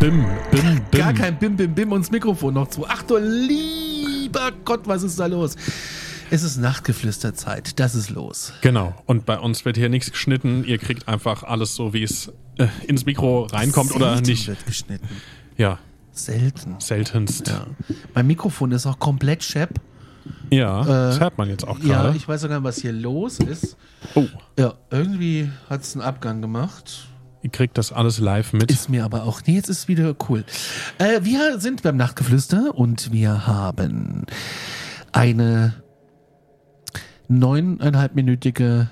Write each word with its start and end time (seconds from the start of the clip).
Bim, 0.00 0.24
bim, 0.50 0.80
bim. 0.90 1.00
Gar 1.00 1.12
kein 1.12 1.38
Bim, 1.38 1.56
Bim, 1.56 1.74
Bim 1.74 1.92
und 1.92 2.00
das 2.02 2.10
Mikrofon 2.10 2.54
noch 2.54 2.68
zu. 2.68 2.86
Ach 2.88 3.02
du 3.02 3.18
lieber 3.18 4.50
Gott, 4.64 4.80
was 4.86 5.02
ist 5.02 5.18
da 5.20 5.26
los? 5.26 5.56
Es 6.30 6.42
ist 6.42 6.56
Nachtgeflüsterzeit, 6.58 7.78
das 7.78 7.94
ist 7.94 8.08
los. 8.10 8.52
Genau. 8.62 8.94
Und 9.06 9.26
bei 9.26 9.38
uns 9.38 9.64
wird 9.64 9.76
hier 9.76 9.88
nichts 9.88 10.10
geschnitten. 10.12 10.64
Ihr 10.64 10.78
kriegt 10.78 11.06
einfach 11.08 11.42
alles 11.42 11.74
so, 11.74 11.92
wie 11.92 12.02
es 12.02 12.32
äh, 12.56 12.68
ins 12.86 13.04
Mikro 13.04 13.44
reinkommt 13.44 13.94
oder 13.94 14.14
Selten 14.14 14.30
nicht. 14.30 14.46
wird 14.48 14.64
geschnitten. 14.66 15.08
Ja, 15.58 15.78
Selten. 16.12 16.76
seltenst. 16.78 17.48
Ja. 17.48 17.66
Mein 18.14 18.26
Mikrofon 18.26 18.72
ist 18.72 18.86
auch 18.86 18.98
komplett 18.98 19.42
schepp. 19.44 19.80
Ja, 20.50 20.82
das 20.84 21.20
hört 21.20 21.36
man 21.36 21.48
jetzt 21.48 21.66
auch 21.66 21.78
Ja, 21.80 22.02
gerade. 22.02 22.16
ich 22.16 22.26
weiß 22.28 22.40
sogar, 22.42 22.62
was 22.64 22.78
hier 22.80 22.92
los 22.92 23.38
ist. 23.38 23.76
oh, 24.14 24.24
Ja, 24.58 24.74
irgendwie 24.90 25.50
hat 25.68 25.82
es 25.82 25.94
einen 25.94 26.02
Abgang 26.02 26.40
gemacht. 26.40 27.08
Ihr 27.42 27.50
kriegt 27.50 27.78
das 27.78 27.92
alles 27.92 28.18
live 28.18 28.52
mit. 28.52 28.70
Ist 28.70 28.88
mir 28.88 29.04
aber 29.04 29.24
auch. 29.24 29.42
Nee, 29.46 29.54
jetzt 29.54 29.68
ist 29.68 29.88
wieder 29.88 30.14
cool. 30.28 30.44
Äh, 30.98 31.20
wir 31.22 31.58
sind 31.60 31.82
beim 31.82 31.96
Nachtgeflüster 31.96 32.74
und 32.74 33.12
wir 33.12 33.46
haben 33.46 34.26
eine 35.12 35.74
neuneinhalbminütige, 37.28 38.88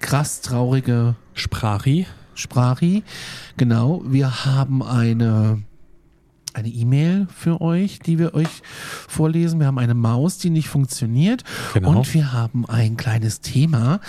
krass 0.00 0.40
traurige 0.40 1.16
Sprachi. 1.34 2.06
Sprachi. 2.34 3.02
Genau. 3.56 4.02
Wir 4.04 4.44
haben 4.44 4.82
eine 4.82 5.62
eine 6.56 6.68
E-Mail 6.68 7.28
für 7.34 7.60
euch, 7.60 7.98
die 8.00 8.18
wir 8.18 8.34
euch 8.34 8.48
vorlesen. 9.08 9.60
Wir 9.60 9.66
haben 9.66 9.78
eine 9.78 9.94
Maus, 9.94 10.38
die 10.38 10.50
nicht 10.50 10.68
funktioniert. 10.68 11.44
Genau. 11.74 11.90
Und 11.90 12.14
wir 12.14 12.32
haben 12.32 12.66
ein 12.66 12.96
kleines 12.96 13.40
Thema, 13.40 14.00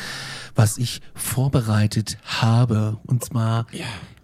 was 0.56 0.78
ich 0.78 1.02
vorbereitet 1.14 2.18
habe. 2.26 2.98
Und 3.06 3.24
zwar 3.26 3.68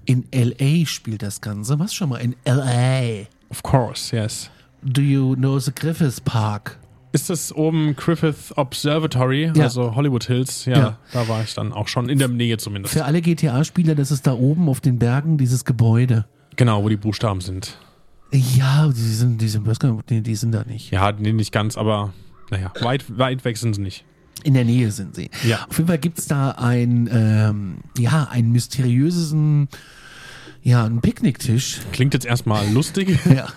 in 0.06 0.26
LA 0.34 0.86
spielt 0.86 1.22
das 1.22 1.42
Ganze. 1.42 1.80
Was 1.80 1.94
schon 1.94 2.10
mal 2.10 2.18
in 2.18 2.36
LA? 2.46 3.28
Of 3.50 3.62
course, 3.64 4.16
yes. 4.16 4.50
Do 4.82 5.02
you 5.02 5.36
know 5.36 5.60
the 5.60 5.72
Griffith 5.74 6.22
Park? 6.26 6.80
Ist 7.12 7.30
das 7.30 7.54
oben 7.56 7.96
Griffith 7.96 8.52
Observatory, 8.56 9.52
Ja. 9.56 9.64
also 9.66 9.94
Hollywood 9.96 10.24
Hills? 10.24 10.66
Ja, 10.66 10.78
Ja. 10.78 10.98
da 11.12 11.28
war 11.28 11.44
ich 11.44 11.54
dann 11.54 11.72
auch 11.72 11.88
schon 11.88 12.10
in 12.10 12.18
der 12.18 12.28
Nähe 12.28 12.58
zumindest. 12.58 12.94
Für 12.94 13.06
alle 13.06 13.22
GTA-Spieler, 13.22 13.94
das 13.94 14.10
ist 14.12 14.26
da 14.26 14.34
oben 14.34 14.68
auf 14.68 14.82
den 14.82 14.98
Bergen 14.98 15.38
dieses 15.38 15.64
Gebäude. 15.64 16.26
Genau, 16.56 16.84
wo 16.84 16.90
die 16.90 16.98
Buchstaben 16.98 17.40
sind. 17.42 17.78
Ja, 18.34 18.88
die 18.88 19.00
sind, 19.00 19.40
die 19.40 19.48
sind, 19.48 19.68
die, 20.10 20.22
die 20.22 20.36
sind 20.36 20.52
da 20.52 20.64
nicht. 20.64 20.92
Ja, 20.92 21.12
nee, 21.12 21.32
nicht 21.32 21.52
ganz, 21.52 21.78
aber 21.78 22.14
naja, 22.50 22.72
weit, 22.82 23.18
weit 23.18 23.46
weg 23.46 23.58
sind 23.58 23.76
sie 23.76 23.82
nicht. 23.82 24.06
In 24.44 24.56
der 24.56 24.66
Nähe 24.66 24.92
sind 24.92 25.16
sie. 25.16 25.30
Ja. 25.44 25.66
Auf 25.70 25.78
jeden 25.78 25.88
Fall 25.88 26.00
gibt 26.00 26.18
es 26.18 26.28
da 26.28 26.52
ein, 26.52 27.08
ähm, 27.12 27.78
ja, 27.98 28.28
einen 28.30 28.52
mysteriösen, 28.52 29.70
ja, 30.64 30.84
einen 30.84 31.02
Picknicktisch. 31.02 31.82
Klingt 31.92 32.14
jetzt 32.14 32.26
erstmal 32.26 32.68
lustig. 32.72 33.20
Ja. 33.26 33.48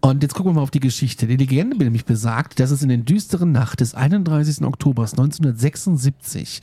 Und 0.00 0.22
jetzt 0.22 0.34
gucken 0.34 0.52
wir 0.52 0.56
mal 0.56 0.62
auf 0.62 0.70
die 0.70 0.80
Geschichte. 0.80 1.26
Die 1.26 1.36
Legende 1.36 1.76
nämlich 1.76 2.04
besagt, 2.04 2.60
dass 2.60 2.70
es 2.70 2.82
in 2.82 2.88
den 2.88 3.04
düsteren 3.04 3.52
Nacht 3.52 3.80
des 3.80 3.94
31. 3.94 4.62
Oktobers 4.62 5.12
1976, 5.12 6.60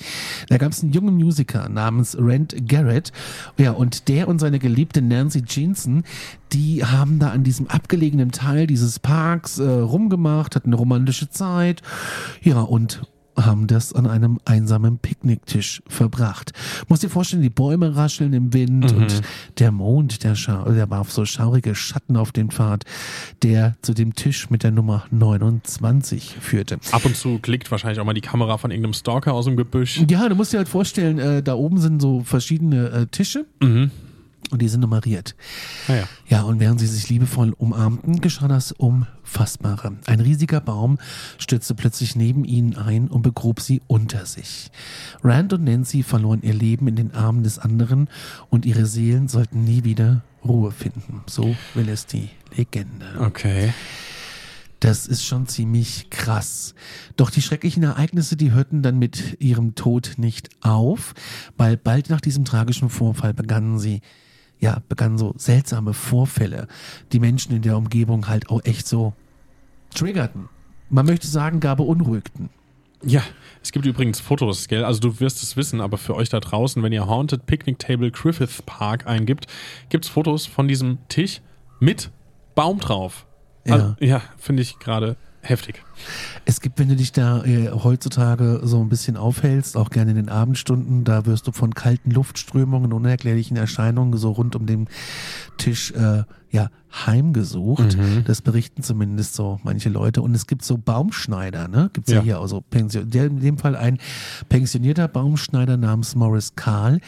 da 0.49 0.57
gab 0.57 0.71
es 0.71 0.83
einen 0.83 0.93
jungen 0.93 1.15
Musiker 1.15 1.67
namens 1.67 2.15
Rand 2.19 2.67
Garrett, 2.67 3.11
ja, 3.57 3.71
und 3.71 4.07
der 4.07 4.27
und 4.27 4.39
seine 4.39 4.59
geliebte 4.59 5.01
Nancy 5.01 5.43
Jensen, 5.47 6.03
die 6.53 6.85
haben 6.85 7.19
da 7.19 7.31
an 7.31 7.43
diesem 7.43 7.67
abgelegenen 7.67 8.31
Teil 8.31 8.67
dieses 8.67 8.99
Parks 8.99 9.59
äh, 9.59 9.63
rumgemacht, 9.67 10.55
hatten 10.55 10.69
eine 10.69 10.77
romantische 10.77 11.29
Zeit, 11.29 11.81
ja, 12.41 12.61
und 12.61 13.01
haben 13.35 13.67
das 13.67 13.93
an 13.93 14.07
einem 14.07 14.39
einsamen 14.45 14.97
Picknicktisch 14.97 15.81
verbracht. 15.87 16.51
Muss 16.87 16.99
dir 16.99 17.09
vorstellen, 17.09 17.41
die 17.41 17.49
Bäume 17.49 17.95
rascheln 17.95 18.33
im 18.33 18.53
Wind 18.53 18.91
und 18.93 19.21
der 19.59 19.71
Mond, 19.71 20.23
der, 20.23 20.33
der 20.33 20.89
warf 20.89 21.11
so 21.11 21.25
schaurige 21.25 21.75
Schatten 21.75 22.17
auf 22.17 22.31
den 22.31 22.51
Pfad, 22.51 22.83
der 23.41 23.75
zu 23.81 23.93
dem 23.93 24.15
Tisch 24.15 24.49
mit 24.49 24.63
der 24.63 24.71
Nummer 24.71 25.05
29 25.11 26.37
führte. 26.39 26.79
Ab 26.91 27.05
und 27.05 27.15
zu 27.15 27.39
klickt 27.39 27.71
wahrscheinlich 27.71 27.99
auch 27.99 28.05
mal 28.05 28.13
die 28.13 28.21
Kamera 28.21 28.57
von 28.57 28.71
irgendeinem 28.71 28.93
Stalker 28.93 29.33
aus 29.33 29.45
dem 29.45 29.57
Gebüsch. 29.57 30.03
Ja, 30.09 30.29
du 30.29 30.35
musst 30.35 30.53
dir 30.53 30.57
halt 30.57 30.69
vorstellen, 30.69 31.19
äh, 31.19 31.43
da 31.43 31.55
oben 31.55 31.79
sind 31.79 32.01
so 32.01 32.21
verschiedene 32.23 32.89
äh, 32.89 33.07
Tische 33.07 33.45
und 34.51 34.61
die 34.61 34.67
sind 34.67 34.81
nummeriert. 34.81 35.35
Naja. 35.87 36.07
Ja, 36.27 36.43
und 36.43 36.59
während 36.59 36.79
sie 36.79 36.87
sich 36.87 37.09
liebevoll 37.09 37.53
umarmten, 37.57 38.21
geschah 38.21 38.47
das 38.47 38.71
Unfassbare. 38.71 39.97
Ein 40.05 40.19
riesiger 40.19 40.61
Baum 40.61 40.97
stürzte 41.37 41.75
plötzlich 41.75 42.15
neben 42.15 42.45
ihnen 42.45 42.75
ein 42.75 43.07
und 43.07 43.21
begrub 43.21 43.59
sie 43.59 43.81
unter 43.87 44.25
sich. 44.25 44.71
Rand 45.23 45.53
und 45.53 45.63
Nancy 45.63 46.03
verloren 46.03 46.41
ihr 46.41 46.53
Leben 46.53 46.87
in 46.87 46.95
den 46.95 47.13
Armen 47.13 47.43
des 47.43 47.59
anderen 47.59 48.09
und 48.49 48.65
ihre 48.65 48.85
Seelen 48.85 49.27
sollten 49.27 49.63
nie 49.63 49.83
wieder 49.83 50.23
Ruhe 50.45 50.71
finden. 50.71 51.21
So 51.27 51.55
will 51.73 51.89
es 51.89 52.05
die 52.05 52.29
Legende. 52.55 53.05
Okay. 53.19 53.73
Das 54.83 55.07
ist 55.07 55.23
schon 55.23 55.47
ziemlich 55.47 56.09
krass. 56.09 56.75
Doch 57.15 57.29
die 57.29 57.41
schrecklichen 57.41 57.83
Ereignisse, 57.83 58.35
die 58.35 58.51
hörten 58.51 58.81
dann 58.81 58.99
mit 58.99 59.37
ihrem 59.39 59.75
Tod 59.75 60.15
nicht 60.17 60.49
auf, 60.59 61.13
weil 61.55 61.77
bald 61.77 62.09
nach 62.09 62.19
diesem 62.19 62.43
tragischen 62.43 62.89
Vorfall 62.89 63.33
begannen 63.33 63.79
sie, 63.79 64.01
ja, 64.63 64.81
begannen 64.87 65.17
so 65.17 65.33
seltsame 65.35 65.93
Vorfälle, 65.93 66.69
die 67.11 67.19
Menschen 67.19 67.53
in 67.53 67.63
der 67.63 67.75
Umgebung 67.75 68.29
halt 68.29 68.49
auch 68.49 68.63
echt 68.63 68.87
so 68.87 69.11
triggerten. 69.93 70.47
Man 70.89 71.05
möchte 71.05 71.27
sagen, 71.27 71.59
gar 71.59 71.75
beunruhigten. 71.75 72.49
Ja, 73.03 73.21
es 73.61 73.73
gibt 73.73 73.85
übrigens 73.85 74.21
Fotos, 74.21 74.69
gell? 74.69 74.85
Also 74.85 75.01
du 75.01 75.19
wirst 75.19 75.43
es 75.43 75.57
wissen, 75.57 75.81
aber 75.81 75.97
für 75.97 76.15
euch 76.15 76.29
da 76.29 76.39
draußen, 76.39 76.81
wenn 76.81 76.93
ihr 76.93 77.07
Haunted 77.07 77.45
Picnic 77.45 77.77
Table 77.77 78.09
Griffith 78.09 78.63
Park 78.65 79.05
eingibt, 79.05 79.47
gibt's 79.89 80.07
Fotos 80.07 80.45
von 80.45 80.69
diesem 80.69 80.97
Tisch 81.09 81.41
mit 81.81 82.09
Baum 82.55 82.79
drauf. 82.79 83.25
Ja. 83.65 83.73
Also, 83.73 83.95
ja 83.99 84.21
finde 84.37 84.61
ich 84.61 84.79
gerade 84.79 85.17
heftig. 85.41 85.83
Es 86.45 86.61
gibt, 86.61 86.79
wenn 86.79 86.89
du 86.89 86.95
dich 86.95 87.11
da 87.11 87.43
äh, 87.43 87.69
heutzutage 87.71 88.61
so 88.63 88.81
ein 88.81 88.89
bisschen 88.89 89.17
aufhältst, 89.17 89.77
auch 89.77 89.89
gerne 89.89 90.11
in 90.11 90.17
den 90.17 90.29
Abendstunden, 90.29 91.03
da 91.03 91.25
wirst 91.25 91.47
du 91.47 91.51
von 91.51 91.73
kalten 91.73 92.11
Luftströmungen, 92.11 92.93
unerklärlichen 92.93 93.57
Erscheinungen 93.57 94.17
so 94.17 94.31
rund 94.31 94.55
um 94.55 94.65
den 94.65 94.87
Tisch 95.57 95.91
äh, 95.91 96.23
ja 96.51 96.69
heimgesucht. 97.07 97.97
Das 98.25 98.41
berichten 98.41 98.83
zumindest 98.83 99.33
so 99.33 99.59
manche 99.63 99.89
Leute. 99.89 100.21
Und 100.21 100.35
es 100.35 100.45
gibt 100.45 100.63
so 100.63 100.77
Baumschneider, 100.77 101.67
ne? 101.67 101.89
Gibt's 101.93 102.11
ja, 102.11 102.17
Ja. 102.17 102.23
hier 102.23 102.39
also 102.39 102.61
Pension, 102.61 103.09
der 103.09 103.25
in 103.25 103.39
dem 103.39 103.57
Fall 103.57 103.75
ein 103.75 103.97
pensionierter 104.49 105.07
Baumschneider 105.07 105.77
namens 105.77 106.15
Morris 106.15 106.55
Karl. 106.55 106.99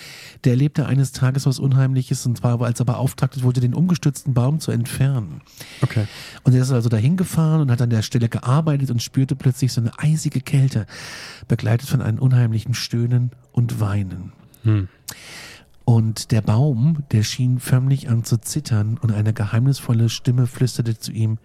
Der 0.43 0.53
erlebte 0.53 0.87
eines 0.87 1.11
Tages 1.11 1.45
was 1.45 1.59
Unheimliches 1.59 2.25
und 2.25 2.37
zwar, 2.39 2.59
als 2.61 2.79
er 2.79 2.85
beauftragt 2.85 3.43
wurde, 3.43 3.61
den 3.61 3.75
umgestützten 3.75 4.33
Baum 4.33 4.59
zu 4.59 4.71
entfernen. 4.71 5.41
Okay. 5.81 6.07
Und 6.43 6.55
er 6.55 6.63
ist 6.63 6.71
also 6.71 6.89
dahin 6.89 7.15
gefahren 7.15 7.61
und 7.61 7.69
hat 7.69 7.81
an 7.81 7.91
der 7.91 8.01
Stelle 8.01 8.29
gearbeitet 8.29 8.84
und 8.91 9.01
spürte 9.01 9.35
plötzlich 9.35 9.73
so 9.73 9.81
eine 9.81 9.97
eisige 9.99 10.41
Kälte, 10.41 10.85
begleitet 11.47 11.89
von 11.89 12.01
einem 12.01 12.19
unheimlichen 12.19 12.73
Stöhnen 12.73 13.31
und 13.51 13.79
Weinen. 13.79 14.31
Und 15.85 16.31
der 16.31 16.41
Baum, 16.41 17.03
der 17.11 17.23
schien 17.23 17.59
förmlich 17.59 18.09
an 18.09 18.23
zu 18.23 18.37
zittern 18.37 18.97
und 18.97 19.11
eine 19.11 19.33
geheimnisvolle 19.33 20.09
Stimme 20.09 20.47
flüsterte 20.47 20.97
zu 20.97 21.11
ihm, 21.11 21.37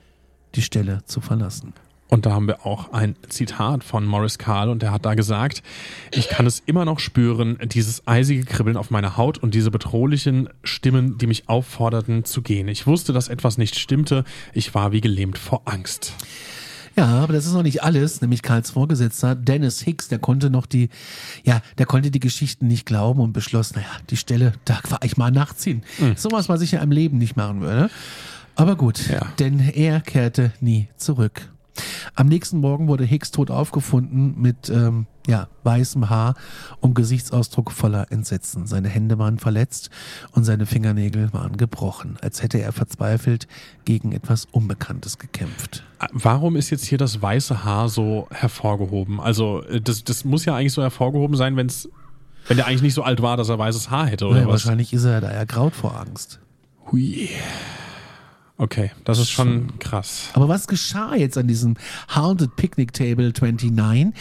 die 0.55 0.63
Stelle 0.63 1.05
zu 1.05 1.21
verlassen. 1.21 1.75
Und 2.09 2.27
da 2.27 2.33
haben 2.33 2.49
wir 2.49 2.67
auch 2.67 2.93
ein 2.93 3.15
Zitat 3.29 3.85
von 3.85 4.05
Morris 4.05 4.39
Karl 4.39 4.69
und 4.69 4.83
der 4.83 4.91
hat 4.91 5.07
da 5.07 5.15
gesagt, 5.15 5.63
ich 6.11 6.29
kann 6.29 6.45
es 6.45 6.59
immer 6.59 6.85
noch 6.85 6.99
spüren, 6.99 7.57
dieses 7.63 8.07
eisige 8.09 8.45
Kribbeln 8.45 8.77
auf 8.77 8.91
meiner 8.91 9.17
Haut 9.17 9.39
und 9.39 9.55
diese 9.55 9.71
bedrohlichen 9.71 10.49
Stimmen, 10.65 11.19
die 11.19 11.29
mich 11.29 11.49
aufforderten 11.49 12.25
zu 12.25 12.43
gehen. 12.43 12.67
Ich 12.67 12.89
wusste, 12.89 13.13
dass 13.13 13.29
etwas 13.29 13.59
nicht 13.59 13.79
stimmte. 13.79 14.25
Ich 14.53 14.75
war 14.75 14.91
wie 14.91 15.01
gelähmt 15.01 15.39
vor 15.39 15.63
Angst. 15.67 16.15
Ja, 16.97 17.07
aber 17.07 17.33
das 17.33 17.47
ist 17.47 17.53
noch 17.53 17.63
nicht 17.63 17.83
alles, 17.83 18.21
nämlich 18.21 18.43
Karls 18.43 18.71
Vorgesetzter 18.71 19.35
Dennis 19.35 19.81
Hicks, 19.83 20.09
der 20.09 20.19
konnte 20.19 20.51
noch 20.51 20.67
die, 20.67 20.89
ja, 21.45 21.61
der 21.79 21.87
konnte 21.87 22.11
die 22.11 22.21
Geschichten 22.21 22.67
nicht 22.67 22.85
glauben 22.85 23.21
und 23.21 23.33
beschloss, 23.33 23.75
naja, 23.75 23.87
die 24.11 24.17
Stelle, 24.17 24.53
da 24.65 24.79
war 24.89 25.01
ich 25.05 25.17
mal 25.17 25.31
nachziehen. 25.31 25.83
Sowas, 26.17 26.49
was 26.49 26.61
ich 26.63 26.73
ja 26.73 26.81
im 26.83 26.91
Leben 26.91 27.19
nicht 27.19 27.37
machen 27.37 27.61
würde. 27.61 27.91
Aber 28.57 28.77
gut, 28.77 29.09
Ja. 29.09 29.27
denn 29.39 29.61
er 29.61 30.01
kehrte 30.01 30.53
nie 30.61 30.89
zurück. 30.97 31.49
Am 32.15 32.27
nächsten 32.27 32.59
Morgen 32.59 32.89
wurde 32.89 33.05
Hicks 33.05 33.31
tot 33.31 33.51
aufgefunden 33.51 34.35
mit 34.41 34.69
ähm, 34.69 35.07
ja, 35.27 35.49
weißem 35.65 36.09
Haar 36.11 36.35
und 36.81 36.95
Gesichtsausdruck 36.95 37.71
voller 37.71 38.11
Entsetzen. 38.11 38.67
Seine 38.67 38.89
Hände 38.89 39.19
waren 39.19 39.39
verletzt 39.39 39.91
und 40.33 40.45
seine 40.45 40.67
Fingernägel 40.67 41.33
waren 41.33 41.57
gebrochen, 41.57 42.17
als 42.23 42.43
hätte 42.43 42.61
er 42.61 42.73
verzweifelt 42.73 43.47
gegen 43.85 44.13
etwas 44.13 44.47
Unbekanntes 44.51 45.19
gekämpft. 45.19 45.85
Warum 46.13 46.57
ist 46.57 46.71
jetzt 46.71 46.87
hier 46.87 46.99
das 46.99 47.21
weiße 47.21 47.65
Haar 47.65 47.89
so 47.89 48.27
hervorgehoben? 48.31 49.21
Also, 49.21 49.63
äh, 49.65 49.81
das, 49.81 50.05
das 50.05 50.25
muss 50.25 50.45
ja 50.45 50.57
eigentlich 50.57 50.73
so 50.73 50.83
hervorgehoben 50.83 51.37
sein, 51.37 51.57
wenn's, 51.57 51.89
wenn 52.49 52.57
der 52.57 52.67
eigentlich 52.67 52.83
nicht 52.83 52.95
so 52.95 53.03
alt 53.03 53.21
war, 53.23 53.37
dass 53.37 53.49
er 53.51 53.59
weißes 53.59 53.91
Haar 53.91 54.07
hätte, 54.07 54.27
oder 54.27 54.37
Naja, 54.37 54.47
was? 54.49 54.65
wahrscheinlich 54.65 54.93
ist 54.93 55.05
er 55.05 55.21
da 55.21 55.29
ergraut 55.29 55.75
vor 55.75 56.01
Angst. 56.01 56.41
Hui. 56.91 57.29
Okay, 58.61 58.91
das 59.05 59.19
ist 59.19 59.31
schon 59.31 59.79
krass. 59.79 60.29
Aber 60.35 60.47
was 60.49 60.69
geschah 60.69 61.15
jetzt 61.15 61.39
an 61.39 61.47
diesem 61.49 61.77
Haunted 62.15 62.57
Picnic 62.57 62.93
Table 62.93 63.33
29? 63.33 64.13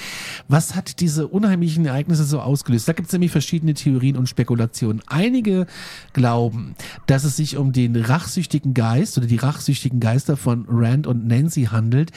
Was 0.47 0.75
hat 0.75 1.01
diese 1.01 1.27
unheimlichen 1.27 1.85
Ereignisse 1.85 2.23
so 2.23 2.39
ausgelöst? 2.39 2.87
Da 2.87 2.93
gibt 2.93 3.07
es 3.07 3.11
nämlich 3.11 3.31
verschiedene 3.31 3.73
Theorien 3.73 4.15
und 4.15 4.29
Spekulationen. 4.29 5.01
Einige 5.07 5.67
glauben, 6.13 6.75
dass 7.05 7.25
es 7.25 7.35
sich 7.35 7.57
um 7.57 7.73
den 7.73 7.97
rachsüchtigen 7.97 8.73
Geist 8.73 9.17
oder 9.17 9.27
die 9.27 9.35
rachsüchtigen 9.35 9.99
Geister 9.99 10.37
von 10.37 10.65
Rand 10.69 11.05
und 11.05 11.27
Nancy 11.27 11.65
handelt, 11.65 12.11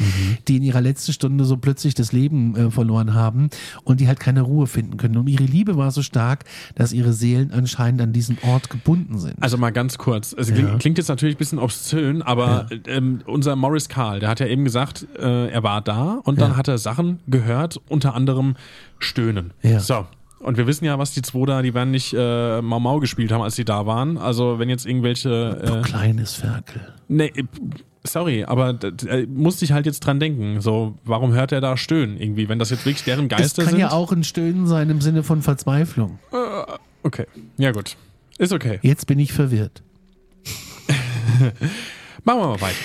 die 0.47 0.59
in 0.59 0.63
ihrer 0.63 0.81
letzten 0.81 1.13
Stunde 1.13 1.45
so 1.45 1.57
plötzlich 1.57 1.95
das 1.95 2.13
Leben 2.13 2.55
äh, 2.55 2.71
verloren 2.71 3.15
haben 3.15 3.51
und 3.83 3.99
die 3.99 4.07
halt 4.07 4.21
keine 4.21 4.43
Ruhe 4.43 4.69
finden 4.69 4.97
können. 4.97 5.17
Und 5.17 5.27
ihre 5.27 5.43
Liebe 5.43 5.77
war 5.77 5.91
so 5.91 6.03
stark, 6.03 6.45
dass 6.77 6.93
ihre 6.93 7.13
Seelen 7.13 7.51
anscheinend 7.51 8.01
an 8.01 8.13
diesen 8.13 8.39
Ort 8.43 8.71
gebunden 8.71 9.19
sind. 9.19 9.43
Also 9.43 9.59
mal 9.59 9.71
ganz 9.71 9.99
kurz. 9.99 10.33
Es 10.39 10.53
klingt, 10.53 10.69
Ja. 10.69 10.79
klingt 10.79 10.99
jetzt 10.99 11.09
natürlich 11.09 11.35
ein 11.35 11.39
bisschen 11.39 11.59
obszön, 11.59 12.12
aber 12.21 12.67
ähm, 12.87 13.21
unser 13.27 13.57
Morris 13.57 13.89
Karl, 13.89 14.21
der 14.21 14.29
hat 14.29 14.41
ja 14.41 14.47
eben 14.47 14.65
gesagt, 14.65 15.07
äh, 15.19 15.49
er 15.49 15.63
war 15.63 15.81
da 15.81 16.21
und 16.25 16.39
dann 16.41 16.51
Ja. 16.53 16.57
hat 16.59 16.69
er 16.69 16.77
Sachen 16.77 17.21
gehört, 17.29 17.81
unter 17.89 18.15
anderem 18.15 18.57
Stöhnen. 18.99 19.53
Ja. 19.63 19.81
So. 19.81 20.07
Und 20.41 20.57
wir 20.59 20.67
wissen 20.67 20.85
ja, 20.85 20.99
was 20.99 21.13
die 21.15 21.23
zwei 21.23 21.47
da, 21.47 21.63
die 21.63 21.73
werden 21.73 21.93
nicht 21.93 22.13
äh, 22.19 22.61
Mau 22.61 22.81
Mau 22.81 22.99
gespielt 22.99 23.31
haben, 23.33 23.43
als 23.43 23.55
die 23.55 23.65
da 23.65 23.87
waren. 23.87 24.19
Also 24.19 24.59
wenn 24.59 24.69
jetzt 24.69 24.85
irgendwelche... 24.87 25.61
du 25.65 25.79
Äh, 25.79 25.83
kleines 25.83 26.35
Ferkel. 26.35 26.83
nee, 27.07 27.27
äh, 27.37 27.45
sorry, 28.03 28.43
aber 28.43 28.73
d- 28.73 28.91
d- 28.91 29.07
äh, 29.09 29.27
musste 29.29 29.65
ich 29.65 29.71
halt 29.71 29.87
jetzt 29.87 30.01
dran 30.01 30.19
denken. 30.19 30.61
So, 30.61 30.99
warum 31.05 31.33
hört 31.33 31.53
er 31.53 31.61
da 31.61 31.77
stöhnen 31.77 32.17
irgendwie, 32.21 32.49
wenn 32.49 32.59
das 32.59 32.71
jetzt 32.71 32.85
wirklich 32.85 33.05
deren 33.05 33.29
Geister 33.29 33.63
kann 33.63 33.71
sind? 33.75 33.81
ja 33.81 33.93
auch 33.93 34.11
ein 34.11 34.25
Stöhnen 34.25 34.67
sein 34.67 34.91
im 34.91 35.01
Sinne 35.01 35.23
von 35.23 35.43
Verzweiflung. 35.43 36.19
Okay, 37.05 37.27
ja 37.57 37.71
gut. 37.71 37.97
Ist 38.39 38.53
okay. 38.53 38.81
Jetzt 38.83 39.07
bin 39.07 39.21
ich 39.21 39.33
verwirrt. 39.33 39.83
Machen 42.25 42.41
wir 42.41 42.49
mal 42.49 42.61
weiter. 42.61 42.77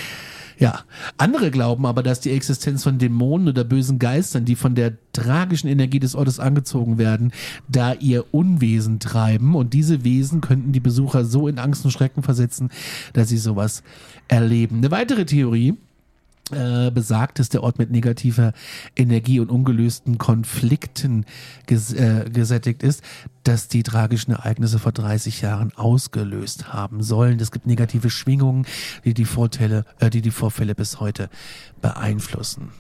Ja, 0.60 0.80
andere 1.18 1.52
glauben 1.52 1.86
aber, 1.86 2.02
dass 2.02 2.20
die 2.20 2.32
Existenz 2.32 2.84
von 2.84 2.98
Dämonen 2.98 3.48
oder 3.48 3.64
bösen 3.64 4.00
Geistern, 4.00 4.44
die 4.44 4.56
von 4.56 4.74
der 4.74 4.94
tragischen 5.14 5.68
Energie 5.68 6.00
des 6.00 6.16
Ortes 6.16 6.40
angezogen 6.40 6.98
werden, 6.98 7.32
da 7.68 7.94
ihr 7.94 8.26
Unwesen 8.34 9.00
treiben 9.00 9.56
und 9.56 9.74
diese 9.74 10.04
Wesen 10.04 10.42
könnten 10.42 10.72
die 10.72 10.80
Besucher 10.80 11.26
so 11.26 11.48
in 11.48 11.60
Angst 11.60 11.86
und 11.86 11.92
Schrecken 11.92 12.24
versetzen, 12.24 12.72
dass 13.14 13.30
sie 13.30 13.38
sowas 13.38 13.84
erleben. 14.28 14.78
Eine 14.78 14.90
weitere 14.90 15.26
Theorie 15.26 15.76
äh, 16.52 16.92
besagt, 16.92 17.40
dass 17.40 17.50
der 17.50 17.64
Ort 17.64 17.78
mit 17.78 17.92
negativer 17.92 18.54
Energie 18.96 19.40
und 19.40 19.50
ungelösten 19.50 20.18
Konflikten 20.18 21.26
ges 21.66 21.94
äh, 21.94 22.30
gesättigt 22.32 22.84
ist, 22.84 23.04
dass 23.44 23.68
die 23.68 23.84
tragischen 23.84 24.32
Ereignisse 24.32 24.80
vor 24.80 24.92
30 24.92 25.42
Jahren 25.42 25.72
ausgelöst 25.76 26.74
haben 26.74 27.04
sollen. 27.04 27.40
Es 27.40 27.52
gibt 27.52 27.68
negative 27.68 28.10
Schwingungen, 28.10 28.66
die 29.04 29.14
die 29.14 29.26
Vorteile, 29.26 29.86
äh, 30.00 30.10
die 30.10 30.22
die 30.22 30.32
Vorfälle 30.32 30.76
bis 30.76 31.00
heute 31.00 31.30
beeinflussen. 31.82 32.72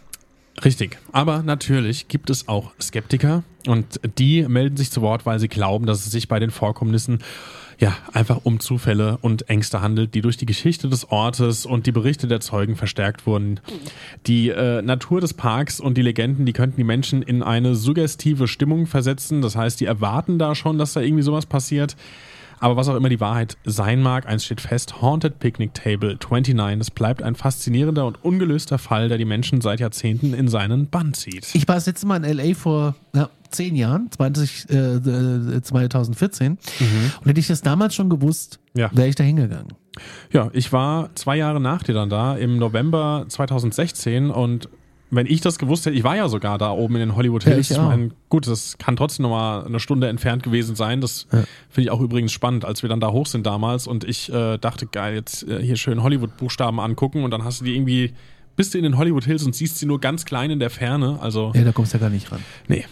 Richtig. 0.63 0.98
Aber 1.12 1.44
natürlich 1.44 2.07
gibt 2.07 2.30
es 2.30 2.48
auch 2.48 2.71
Skeptiker 2.81 3.44
und 3.68 4.00
die 4.18 4.48
melden 4.48 4.77
sich 4.77 4.92
zu 4.92 5.01
Wort, 5.01 5.25
weil 5.25 5.39
sie 5.39 5.48
glauben, 5.48 5.86
dass 5.86 6.06
es 6.06 6.12
sich 6.12 6.27
bei 6.27 6.39
den 6.39 6.50
Vorkommnissen 6.50 7.19
ja 7.80 7.95
einfach 8.12 8.39
um 8.44 8.59
Zufälle 8.59 9.19
und 9.21 9.50
Ängste 9.50 9.81
handelt, 9.81 10.15
die 10.15 10.21
durch 10.21 10.38
die 10.38 10.48
Geschichte 10.48 10.89
des 10.89 11.12
Ortes 11.12 11.65
und 11.65 11.86
die 11.86 11.92
Berichte 11.92 12.27
der 12.27 12.39
Zeugen 12.39 12.75
verstärkt 12.75 13.27
wurden. 13.27 13.59
Die 14.25 14.50
äh, 14.50 14.81
Natur 14.81 15.21
des 15.21 15.36
Parks 15.36 15.80
und 15.80 15.95
die 15.95 16.01
Legenden, 16.01 16.45
die 16.48 16.54
könnten 16.54 16.77
die 16.77 16.83
Menschen 16.83 17.21
in 17.21 17.44
eine 17.44 17.75
suggestive 17.75 18.48
Stimmung 18.48 18.88
versetzen. 18.88 19.44
Das 19.44 19.56
heißt, 19.56 19.80
die 19.80 19.86
erwarten 19.86 20.39
da 20.39 20.56
schon, 20.56 20.80
dass 20.80 20.94
da 20.94 21.01
irgendwie 21.01 21.24
sowas 21.24 21.45
passiert. 21.45 21.95
Aber 22.59 22.75
was 22.75 22.88
auch 22.89 22.95
immer 22.95 23.09
die 23.09 23.19
Wahrheit 23.19 23.57
sein 23.65 24.01
mag, 24.01 24.25
eins 24.27 24.45
steht 24.45 24.62
fest, 24.62 25.01
Haunted 25.01 25.39
Picnic 25.39 25.74
Table 25.74 26.18
29, 26.19 26.80
es 26.81 26.92
bleibt 26.92 27.21
ein 27.21 27.36
faszinierender 27.36 28.06
und 28.06 28.24
ungelöster 28.24 28.77
Fall, 28.77 29.09
der 29.09 29.18
die 29.18 29.25
Menschen 29.25 29.62
seit 29.62 29.80
Jahrzehnten 29.80 30.33
in 30.33 30.48
seinen 30.48 30.88
Bann 30.89 31.13
zieht. 31.13 31.54
Ich 31.54 31.68
war 31.68 31.75
das 31.75 31.86
letzte 31.86 32.07
Mal 32.07 32.18
in 32.18 32.24
L.A. 32.24 32.54
vor 32.56 32.95
na, 33.13 33.30
zehn 33.51 33.75
Jahren, 33.75 34.09
20, 34.12 34.69
äh, 34.69 34.75
äh, 34.95 35.62
2014. 35.62 36.57
Und 37.21 37.27
hätte 37.27 37.39
ich 37.39 37.48
das 37.48 37.62
damals 37.62 37.95
schon 37.95 38.09
gewusst, 38.09 38.59
Ja. 38.74 38.89
wäre 38.94 39.07
ich 39.07 39.15
da 39.15 39.24
hingegangen. 39.24 39.74
Ja, 40.31 40.50
ich 40.54 40.71
war 40.74 41.09
zwei 41.15 41.38
Jahre 41.38 41.59
nach 41.62 41.83
dir 41.83 41.94
dann 41.94 42.09
da, 42.09 42.36
im 42.36 42.57
November 42.57 43.25
2016 43.27 44.30
und 44.30 44.69
wenn 45.09 45.25
ich 45.25 45.39
das 45.42 45.57
gewusst 45.57 45.86
hätte, 45.86 45.95
ich 45.95 46.04
war 46.04 46.15
ja 46.15 46.27
sogar 46.27 46.57
da 46.57 46.71
oben 46.71 46.95
in 46.95 47.00
den 47.01 47.15
Hollywood 47.15 47.44
Ja, 47.45 47.51
Hills. 47.51 47.71
ich 47.71 47.77
ich 47.77 47.81
meine, 47.83 48.12
gut, 48.30 48.45
das 48.48 48.77
kann 48.77 48.95
trotzdem 48.98 49.24
nochmal 49.24 49.65
eine 49.65 49.80
Stunde 49.80 50.07
entfernt 50.09 50.44
gewesen 50.44 50.75
sein. 50.75 51.00
Das 51.01 51.27
finde 51.69 51.81
ich 51.81 51.92
auch 51.92 52.01
übrigens 52.01 52.31
spannend, 52.33 52.65
als 52.65 52.81
wir 52.81 52.89
dann 52.89 53.00
da 53.00 53.12
hoch 53.12 53.25
sind 53.25 53.45
damals 53.45 53.88
und 53.88 54.04
ich 54.04 54.31
äh, 54.33 54.57
dachte, 54.57 54.86
geil, 54.86 55.15
jetzt 55.15 55.48
äh, 55.48 55.62
hier 55.62 55.77
schön 55.77 56.04
Hollywood-Buchstaben 56.04 56.80
angucken 56.80 57.24
und 57.24 57.31
dann 57.31 57.44
hast 57.45 57.62
du 57.62 57.65
die 57.65 57.75
irgendwie, 57.75 58.13
bist 58.57 58.74
du 58.74 58.77
in 58.80 58.83
den 58.83 58.98
Hollywood 58.98 59.24
Hills 59.24 59.44
und 59.44 59.56
siehst 59.56 59.77
sie 59.77 59.86
nur 59.86 60.01
ganz 60.01 60.25
klein 60.25 60.51
in 60.51 60.59
der 60.59 60.69
Ferne. 60.69 61.19
Also, 61.21 61.54
Ja, 61.56 61.63
da 61.63 61.71
kommst 61.71 61.94
du 61.94 61.98
ja 61.98 62.01
gar 62.01 62.09
nicht 62.09 62.30
ran. 62.31 62.42
nee. 62.68 62.83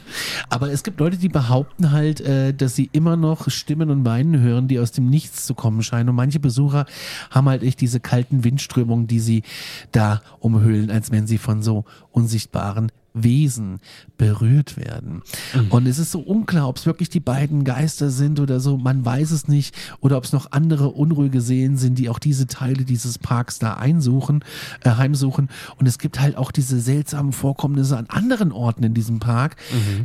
Aber 0.50 0.71
es 0.71 0.83
gibt 0.83 1.00
Leute, 1.01 1.17
die 1.17 1.27
behaupten 1.27 1.91
halt, 1.91 2.21
äh, 2.21 2.53
dass 2.53 2.75
sie 2.75 2.89
immer 2.94 3.17
noch 3.17 3.50
Stimmen 3.50 3.89
und 3.89 4.06
Weinen 4.06 4.39
hören, 4.39 4.67
die 4.69 4.79
aus 4.79 4.91
dem 4.94 5.09
Nichts 5.09 5.45
zu 5.45 5.53
kommen 5.56 5.83
scheinen. 5.83 6.07
Und 6.09 6.15
manche 6.15 6.39
Besucher 6.39 6.85
haben 7.31 7.50
halt 7.50 7.63
echt 7.63 7.81
diese 7.81 8.00
kalten 8.00 8.44
Windströmungen, 8.45 9.07
die 9.07 9.19
sie 9.19 9.44
da 9.91 10.21
umhüllen, 10.39 10.89
als 10.91 11.12
wenn 11.12 11.27
sie 11.27 11.38
von 11.39 11.62
so 11.63 11.83
unsichtbaren 12.12 12.91
Wesen 13.15 13.79
berührt 14.17 14.77
werden. 14.77 15.23
Und 15.69 15.88
es 15.88 15.97
ist 15.97 16.12
so 16.12 16.19
unklar, 16.19 16.67
ob 16.67 16.77
es 16.77 16.85
wirklich 16.85 17.09
die 17.09 17.21
beiden 17.21 17.63
Geister 17.63 18.09
sind 18.09 18.39
oder 18.39 18.59
so, 18.59 18.77
man 18.77 19.03
weiß 19.03 19.31
es 19.31 19.47
nicht, 19.47 19.73
oder 20.01 20.17
ob 20.17 20.25
es 20.25 20.33
noch 20.33 20.51
andere 20.51 20.89
unruhige 20.89 21.41
Seelen 21.41 21.77
sind, 21.77 21.97
die 21.97 22.09
auch 22.09 22.19
diese 22.19 22.45
Teile 22.45 22.83
dieses 22.83 23.17
Parks 23.17 23.57
da 23.57 23.75
einsuchen, 23.75 24.44
äh, 24.83 24.91
heimsuchen. 24.91 25.50
Und 25.77 25.88
es 25.88 25.98
gibt 25.98 26.19
halt 26.19 26.36
auch 26.36 26.51
diese 26.51 26.79
seltsamen 26.79 27.31
Vorkommnisse 27.31 27.98
an 27.98 28.07
anderen 28.07 28.51
Orten 28.51 28.84
in 28.84 28.93
diesem 28.93 29.19
Park, 29.19 29.55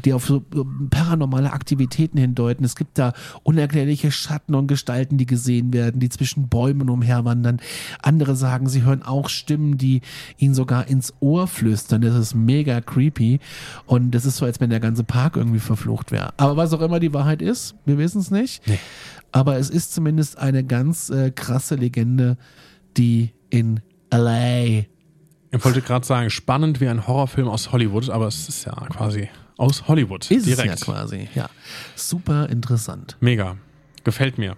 die 0.05 0.13
auf 0.13 0.27
so 0.27 0.39
äh, 0.55 0.65
paranormale 0.89 1.53
Aktivitäten 1.53 2.17
hindeuten. 2.17 2.65
Es 2.65 2.77
gibt 2.77 2.97
da 2.97 3.13
unerklärliche 3.43 4.13
Schatten 4.13 4.55
und 4.55 4.69
Gestalten, 4.69 5.19
die 5.19 5.27
gesehen 5.27 5.73
werden, 5.73 6.01
die 6.01 6.09
zwischen 6.09 6.49
Bäumen 6.49 6.89
umherwandern. 6.89 7.61
Andere 8.01 8.37
sagen, 8.37 8.69
sie 8.69 8.83
hören 8.83 9.03
auch 9.03 9.29
Stimmen, 9.29 9.79
die 9.79 10.03
ihnen 10.39 10.55
sogar 10.55 10.87
ins 10.87 11.13
Ohr 11.19 11.49
flüstern. 11.49 12.03
Das 12.03 12.15
ist 12.15 12.35
mega 12.35 12.81
creepy. 12.81 13.00
Und 13.87 14.11
das 14.13 14.25
ist 14.25 14.37
so, 14.37 14.45
als 14.45 14.61
wenn 14.61 14.71
der 14.71 14.81
ganze 14.81 15.05
Park 15.05 15.37
irgendwie 15.37 15.59
verflucht 15.59 16.13
wäre. 16.13 16.33
Aber 16.37 16.57
was 16.57 16.73
auch 16.73 16.81
immer 16.81 17.01
die 17.01 17.13
Wahrheit 17.15 17.43
ist, 17.43 17.75
wir 17.85 17.99
wissen 17.99 18.21
es 18.21 18.31
nicht. 18.31 18.63
Aber 19.33 19.57
es 19.59 19.71
ist 19.71 19.95
zumindest 19.95 20.39
eine 20.39 20.65
ganz 20.65 21.11
äh, 21.11 21.31
krasse 21.31 21.77
Legende, 21.77 22.37
die 22.97 23.33
in 23.49 23.81
LA 24.13 24.85
Ich 25.53 25.65
wollte 25.65 25.83
gerade 25.83 26.05
sagen, 26.05 26.31
spannend 26.31 26.81
wie 26.81 26.89
ein 26.89 27.07
Horrorfilm 27.07 27.49
aus 27.49 27.73
Hollywood, 27.73 28.11
aber 28.11 28.27
es 28.27 28.49
ist 28.49 28.65
ja 28.65 28.73
quasi 28.73 29.29
aus 29.57 29.87
Hollywood. 29.89 30.31
ist 30.31 30.47
direkt. 30.47 30.75
es 30.75 30.81
ja 30.81 30.93
quasi. 30.93 31.29
Ja, 31.35 31.49
super 31.95 32.49
interessant. 32.49 33.17
Mega. 33.21 33.57
Gefällt 34.05 34.39
mir. 34.39 34.57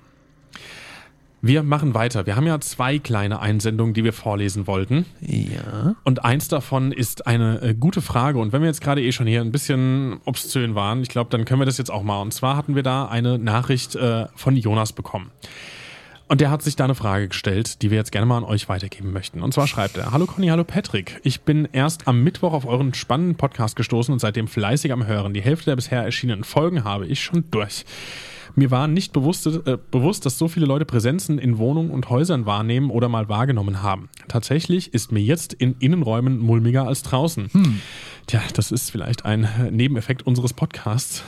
Wir 1.45 1.65
machen 1.65 1.93
weiter. 1.93 2.25
Wir 2.25 2.37
haben 2.37 2.47
ja 2.47 2.61
zwei 2.61 3.01
kleine 3.01 3.41
Einsendungen, 3.41 3.95
die 3.95 4.05
wir 4.05 4.13
vorlesen 4.13 4.69
wollten. 4.69 5.07
Ja. 5.21 5.97
Und 6.05 6.25
eins 6.25 6.47
davon 6.47 6.93
ist 6.93 7.27
eine 7.27 7.61
äh, 7.61 7.75
gute 7.75 8.01
Frage. 8.01 8.39
Und 8.39 8.53
wenn 8.53 8.63
wir 8.63 8.69
jetzt 8.69 8.81
gerade 8.81 9.03
eh 9.03 9.11
schon 9.11 9.27
hier 9.27 9.41
ein 9.41 9.51
bisschen 9.51 10.21
obszön 10.25 10.77
waren, 10.77 11.03
ich 11.03 11.09
glaube, 11.09 11.31
dann 11.31 11.45
können 11.45 11.61
wir 11.61 11.67
das 11.67 11.79
jetzt 11.79 11.91
auch 11.91 12.05
mal. 12.05 12.23
Und 12.23 12.33
zwar 12.33 12.57
hatten 12.57 12.77
wir 12.77 12.85
da 12.85 13.07
eine 13.07 13.41
Nachricht 13.41 13.97
äh, 13.97 14.27
von 14.37 14.55
Jonas 14.55 14.93
bekommen. 14.93 15.33
Und 16.29 16.41
der 16.41 16.49
hat 16.49 16.63
sich 16.63 16.77
da 16.77 16.85
eine 16.85 16.95
Frage 16.95 17.27
gestellt, 17.27 17.83
die 17.83 17.91
wir 17.91 17.99
jetzt 17.99 18.13
gerne 18.13 18.25
mal 18.25 18.37
an 18.37 18.45
euch 18.45 18.69
weitergeben 18.69 19.13
möchten. 19.13 19.43
Und 19.43 19.53
zwar 19.53 19.67
schreibt 19.67 19.97
er, 19.97 20.13
Hallo 20.13 20.27
Conny, 20.27 20.47
hallo 20.47 20.63
Patrick. 20.63 21.21
Ich 21.25 21.41
bin 21.41 21.69
erst 21.73 22.07
am 22.07 22.23
Mittwoch 22.23 22.53
auf 22.53 22.67
euren 22.67 22.95
spannenden 22.95 23.37
Podcast 23.37 23.75
gestoßen 23.75 24.13
und 24.13 24.21
seitdem 24.21 24.47
fleißig 24.47 24.93
am 24.93 25.09
Hören. 25.09 25.35
Die 25.35 25.43
Hälfte 25.43 25.71
der 25.71 25.77
bisher 25.77 26.05
erschienenen 26.05 26.45
Folgen 26.45 26.85
habe 26.85 27.07
ich 27.09 27.21
schon 27.21 27.51
durch. 27.51 27.85
Mir 28.55 28.71
war 28.71 28.87
nicht 28.87 29.13
bewusst, 29.13 29.47
äh, 29.47 29.79
bewusst, 29.91 30.27
dass 30.27 30.39
so 30.39 30.49
viele 30.49 30.67
Leute 30.67 30.85
Präsenzen 30.85 31.39
in 31.39 31.59
Wohnungen 31.59 31.91
und 31.91 32.11
Häusern 32.11 32.47
wahrnehmen 32.47 32.91
oder 32.91 33.09
mal 33.09 33.29
wahrgenommen 33.29 33.83
haben. 33.83 34.09
Tatsächlich 34.29 34.93
ist 34.95 35.13
mir 35.13 35.23
jetzt 35.23 35.53
in 35.53 35.77
Innenräumen 35.79 36.39
mulmiger 36.39 36.87
als 36.87 37.03
draußen. 37.03 37.51
Tja, 38.27 38.41
das 38.55 38.71
ist 38.71 38.91
vielleicht 38.91 39.25
ein 39.25 39.49
Nebeneffekt 39.71 40.27
unseres 40.27 40.53
Podcasts. 40.53 41.23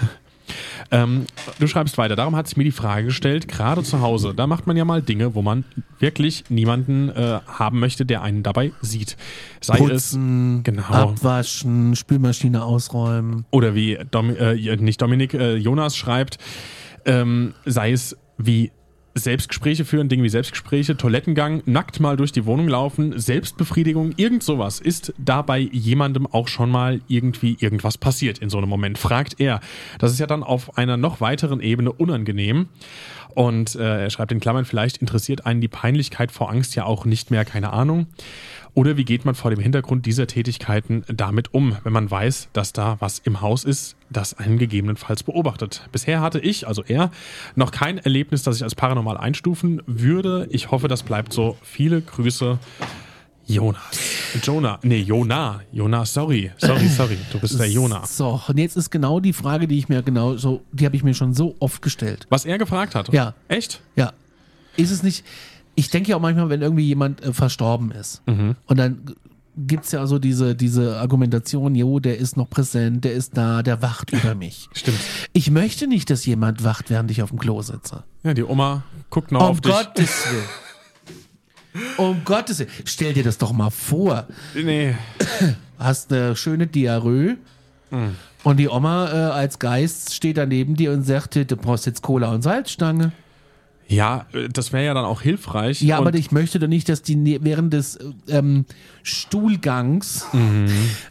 Ähm, 0.90 1.26
du 1.58 1.66
schreibst 1.66 1.96
weiter. 1.98 2.16
Darum 2.16 2.36
hat 2.36 2.46
sich 2.46 2.56
mir 2.56 2.64
die 2.64 2.70
Frage 2.70 3.06
gestellt, 3.06 3.48
gerade 3.48 3.82
zu 3.82 4.00
Hause, 4.00 4.34
da 4.34 4.46
macht 4.46 4.66
man 4.66 4.76
ja 4.76 4.84
mal 4.84 5.02
Dinge, 5.02 5.34
wo 5.34 5.42
man 5.42 5.64
wirklich 5.98 6.44
niemanden 6.48 7.08
äh, 7.08 7.40
haben 7.46 7.80
möchte, 7.80 8.04
der 8.04 8.22
einen 8.22 8.42
dabei 8.42 8.72
sieht. 8.80 9.16
Sei 9.60 9.78
Putzen, 9.78 10.58
es 10.58 10.64
genau. 10.64 10.82
abwaschen, 10.84 11.96
Spülmaschine 11.96 12.62
ausräumen. 12.64 13.46
Oder 13.50 13.74
wie 13.74 13.98
Domi 14.10 14.34
äh, 14.34 14.76
nicht 14.76 15.00
Dominik, 15.00 15.34
äh, 15.34 15.56
Jonas 15.56 15.96
schreibt, 15.96 16.38
ähm, 17.06 17.54
sei 17.64 17.92
es 17.92 18.16
wie 18.38 18.70
Selbstgespräche 19.14 19.84
führen, 19.84 20.08
Dinge 20.08 20.24
wie 20.24 20.28
Selbstgespräche, 20.28 20.96
Toilettengang, 20.96 21.62
nackt 21.66 22.00
mal 22.00 22.16
durch 22.16 22.32
die 22.32 22.46
Wohnung 22.46 22.66
laufen, 22.66 23.16
Selbstbefriedigung, 23.18 24.12
irgend 24.16 24.42
sowas. 24.42 24.80
Ist 24.80 25.14
dabei 25.18 25.60
jemandem 25.60 26.26
auch 26.26 26.48
schon 26.48 26.70
mal 26.70 27.00
irgendwie 27.06 27.56
irgendwas 27.60 27.96
passiert 27.96 28.38
in 28.38 28.50
so 28.50 28.58
einem 28.58 28.68
Moment? 28.68 28.98
Fragt 28.98 29.40
er. 29.40 29.60
Das 30.00 30.10
ist 30.10 30.18
ja 30.18 30.26
dann 30.26 30.42
auf 30.42 30.76
einer 30.76 30.96
noch 30.96 31.20
weiteren 31.20 31.60
Ebene 31.60 31.92
unangenehm. 31.92 32.68
Und 33.34 33.74
äh, 33.74 34.04
er 34.04 34.10
schreibt 34.10 34.32
in 34.32 34.40
Klammern, 34.40 34.64
vielleicht 34.64 34.98
interessiert 34.98 35.46
einen 35.46 35.60
die 35.60 35.68
Peinlichkeit 35.68 36.30
vor 36.30 36.50
Angst 36.50 36.74
ja 36.76 36.84
auch 36.84 37.04
nicht 37.04 37.30
mehr, 37.30 37.44
keine 37.44 37.72
Ahnung. 37.72 38.06
Oder 38.74 38.96
wie 38.96 39.04
geht 39.04 39.24
man 39.24 39.36
vor 39.36 39.50
dem 39.50 39.60
Hintergrund 39.60 40.04
dieser 40.04 40.26
Tätigkeiten 40.26 41.04
damit 41.06 41.54
um, 41.54 41.76
wenn 41.84 41.92
man 41.92 42.10
weiß, 42.10 42.48
dass 42.52 42.72
da 42.72 42.96
was 42.98 43.20
im 43.20 43.40
Haus 43.40 43.64
ist, 43.64 43.96
das 44.10 44.34
einen 44.34 44.58
gegebenenfalls 44.58 45.22
beobachtet? 45.22 45.88
Bisher 45.92 46.20
hatte 46.20 46.40
ich, 46.40 46.66
also 46.66 46.82
er, 46.82 47.12
noch 47.54 47.70
kein 47.70 47.98
Erlebnis, 47.98 48.42
das 48.42 48.56
ich 48.56 48.64
als 48.64 48.74
paranormal 48.74 49.16
einstufen 49.16 49.80
würde. 49.86 50.48
Ich 50.50 50.72
hoffe, 50.72 50.88
das 50.88 51.04
bleibt 51.04 51.32
so. 51.32 51.56
Viele 51.62 52.02
Grüße. 52.02 52.58
Jonas. 53.46 53.80
Jonah. 54.42 54.78
Nee, 54.82 55.00
Jonah. 55.02 55.60
Jonah, 55.72 56.04
sorry. 56.06 56.50
Sorry, 56.58 56.88
sorry. 56.88 57.18
Du 57.32 57.38
bist 57.38 57.58
der 57.58 57.70
Jonah. 57.70 58.06
So, 58.06 58.40
und 58.48 58.58
jetzt 58.58 58.76
ist 58.76 58.90
genau 58.90 59.20
die 59.20 59.32
Frage, 59.32 59.66
die 59.68 59.78
ich 59.78 59.88
mir 59.88 60.02
genau 60.02 60.36
so, 60.36 60.62
die 60.72 60.84
habe 60.86 60.96
ich 60.96 61.04
mir 61.04 61.14
schon 61.14 61.34
so 61.34 61.54
oft 61.60 61.82
gestellt. 61.82 62.26
Was 62.30 62.44
er 62.44 62.58
gefragt 62.58 62.94
hat? 62.94 63.12
Ja. 63.12 63.34
Echt? 63.48 63.80
Ja. 63.96 64.12
Ist 64.76 64.90
es 64.90 65.02
nicht, 65.02 65.24
ich 65.74 65.90
denke 65.90 66.10
ja 66.10 66.16
auch 66.16 66.20
manchmal, 66.20 66.48
wenn 66.48 66.62
irgendwie 66.62 66.84
jemand 66.86 67.22
äh, 67.22 67.32
verstorben 67.32 67.90
ist 67.92 68.22
Mhm. 68.26 68.56
und 68.66 68.76
dann 68.78 69.02
gibt 69.56 69.84
es 69.84 69.92
ja 69.92 70.04
so 70.08 70.18
diese, 70.18 70.56
diese 70.56 70.96
Argumentation, 70.98 71.76
jo, 71.76 72.00
der 72.00 72.18
ist 72.18 72.36
noch 72.36 72.50
präsent, 72.50 73.04
der 73.04 73.12
ist 73.12 73.36
da, 73.36 73.62
der 73.62 73.82
wacht 73.82 74.10
über 74.12 74.34
mich. 74.34 74.68
Stimmt. 74.72 74.98
Ich 75.32 75.48
möchte 75.52 75.86
nicht, 75.86 76.10
dass 76.10 76.26
jemand 76.26 76.64
wacht, 76.64 76.90
während 76.90 77.08
ich 77.12 77.22
auf 77.22 77.28
dem 77.30 77.38
Klo 77.38 77.62
sitze. 77.62 78.02
Ja, 78.24 78.34
die 78.34 78.42
Oma 78.42 78.82
guckt 79.10 79.30
noch 79.30 79.42
Um 79.42 79.46
auf 79.46 79.60
dich. 79.60 79.70
Gottes 79.72 80.24
Willen. 80.32 80.44
Um 81.96 82.24
Gottes 82.24 82.60
Willen. 82.60 82.70
Stell 82.84 83.12
dir 83.14 83.24
das 83.24 83.38
doch 83.38 83.52
mal 83.52 83.70
vor. 83.70 84.26
Nee. 84.54 84.94
Hast 85.78 86.12
eine 86.12 86.36
schöne 86.36 86.66
Diarrhoe 86.66 87.36
und 88.42 88.56
die 88.58 88.68
Oma 88.68 89.08
äh, 89.08 89.32
als 89.32 89.58
Geist 89.58 90.14
steht 90.14 90.36
da 90.36 90.46
neben 90.46 90.76
dir 90.76 90.92
und 90.92 91.02
sagt, 91.02 91.36
du 91.36 91.56
brauchst 91.56 91.86
jetzt 91.86 92.02
Cola 92.02 92.32
und 92.32 92.42
Salzstange. 92.42 93.12
Ja, 93.88 94.26
äh, 94.32 94.48
das 94.48 94.72
wäre 94.72 94.84
ja 94.86 94.94
dann 94.94 95.04
auch 95.04 95.20
hilfreich. 95.20 95.82
Ja, 95.82 95.98
aber 95.98 96.14
ich 96.14 96.32
möchte 96.32 96.58
doch 96.58 96.68
nicht, 96.68 96.88
dass 96.88 97.02
die 97.02 97.16
ne- 97.16 97.38
während 97.42 97.72
des 97.72 97.98
ähm, 98.28 98.64
Stuhlgangs, 99.02 100.26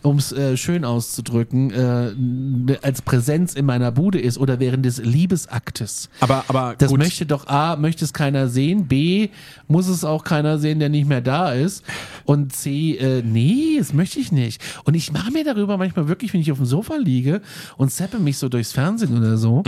um 0.01 0.17
es 0.17 0.31
äh, 0.31 0.55
schön 0.57 0.85
auszudrücken, 0.85 1.71
äh, 1.71 2.77
als 2.81 3.01
Präsenz 3.01 3.53
in 3.53 3.65
meiner 3.65 3.91
Bude 3.91 4.19
ist 4.19 4.37
oder 4.37 4.59
während 4.59 4.85
des 4.85 4.97
Liebesaktes. 5.03 6.09
aber, 6.19 6.45
aber 6.47 6.75
Das 6.77 6.89
gut. 6.89 6.99
möchte 6.99 7.25
doch 7.25 7.47
A, 7.47 7.75
möchte 7.75 8.05
es 8.05 8.13
keiner 8.13 8.47
sehen, 8.47 8.87
B, 8.87 9.29
muss 9.67 9.87
es 9.87 10.03
auch 10.03 10.23
keiner 10.23 10.57
sehen, 10.57 10.79
der 10.79 10.89
nicht 10.89 11.07
mehr 11.07 11.21
da 11.21 11.51
ist. 11.51 11.83
Und 12.25 12.53
C, 12.53 12.95
äh, 12.97 13.21
nee, 13.23 13.75
das 13.77 13.93
möchte 13.93 14.19
ich 14.19 14.31
nicht. 14.31 14.61
Und 14.85 14.93
ich 14.95 15.11
mache 15.11 15.31
mir 15.31 15.43
darüber 15.43 15.77
manchmal 15.77 16.07
wirklich, 16.07 16.33
wenn 16.33 16.41
ich 16.41 16.51
auf 16.51 16.57
dem 16.57 16.65
Sofa 16.65 16.95
liege 16.95 17.41
und 17.77 17.91
zappe 17.91 18.19
mich 18.19 18.37
so 18.37 18.49
durchs 18.49 18.71
Fernsehen 18.71 19.17
oder 19.17 19.37
so. 19.37 19.63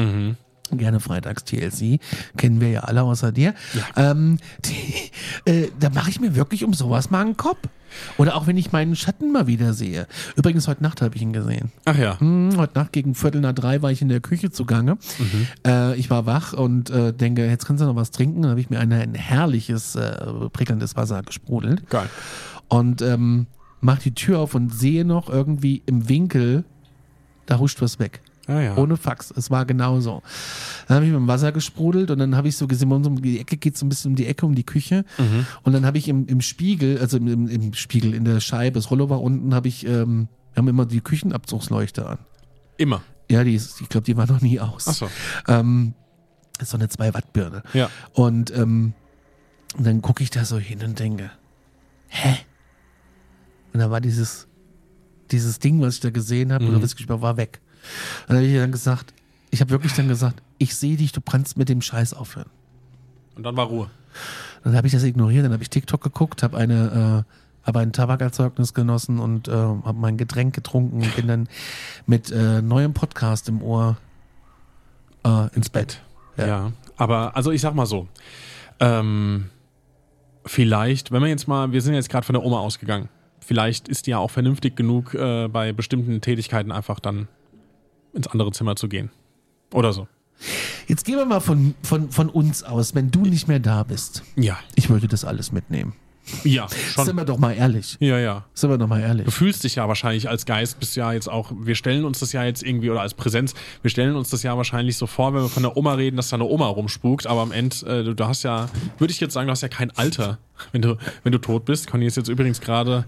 Gerne 0.72 1.00
freitags 1.00 1.44
TLC, 1.44 2.00
kennen 2.38 2.60
wir 2.60 2.70
ja 2.70 2.80
alle 2.82 3.04
außer 3.04 3.32
dir. 3.32 3.54
Ähm, 3.96 4.40
die, 4.66 5.52
äh, 5.52 5.70
da 5.80 5.90
mache 5.90 6.10
ich 6.10 6.20
mir 6.20 6.36
wirklich 6.36 6.64
um 6.64 6.74
sowas 6.74 7.12
mal 7.12 7.22
einen 7.22 7.38
Kopf. 7.38 7.60
Oder 8.18 8.36
auch 8.36 8.48
wenn 8.48 8.58
ich 8.58 8.72
meinen 8.72 8.96
Schatten 8.96 9.32
mal 9.32 9.48
wieder 9.48 9.74
sehe. 9.74 10.08
Übrigens, 10.36 10.68
heute 10.68 10.84
Nacht 10.84 11.02
habe 11.02 11.16
ich 11.16 11.22
ihn 11.22 11.34
gesehen. 11.34 11.72
Ach 11.86 11.98
ja. 11.98 12.20
Hm, 12.20 12.58
heute 12.58 12.78
Nacht 12.78 12.92
gegen 12.92 13.16
Viertel 13.16 13.42
nach 13.42 13.54
drei 13.54 13.82
war 13.82 13.92
ich 13.92 14.02
in 14.02 14.10
der 14.10 14.20
Küche 14.20 14.52
zugange. 14.52 14.98
Äh, 15.66 15.96
ich 15.96 16.10
war 16.10 16.26
wach 16.26 16.54
und 16.54 16.90
äh, 16.90 17.14
denke, 17.14 17.46
jetzt 17.46 17.66
kannst 17.66 17.82
du 17.82 17.88
noch 17.88 17.96
was 17.96 18.12
trinken. 18.12 18.42
Dann 18.42 18.52
habe 18.52 18.60
ich 18.60 18.70
mir 18.70 18.80
ein, 18.80 18.92
ein 18.92 19.14
herrliches, 19.14 19.96
äh, 19.96 20.18
prickelndes 20.52 20.96
Wasser 20.96 21.22
gesprudelt. 21.24 21.90
Geil. 21.90 22.10
Und 22.68 23.02
ähm, 23.02 23.48
mach 23.82 24.00
die 24.00 24.14
Tür 24.14 24.40
auf 24.40 24.56
und 24.56 24.74
sehe 24.74 25.06
noch 25.06 25.30
irgendwie 25.30 25.82
im 25.86 26.10
Winkel, 26.10 26.66
da 27.46 27.60
huscht 27.60 27.82
was 27.82 28.00
weg. 28.00 28.22
Ah, 28.48 28.60
ja. 28.60 28.78
Ohne 28.78 28.98
Fax. 28.98 29.32
Es 29.36 29.50
war 29.50 29.66
genauso. 29.66 30.22
Dann 30.88 30.96
habe 30.96 31.06
ich 31.06 31.12
mit 31.12 31.20
dem 31.20 31.28
Wasser 31.28 31.52
gesprudelt 31.52 32.12
und 32.12 32.20
dann 32.20 32.36
habe 32.36 32.48
ich 32.48 32.56
so 32.56 32.68
gesehen, 32.68 32.92
um 32.92 33.22
die 33.22 33.40
Ecke 33.40 33.58
geht 33.58 33.78
so 33.78 33.86
ein 33.86 33.90
bisschen 33.90 34.12
um 34.12 34.16
die 34.16 34.28
Ecke, 34.28 34.46
um 34.46 34.54
die 34.54 34.64
Küche. 34.64 35.04
Und 35.64 35.74
dann 35.74 35.86
habe 35.86 35.98
ich 35.98 36.08
im, 36.08 36.28
im 36.28 36.42
Spiegel, 36.42 37.00
also 37.00 37.18
im, 37.18 37.48
im, 37.48 37.74
Spiegel, 37.74 38.14
in 38.14 38.24
der 38.24 38.40
Scheibe, 38.40 38.76
das 38.76 38.92
Rollo 38.92 39.10
war 39.10 39.22
unten, 39.22 39.56
habe 39.56 39.68
ich, 39.68 39.86
ähm, 39.86 40.28
wir 40.54 40.62
haben 40.62 40.68
immer 40.68 40.86
die 40.86 41.02
Küchenabzugsleuchte 41.02 42.08
an. 42.08 42.20
Immer. 42.78 43.02
Ja, 43.30 43.44
die 43.44 43.56
ist, 43.56 43.82
ich 43.82 43.90
glaube, 43.90 44.06
die 44.06 44.16
war 44.16 44.28
noch 44.28 44.42
nie 44.42 44.60
aus. 44.60 44.88
Ach 44.88 44.94
so. 44.94 45.10
Ähm, 45.48 45.94
ist 46.60 46.70
so 46.70 46.78
eine 46.78 46.88
2-Watt-Birne. 46.88 47.64
Ja. 47.74 47.90
Und, 48.14 48.56
ähm, 48.56 48.94
und 49.78 49.86
dann 49.86 50.02
gucke 50.02 50.24
ich 50.24 50.30
da 50.30 50.46
so 50.46 50.58
hin 50.58 50.84
und 50.84 51.00
denke, 51.00 51.32
hä? 52.08 52.38
Und 53.74 53.80
da 53.80 53.92
war 53.92 54.00
dieses, 54.00 54.48
dieses 55.32 55.60
Ding, 55.60 55.82
was 55.82 55.96
ich 55.96 56.00
da 56.00 56.12
gesehen 56.12 56.54
habe, 56.54 56.66
oder 56.66 56.82
was 56.82 56.94
ich 56.94 57.10
habe, 57.10 57.22
war 57.22 57.38
weg. 57.38 57.62
Und 58.22 58.30
dann 58.30 58.38
habe 58.38 58.48
ich 58.48 58.56
dann 58.56 58.72
gesagt, 58.72 59.14
ich 59.52 59.62
habe 59.62 59.72
wirklich 59.72 59.94
dann 59.94 60.08
gesagt, 60.08 60.42
ich 60.58 60.76
sehe 60.76 60.98
dich, 60.98 61.12
du 61.12 61.22
kannst 61.22 61.58
mit 61.58 61.70
dem 61.70 61.82
Scheiß 61.82 62.14
aufhören. 62.14 62.50
Und 63.36 63.44
dann 63.44 63.56
war 63.56 63.68
Ruhe. 63.68 63.90
Dann 64.64 64.76
habe 64.76 64.88
ich 64.88 64.94
das 64.94 65.04
ignoriert, 65.04 65.46
dann 65.46 65.54
habe 65.54 65.64
ich 65.64 65.70
TikTok 65.70 66.02
geguckt, 66.02 66.44
habe 66.44 66.58
eine, 66.58 67.26
äh, 67.26 67.68
habe 67.68 67.80
ein 67.80 67.94
Tabakerzeugnis 67.94 68.74
genossen 68.74 69.20
und 69.20 69.48
äh, 69.48 69.52
habe 69.52 69.94
mein 69.94 70.18
Getränk 70.18 70.56
getrunken 70.56 71.02
und 71.02 71.16
bin 71.16 71.28
dann 71.28 71.50
mit 72.06 72.32
äh, 72.32 72.62
neuem 72.62 72.94
Podcast 72.94 73.50
im 73.50 73.62
Ohr 73.62 73.98
äh, 75.26 75.54
ins 75.56 75.70
Bett. 75.70 76.02
Ja. 76.38 76.72
Aber, 76.98 77.36
also 77.36 77.52
ich 77.52 77.62
sag 77.62 77.76
mal 77.76 77.86
so. 77.86 78.08
Ähm, 78.80 79.50
vielleicht, 80.46 81.12
wenn 81.12 81.22
wir 81.22 81.30
jetzt 81.30 81.48
mal, 81.48 81.72
wir 81.72 81.82
sind 81.82 81.94
jetzt 81.94 82.10
gerade 82.10 82.26
von 82.26 82.34
der 82.34 82.44
Oma 82.44 82.60
ausgegangen. 82.60 83.10
Vielleicht 83.40 83.88
ist 83.88 84.08
die 84.08 84.12
ja 84.12 84.18
auch 84.18 84.32
vernünftig 84.32 84.76
genug, 84.76 85.14
äh, 85.14 85.48
bei 85.48 85.72
bestimmten 85.72 86.20
Tätigkeiten 86.22 86.72
einfach 86.72 87.00
dann 87.00 87.28
ins 88.16 88.28
andere 88.28 88.52
Zimmer 88.52 88.76
zu 88.76 88.88
gehen. 88.88 89.12
Oder 89.74 89.94
so. 89.94 90.08
Jetzt 90.88 91.06
gehen 91.06 91.18
wir 91.18 91.26
mal 91.26 91.40
von, 91.40 91.76
von, 91.84 92.12
von 92.12 92.30
uns 92.30 92.64
aus, 92.64 92.96
wenn 92.96 93.12
du 93.12 93.22
nicht 93.22 93.48
mehr 93.48 93.60
da 93.60 93.84
bist. 93.84 94.24
Ja. 94.36 94.58
Ich 94.76 94.90
würde 94.90 95.08
das 95.08 95.26
alles 95.26 95.52
mitnehmen. 95.52 95.94
Ja, 96.44 96.68
Sind 96.68 97.06
schon. 97.06 97.16
wir 97.18 97.26
doch 97.26 97.38
mal 97.38 97.54
ehrlich. 97.54 97.98
Ja, 98.00 98.18
ja. 98.18 98.46
Sind 98.56 98.72
wir 98.72 98.80
doch 98.80 98.88
mal 98.88 99.00
ehrlich. 99.00 99.26
Du 99.26 99.32
fühlst 99.32 99.64
dich 99.64 99.76
ja 99.76 99.88
wahrscheinlich 99.88 100.28
als 100.28 100.46
Geist, 100.46 100.80
bist 100.80 100.96
ja 100.96 101.14
jetzt 101.14 101.30
auch, 101.30 101.52
wir 101.56 101.76
stellen 101.76 102.04
uns 102.04 102.20
das 102.20 102.32
ja 102.32 102.44
jetzt 102.44 102.64
irgendwie, 102.64 102.90
oder 102.90 103.02
als 103.02 103.14
Präsenz, 103.14 103.54
wir 103.84 103.92
stellen 103.92 104.16
uns 104.16 104.30
das 104.30 104.42
ja 104.42 104.58
wahrscheinlich 104.58 104.98
so 104.98 105.06
vor, 105.06 105.36
wenn 105.36 105.44
wir 105.44 105.50
von 105.50 105.62
der 105.62 105.78
Oma 105.78 105.94
reden, 105.94 106.18
dass 106.18 106.30
da 106.30 106.38
eine 106.38 106.46
Oma 106.46 106.68
rumspukt, 106.68 107.28
aber 107.28 107.42
am 107.42 107.52
Ende, 107.52 107.76
äh, 107.86 108.04
du, 108.04 108.16
du 108.16 108.28
hast 108.28 108.42
ja, 108.42 108.70
würde 108.98 109.12
ich 109.12 109.20
jetzt 109.20 109.34
sagen, 109.34 109.48
du 109.48 109.52
hast 109.52 109.62
ja 109.62 109.68
kein 109.68 109.92
Alter, 109.92 110.40
wenn 110.72 110.82
du, 110.82 110.98
wenn 111.22 111.32
du 111.32 111.38
tot 111.38 111.66
bist. 111.66 111.88
Conny 111.88 112.08
ist 112.08 112.18
jetzt 112.18 112.30
übrigens 112.30 112.60
gerade 112.60 113.06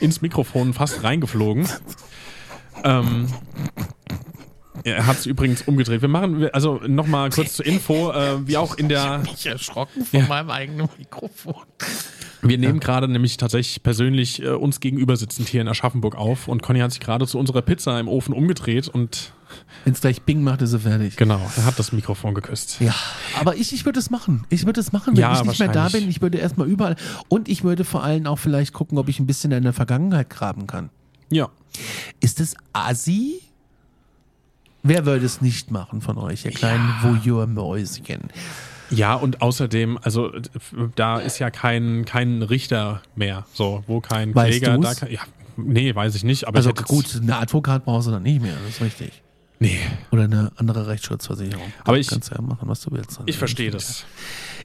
ins 0.00 0.20
Mikrofon 0.20 0.72
fast 0.72 1.04
reingeflogen. 1.04 1.68
Ähm, 2.82 3.28
er 4.84 5.06
hat 5.06 5.18
es 5.18 5.26
übrigens 5.26 5.62
umgedreht. 5.62 6.00
Wir 6.02 6.08
machen, 6.08 6.48
also 6.52 6.80
nochmal 6.86 7.30
kurz 7.30 7.54
zur 7.54 7.66
Info, 7.66 8.12
äh, 8.12 8.46
wie 8.46 8.56
auch 8.56 8.76
in 8.76 8.88
der, 8.88 9.22
Ich 9.34 9.46
erschrocken 9.46 10.04
von 10.04 10.28
meinem 10.28 10.50
eigenen 10.50 10.88
Mikrofon. 10.98 11.54
Wir 12.42 12.56
nehmen 12.56 12.80
gerade 12.80 13.06
nämlich 13.06 13.36
tatsächlich 13.36 13.82
persönlich 13.82 14.42
äh, 14.42 14.48
uns 14.48 14.80
gegenüber 14.80 15.16
sitzend 15.16 15.48
hier 15.48 15.60
in 15.60 15.68
Aschaffenburg 15.68 16.16
auf 16.16 16.48
und 16.48 16.62
Conny 16.62 16.78
hat 16.80 16.90
sich 16.92 17.00
gerade 17.00 17.26
zu 17.26 17.38
unserer 17.38 17.60
Pizza 17.60 18.00
im 18.00 18.08
Ofen 18.08 18.32
umgedreht 18.32 18.88
und 18.88 19.34
Wenn 19.84 19.92
es 19.92 20.00
gleich 20.00 20.22
Bing 20.22 20.42
macht, 20.42 20.62
ist 20.62 20.72
er 20.72 20.80
fertig. 20.80 21.16
genau, 21.16 21.38
er 21.56 21.64
hat 21.66 21.78
das 21.78 21.92
Mikrofon 21.92 22.32
geküsst. 22.34 22.80
Ja, 22.80 22.94
aber 23.38 23.56
ich, 23.56 23.74
ich 23.74 23.84
würde 23.84 23.98
es 23.98 24.08
machen. 24.08 24.46
Ich 24.48 24.64
würde 24.64 24.80
es 24.80 24.90
machen, 24.92 25.16
wenn 25.16 25.20
Ja, 25.20 25.34
ich 25.34 25.44
nicht 25.44 25.58
mehr 25.58 25.68
da 25.68 25.88
bin. 25.88 26.08
Ich 26.08 26.22
würde 26.22 26.38
erstmal 26.38 26.66
überall. 26.66 26.96
Und 27.28 27.48
ich 27.50 27.62
würde 27.62 27.84
vor 27.84 28.04
allem 28.04 28.26
auch 28.26 28.38
vielleicht 28.38 28.72
gucken, 28.72 28.96
ob 28.96 29.10
ich 29.10 29.20
ein 29.20 29.26
bisschen 29.26 29.52
in 29.52 29.62
der 29.64 29.74
Vergangenheit 29.74 30.30
graben 30.30 30.66
kann. 30.66 30.88
Ja. 31.28 31.50
Ist 32.20 32.40
es 32.40 32.54
Asi? 32.72 33.40
Wer 34.82 35.06
würde 35.06 35.26
es 35.26 35.40
nicht 35.40 35.70
machen 35.70 36.00
von 36.00 36.16
euch, 36.18 36.44
ihr 36.44 36.52
kleinen 36.52 36.88
Voyeur-Mäuschen? 37.02 38.20
Ja, 38.90 39.14
und 39.14 39.40
außerdem, 39.40 39.98
also 40.02 40.32
da 40.96 41.18
ist 41.20 41.38
ja 41.38 41.50
kein, 41.50 42.04
kein 42.04 42.42
Richter 42.42 43.02
mehr, 43.14 43.46
so, 43.52 43.84
wo 43.86 44.00
kein 44.00 44.34
Weißt 44.34 44.58
Kläger, 44.58 44.74
du's? 44.76 44.84
da 44.84 44.94
kann, 44.94 45.12
ja, 45.12 45.20
nee, 45.56 45.94
weiß 45.94 46.14
ich 46.16 46.24
nicht, 46.24 46.48
aber 46.48 46.56
Also 46.56 46.72
gut, 46.72 47.20
eine 47.22 47.36
Advokat 47.36 47.84
brauchst 47.84 48.08
du 48.08 48.12
dann 48.12 48.22
nicht 48.24 48.42
mehr, 48.42 48.54
das 48.64 48.76
ist 48.76 48.80
richtig. 48.80 49.22
Nee. 49.62 49.78
Oder 50.10 50.24
eine 50.24 50.52
andere 50.56 50.86
Rechtsschutzversicherung. 50.86 51.70
Aber 51.84 51.98
ich- 51.98 52.06
Kannst 52.08 52.30
ja 52.30 52.40
machen, 52.40 52.66
was 52.68 52.80
du 52.80 52.90
willst. 52.92 53.20
Ich 53.26 53.36
verstehe 53.36 53.70
das. 53.70 54.06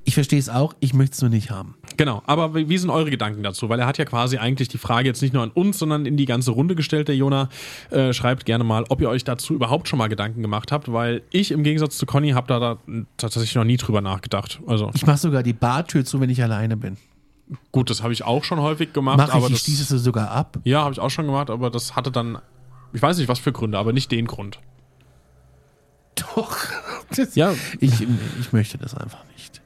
Ich 0.05 0.13
verstehe 0.13 0.39
es 0.39 0.47
auch, 0.49 0.73
ich 0.79 0.93
möchte 0.93 1.15
es 1.15 1.21
nur 1.21 1.29
nicht 1.29 1.49
haben. 1.51 1.75
Genau, 1.97 2.21
aber 2.27 2.53
wie 2.55 2.77
sind 2.77 2.89
eure 2.91 3.09
Gedanken 3.09 3.43
dazu? 3.43 3.67
Weil 3.69 3.79
er 3.79 3.87
hat 3.87 3.97
ja 3.97 4.05
quasi 4.05 4.37
eigentlich 4.37 4.67
die 4.69 4.77
Frage 4.77 5.07
jetzt 5.09 5.21
nicht 5.21 5.33
nur 5.33 5.43
an 5.43 5.49
uns, 5.51 5.79
sondern 5.79 6.05
in 6.05 6.15
die 6.15 6.25
ganze 6.25 6.51
Runde 6.51 6.75
gestellt, 6.75 7.07
der 7.09 7.15
Jona. 7.17 7.49
Äh, 7.89 8.13
schreibt 8.13 8.45
gerne 8.45 8.63
mal, 8.63 8.85
ob 8.89 9.01
ihr 9.01 9.09
euch 9.09 9.23
dazu 9.25 9.53
überhaupt 9.53 9.87
schon 9.89 9.97
mal 9.99 10.07
Gedanken 10.07 10.41
gemacht 10.41 10.71
habt, 10.71 10.91
weil 10.93 11.23
ich 11.31 11.51
im 11.51 11.63
Gegensatz 11.63 11.97
zu 11.97 12.05
Conny 12.05 12.29
habe 12.31 12.47
da, 12.47 12.59
da 12.59 12.77
tatsächlich 13.17 13.55
noch 13.55 13.63
nie 13.65 13.77
drüber 13.77 13.99
nachgedacht. 14.01 14.61
Also 14.67 14.91
Ich 14.93 15.05
mache 15.05 15.17
sogar 15.17 15.43
die 15.43 15.53
Bartür 15.53 16.05
zu, 16.05 16.21
wenn 16.21 16.29
ich 16.29 16.41
alleine 16.41 16.77
bin. 16.77 16.97
gut, 17.71 17.89
das 17.89 18.01
habe 18.03 18.13
ich 18.13 18.23
auch 18.23 18.43
schon 18.45 18.59
häufig 18.61 18.93
gemacht, 18.93 19.17
Mache 19.17 19.33
aber 19.33 19.47
ich, 19.47 19.53
ich 19.53 19.57
das 19.57 19.65
schließe 19.65 19.99
sogar 19.99 20.31
ab. 20.31 20.59
ja, 20.63 20.83
habe 20.83 20.93
ich 20.93 20.99
auch 20.99 21.09
schon 21.09 21.25
gemacht, 21.25 21.49
aber 21.49 21.69
das 21.69 21.95
hatte 21.97 22.11
dann 22.11 22.37
ich 22.93 23.01
weiß 23.01 23.17
nicht 23.17 23.27
was 23.27 23.39
für 23.39 23.51
Gründe, 23.51 23.77
aber 23.77 23.91
nicht 23.91 24.09
den 24.11 24.25
Grund. 24.25 24.59
Doch. 26.15 26.57
Das, 27.15 27.36
Ja. 27.36 27.53
Ich, 27.79 28.01
ich 28.39 28.53
möchte 28.53 28.77
das 28.77 28.95
einfach 28.95 29.24
nicht. 29.36 29.62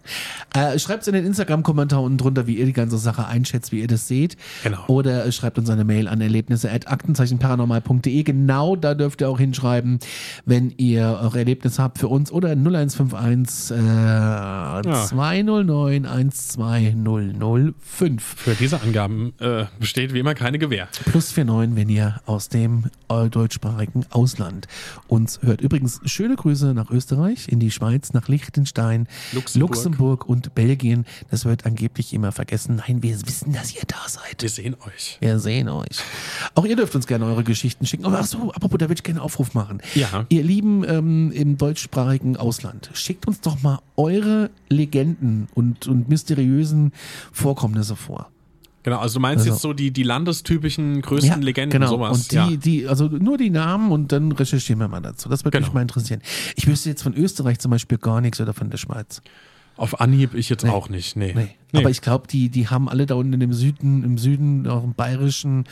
Äh, 0.53 0.79
schreibt 0.79 1.03
es 1.03 1.07
in 1.07 1.13
den 1.13 1.25
Instagram-Kommentar 1.25 2.01
unten 2.01 2.17
drunter, 2.17 2.47
wie 2.47 2.55
ihr 2.55 2.65
die 2.65 2.73
ganze 2.73 2.97
Sache 2.97 3.27
einschätzt, 3.27 3.71
wie 3.71 3.81
ihr 3.81 3.87
das 3.87 4.07
seht. 4.07 4.35
Genau. 4.63 4.83
Oder 4.87 5.25
äh, 5.25 5.31
schreibt 5.31 5.57
uns 5.57 5.69
eine 5.69 5.83
Mail 5.83 6.07
an 6.07 6.21
erlebnisse.aktenzeichenparanormal.de. 6.21 8.23
Genau 8.23 8.75
da 8.75 8.95
dürft 8.95 9.21
ihr 9.21 9.29
auch 9.29 9.39
hinschreiben, 9.39 9.99
wenn 10.45 10.73
ihr 10.77 11.19
eure 11.21 11.39
Erlebnisse 11.39 11.83
habt 11.83 11.99
für 11.99 12.07
uns. 12.07 12.31
Oder 12.31 12.49
0151 12.49 13.71
äh, 13.71 14.81
209 15.07 16.05
12005. 16.05 18.23
Für 18.23 18.55
diese 18.55 18.81
Angaben 18.81 19.33
äh, 19.39 19.65
besteht 19.79 20.13
wie 20.13 20.19
immer 20.19 20.33
keine 20.33 20.59
Gewähr. 20.59 20.87
Plus 21.05 21.35
49, 21.35 21.75
wenn 21.75 21.89
ihr 21.89 22.21
aus 22.25 22.49
dem 22.49 22.85
deutschsprachigen 23.07 24.05
Ausland 24.09 24.67
uns 25.07 25.39
hört. 25.41 25.61
Übrigens, 25.61 26.01
schöne 26.05 26.35
Grüße 26.35 26.73
nach 26.73 26.91
Österreich, 26.91 27.47
in 27.49 27.59
die 27.59 27.71
Schweiz, 27.71 28.13
nach 28.13 28.27
Liechtenstein, 28.27 29.07
Luxemburg. 29.33 29.69
Luxemburg 29.69 30.29
und 30.29 30.38
Belgien. 30.55 31.05
Das 31.31 31.45
wird 31.45 31.65
angeblich 31.65 32.13
immer 32.13 32.31
vergessen. 32.31 32.77
Nein, 32.87 33.03
wir 33.03 33.19
wissen, 33.27 33.53
dass 33.53 33.75
ihr 33.75 33.81
da 33.87 33.97
seid. 34.07 34.41
Wir 34.41 34.49
sehen 34.49 34.75
euch. 34.87 35.17
Wir 35.19 35.39
sehen 35.39 35.67
euch. 35.69 35.97
Auch 36.55 36.65
ihr 36.65 36.75
dürft 36.75 36.95
uns 36.95 37.07
gerne 37.07 37.25
eure 37.25 37.43
Geschichten 37.43 37.85
schicken. 37.85 38.05
Aber 38.05 38.19
ach 38.19 38.25
so, 38.25 38.51
apropos, 38.53 38.77
da 38.77 38.85
würde 38.87 38.99
ich 38.99 39.03
gerne 39.03 39.19
einen 39.19 39.25
Aufruf 39.25 39.53
machen. 39.53 39.81
Ja. 39.95 40.25
Ihr 40.29 40.43
Lieben 40.43 40.83
ähm, 40.87 41.31
im 41.31 41.57
deutschsprachigen 41.57 42.37
Ausland, 42.37 42.89
schickt 42.93 43.27
uns 43.27 43.41
doch 43.41 43.61
mal 43.61 43.79
eure 43.97 44.49
Legenden 44.69 45.47
und, 45.55 45.87
und 45.87 46.09
mysteriösen 46.09 46.91
Vorkommnisse 47.31 47.95
vor. 47.95 48.29
Genau, 48.83 48.99
also 48.99 49.15
du 49.15 49.19
meinst 49.19 49.41
Also- 49.41 49.51
jetzt 49.51 49.61
so 49.61 49.73
die, 49.73 49.91
die 49.91 50.03
landestypischen 50.03 51.01
größten 51.01 51.41
Legenden, 51.41 51.81
genau. 51.81 51.91
sowas. 51.91 52.17
Und 52.17 52.31
die, 52.31 52.35
ja. 52.35 52.49
die, 52.51 52.87
also 52.87 53.07
nur 53.07 53.37
die 53.37 53.49
Namen 53.49 53.91
und 53.91 54.11
dann 54.13 54.31
recherchieren 54.31 54.79
wir 54.79 54.87
mal 54.87 55.01
dazu. 55.01 55.27
Das 55.27 55.43
würde 55.43 55.57
mich 55.59 55.65
Genau. 55.67 55.73
mal 55.75 55.81
interessieren. 55.81 56.21
Ich 56.55 56.65
wüsste 56.65 56.89
jetzt 56.89 57.03
von 57.03 57.13
Österreich 57.13 57.59
zum 57.59 57.71
Beispiel 57.71 57.97
gar 57.97 58.21
nichts 58.21 58.39
oder 58.39 58.53
von 58.53 58.69
der 58.69 58.77
Schweiz. 58.77 59.21
Auf 59.79 60.01
Anhieb 60.01 60.33
ich 60.33 60.49
jetzt 60.49 60.65
auch 60.65 60.89
nicht. 60.89 61.15
Nee. 61.15 61.33
Nee. 61.35 61.55
Nee. 61.71 61.79
Aber 61.79 61.89
ich 61.89 62.01
glaube, 62.01 62.27
die, 62.27 62.49
die 62.49 62.67
haben 62.67 62.89
alle 62.89 63.05
da 63.05 63.15
unten 63.15 63.39
im 63.39 63.53
Süden, 63.53 64.03
im 64.03 64.17
Süden, 64.17 64.67
auch 64.67 64.83
im 64.83 64.93
bayerischen, 64.93 65.65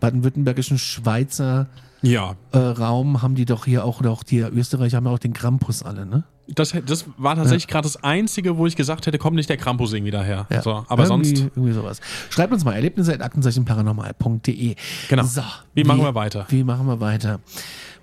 baden-württembergischen, 0.00 0.78
Schweizer 0.78 1.68
ja, 2.02 2.36
äh, 2.52 2.58
Raum 2.58 3.20
haben 3.20 3.34
die 3.34 3.44
doch 3.44 3.66
hier 3.66 3.84
auch, 3.84 4.00
oder 4.00 4.10
auch 4.10 4.22
die 4.22 4.38
Österreicher 4.38 4.96
haben 4.96 5.06
ja 5.06 5.12
auch 5.12 5.18
den 5.18 5.34
Krampus 5.34 5.82
alle, 5.82 6.06
ne? 6.06 6.24
das, 6.54 6.74
das 6.86 7.06
war 7.16 7.34
tatsächlich 7.36 7.68
gerade 7.68 7.86
das 7.86 8.02
Einzige, 8.02 8.58
wo 8.58 8.66
ich 8.66 8.76
gesagt 8.76 9.06
hätte, 9.06 9.18
kommt 9.18 9.36
nicht 9.36 9.48
der 9.48 9.56
Krampus 9.56 9.92
irgendwie 9.92 10.10
daher. 10.10 10.46
Ja. 10.50 10.62
So, 10.62 10.84
aber 10.88 11.04
irgendwie, 11.04 11.36
sonst, 11.36 11.56
Irgendwie 11.56 11.72
sowas. 11.72 12.00
Schreibt 12.28 12.52
uns 12.52 12.64
mal 12.64 12.74
erlebnisse.aktenzeichenparanormal.de. 12.74 14.74
Genau. 15.08 15.24
So, 15.24 15.42
Wie 15.74 15.84
machen 15.84 16.02
wir 16.02 16.14
weiter? 16.14 16.46
Wie 16.48 16.64
machen 16.64 16.86
wir 16.86 17.00
weiter? 17.00 17.40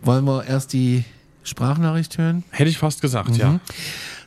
Wollen 0.02 0.26
wir 0.26 0.46
erst 0.46 0.74
die 0.74 1.04
Sprachnachricht 1.44 2.18
hören? 2.18 2.44
hätte 2.52 2.70
ich 2.70 2.78
fast 2.78 3.02
gesagt, 3.02 3.38
ja. 3.38 3.60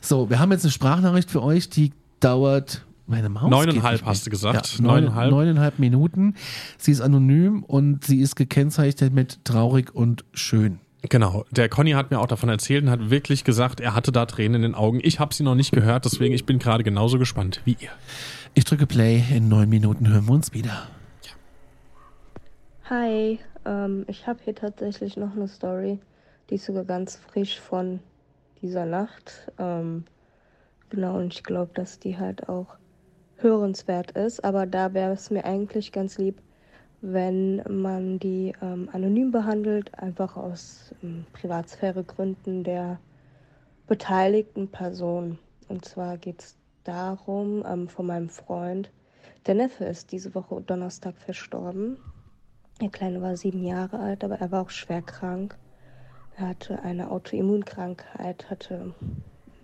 So, 0.01 0.29
wir 0.29 0.39
haben 0.39 0.51
jetzt 0.51 0.65
eine 0.65 0.71
Sprachnachricht 0.71 1.29
für 1.29 1.43
euch, 1.43 1.69
die 1.69 1.93
dauert. 2.19 2.83
Meine 3.05 3.29
Maus 3.29 3.49
Neuneinhalb 3.49 3.97
geht 3.97 4.01
nicht 4.01 4.05
hast 4.05 4.25
du 4.25 4.29
gesagt. 4.29 4.75
Ja, 4.77 4.81
neun, 4.81 5.03
Neuneinhalb. 5.03 5.31
neuneinhalb 5.31 5.79
Minuten. 5.79 6.35
Sie 6.77 6.91
ist 6.91 7.01
anonym 7.01 7.63
und 7.63 8.03
sie 8.05 8.19
ist 8.19 8.35
gekennzeichnet 8.35 9.13
mit 9.13 9.43
traurig 9.45 9.93
und 9.93 10.25
schön. 10.33 10.79
Genau. 11.09 11.45
Der 11.51 11.67
Conny 11.67 11.91
hat 11.91 12.09
mir 12.11 12.19
auch 12.19 12.27
davon 12.27 12.49
erzählt 12.49 12.83
und 12.83 12.89
hat 12.89 13.09
wirklich 13.09 13.43
gesagt, 13.43 13.79
er 13.79 13.95
hatte 13.95 14.11
da 14.11 14.25
Tränen 14.25 14.55
in 14.55 14.61
den 14.61 14.75
Augen. 14.75 14.99
Ich 15.03 15.19
habe 15.19 15.33
sie 15.33 15.43
noch 15.43 15.55
nicht 15.55 15.71
gehört, 15.71 16.05
deswegen 16.05 16.33
ich 16.33 16.45
bin 16.45 16.57
gerade 16.59 16.83
genauso 16.83 17.17
gespannt 17.19 17.61
wie 17.65 17.75
ihr. 17.79 17.89
Ich 18.53 18.65
drücke 18.65 18.87
Play. 18.87 19.23
In 19.35 19.49
neun 19.49 19.69
Minuten 19.69 20.07
hören 20.07 20.25
wir 20.27 20.33
uns 20.33 20.53
wieder. 20.53 20.87
Hi, 22.89 23.39
ähm, 23.65 24.05
ich 24.07 24.27
habe 24.27 24.39
hier 24.43 24.55
tatsächlich 24.55 25.17
noch 25.17 25.35
eine 25.35 25.47
Story, 25.47 25.99
die 26.49 26.55
ist 26.55 26.65
sogar 26.65 26.83
ganz 26.83 27.17
frisch 27.31 27.59
von 27.59 27.99
dieser 28.61 28.85
Nacht. 28.85 29.51
Ähm, 29.57 30.05
genau, 30.89 31.17
und 31.17 31.33
ich 31.33 31.43
glaube, 31.43 31.71
dass 31.73 31.99
die 31.99 32.17
halt 32.17 32.49
auch 32.49 32.77
hörenswert 33.37 34.11
ist, 34.11 34.43
aber 34.43 34.65
da 34.65 34.93
wäre 34.93 35.13
es 35.13 35.31
mir 35.31 35.45
eigentlich 35.45 35.91
ganz 35.91 36.17
lieb, 36.17 36.41
wenn 37.01 37.63
man 37.67 38.19
die 38.19 38.53
ähm, 38.61 38.87
anonym 38.91 39.31
behandelt, 39.31 39.97
einfach 39.97 40.37
aus 40.37 40.93
ähm, 41.01 41.25
Privatsphäregründen 41.33 42.63
der 42.63 42.99
beteiligten 43.87 44.67
Person. 44.67 45.39
Und 45.67 45.85
zwar 45.85 46.17
geht 46.17 46.41
es 46.41 46.57
darum, 46.83 47.63
ähm, 47.67 47.87
von 47.87 48.05
meinem 48.05 48.29
Freund, 48.29 48.91
der 49.47 49.55
Neffe 49.55 49.85
ist 49.85 50.11
diese 50.11 50.35
Woche 50.35 50.61
Donnerstag 50.61 51.17
verstorben. 51.17 51.97
Der 52.79 52.89
Kleine 52.89 53.21
war 53.21 53.35
sieben 53.35 53.63
Jahre 53.63 53.99
alt, 53.99 54.23
aber 54.23 54.35
er 54.35 54.51
war 54.51 54.61
auch 54.61 54.69
schwer 54.69 55.01
krank. 55.01 55.57
Hatte 56.41 56.81
eine 56.81 57.11
Autoimmunkrankheit, 57.11 58.49
hatte 58.49 58.95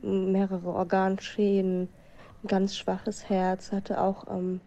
mehrere 0.04 0.70
Organschäden, 0.70 1.90
ein 2.44 2.48
ganz 2.48 2.78
schwaches 2.78 3.30
Herz, 3.30 3.72
hatte 3.72 4.00
auch 4.00 4.28
ähm, 4.30 4.62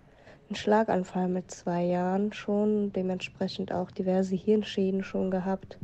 einen 0.48 0.56
Schlaganfall 0.56 1.28
mit 1.28 1.52
zwei 1.52 1.84
Jahren 1.84 2.32
schon, 2.32 2.92
dementsprechend 2.92 3.72
auch 3.72 3.92
diverse 3.92 4.34
Hirnschäden 4.34 5.04
schon 5.04 5.30
gehabt. 5.30 5.78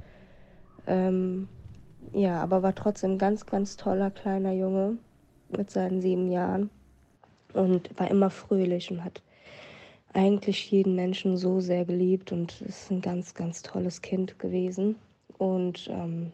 Ähm, 0.89 1.49
ja, 2.13 2.43
aber 2.43 2.65
war 2.65 2.75
trotzdem 2.75 3.19
ganz, 3.19 3.47
ganz 3.47 3.77
toller 3.77 4.11
kleiner 4.11 4.53
Junge 4.53 4.99
mit 5.49 5.71
seinen 5.71 6.01
sieben 6.01 6.31
Jahren 6.33 6.71
und 7.55 7.97
war 7.99 8.11
immer 8.11 8.31
fröhlich 8.31 8.91
und 8.91 9.05
hat 9.05 9.23
eigentlich 10.13 10.71
jeden 10.73 10.97
Menschen 10.97 11.37
so 11.37 11.61
sehr 11.61 11.85
geliebt 11.85 12.33
und 12.33 12.61
ist 12.63 12.91
ein 12.91 13.01
ganz, 13.01 13.35
ganz 13.35 13.63
tolles 13.63 14.03
Kind 14.03 14.41
gewesen. 14.41 14.97
Und 15.39 15.89
ähm, 15.91 16.33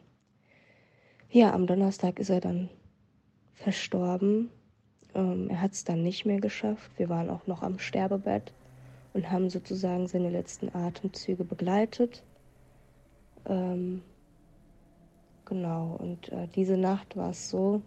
ja, 1.31 1.53
am 1.53 1.67
Donnerstag 1.67 2.19
ist 2.19 2.31
er 2.31 2.41
dann 2.41 2.69
verstorben. 3.55 4.51
Ähm, 5.15 5.49
er 5.51 5.61
hat 5.61 5.73
es 5.73 5.85
dann 5.85 6.03
nicht 6.03 6.25
mehr 6.25 6.41
geschafft. 6.41 6.91
Wir 6.97 7.09
waren 7.09 7.31
auch 7.31 7.47
noch 7.47 7.63
am 7.63 7.79
Sterbebett 7.79 8.53
und 9.13 9.31
haben 9.31 9.51
sozusagen 9.51 10.07
seine 10.07 10.31
letzten 10.31 10.75
Atemzüge 10.75 11.45
begleitet. 11.45 12.23
Ähm, 13.47 14.03
genau, 15.45 15.97
und 15.99 16.31
äh, 16.31 16.49
diese 16.55 16.77
Nacht 16.77 17.17
war 17.17 17.31
es 17.31 17.51
so, 17.51 17.83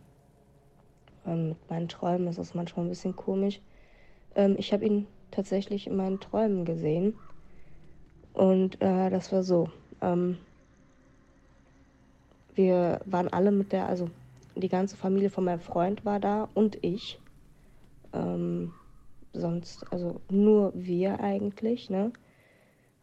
ähm, 1.26 1.50
mit 1.50 1.70
meinen 1.70 1.88
Träumen 1.88 2.28
ist 2.28 2.38
es 2.38 2.54
manchmal 2.54 2.86
ein 2.86 2.90
bisschen 2.90 3.16
komisch. 3.16 3.62
Ähm, 4.36 4.56
ich 4.58 4.74
habe 4.74 4.86
ihn 4.86 5.08
tatsächlich 5.32 5.88
in 5.88 5.96
meinen 5.96 6.20
Träumen 6.20 6.66
gesehen. 6.66 7.16
Und 8.34 8.82
äh, 8.82 9.10
das 9.10 9.32
war 9.32 9.44
so. 9.44 9.70
Ähm, 10.02 10.38
wir 12.56 13.02
waren 13.06 13.28
alle 13.28 13.52
mit 13.52 13.72
der, 13.72 13.88
also 13.88 14.10
die 14.56 14.70
ganze 14.70 14.96
Familie 14.96 15.30
von 15.30 15.44
meinem 15.44 15.60
Freund 15.60 16.06
war 16.06 16.20
da 16.20 16.48
und 16.54 16.78
ich. 16.84 17.20
Ähm, 18.14 18.74
sonst, 19.34 19.92
also 19.92 20.22
nur 20.30 20.72
wir 20.74 21.20
eigentlich, 21.20 21.90
ne? 21.90 22.12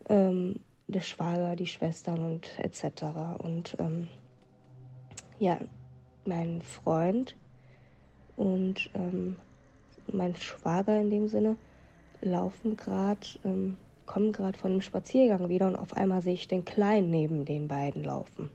Ähm, 0.08 0.60
der 0.88 1.00
Schwager, 1.00 1.56
die 1.56 1.66
Schwestern 1.66 2.20
und 2.24 2.58
etc. 2.58 3.04
Und 3.38 3.76
ähm, 3.78 4.08
ja, 5.38 5.58
mein 6.24 6.62
Freund 6.62 7.36
und 8.36 8.90
ähm, 8.94 9.36
mein 10.12 10.34
Schwager 10.36 11.00
in 11.00 11.10
dem 11.10 11.28
Sinne 11.28 11.56
laufen 12.20 12.76
gerade, 12.76 13.20
ähm, 13.44 13.76
kommen 14.06 14.32
gerade 14.32 14.58
von 14.58 14.72
einem 14.72 14.82
Spaziergang 14.82 15.48
wieder 15.48 15.66
und 15.66 15.76
auf 15.76 15.96
einmal 15.96 16.22
sehe 16.22 16.34
ich 16.34 16.48
den 16.48 16.64
Kleinen 16.64 17.10
neben 17.10 17.44
den 17.44 17.68
beiden 17.68 18.04
laufen. 18.04 18.50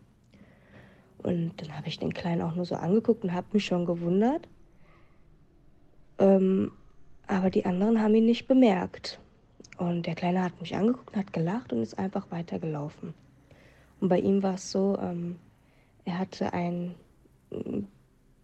Und 1.24 1.54
dann 1.58 1.76
habe 1.76 1.88
ich 1.88 2.00
den 2.00 2.14
Kleinen 2.14 2.42
auch 2.42 2.56
nur 2.56 2.66
so 2.66 2.76
angeguckt 2.76 3.24
und 3.24 3.34
habe 3.34 3.48
mich 3.54 3.66
schon 3.66 3.86
gewundert. 3.86 4.48
Ähm, 6.20 6.72
aber 7.28 7.50
die 7.50 7.66
anderen 7.66 8.02
haben 8.02 8.16
ihn 8.16 8.26
nicht 8.26 8.48
bemerkt. 8.48 9.20
Und 9.78 10.06
der 10.06 10.16
Kleine 10.16 10.44
hat 10.44 10.60
mich 10.60 10.76
angeguckt, 10.76 11.16
hat 11.16 11.34
gelacht 11.34 11.72
und 11.74 11.82
ist 11.82 12.00
einfach 12.00 12.32
weitergelaufen. 12.32 13.14
Und 14.00 14.10
bei 14.10 14.20
ihm 14.20 14.42
war 14.42 14.56
es 14.56 14.72
so, 14.72 14.98
ähm, 15.02 15.38
er 16.06 16.20
hatte 16.20 16.54
ein 16.54 16.96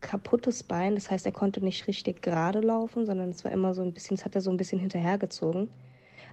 kaputtes 0.02 0.64
Bein, 0.64 0.96
das 0.96 1.10
heißt, 1.10 1.26
er 1.26 1.32
konnte 1.32 1.64
nicht 1.64 1.88
richtig 1.88 2.22
gerade 2.22 2.60
laufen, 2.60 3.06
sondern 3.06 3.30
es 3.30 3.44
war 3.44 3.52
immer 3.52 3.74
so 3.74 3.82
ein 3.82 3.94
bisschen, 3.94 4.16
es 4.16 4.26
hat 4.26 4.36
er 4.36 4.42
so 4.42 4.52
ein 4.52 4.58
bisschen 4.58 4.80
hinterhergezogen. 4.80 5.70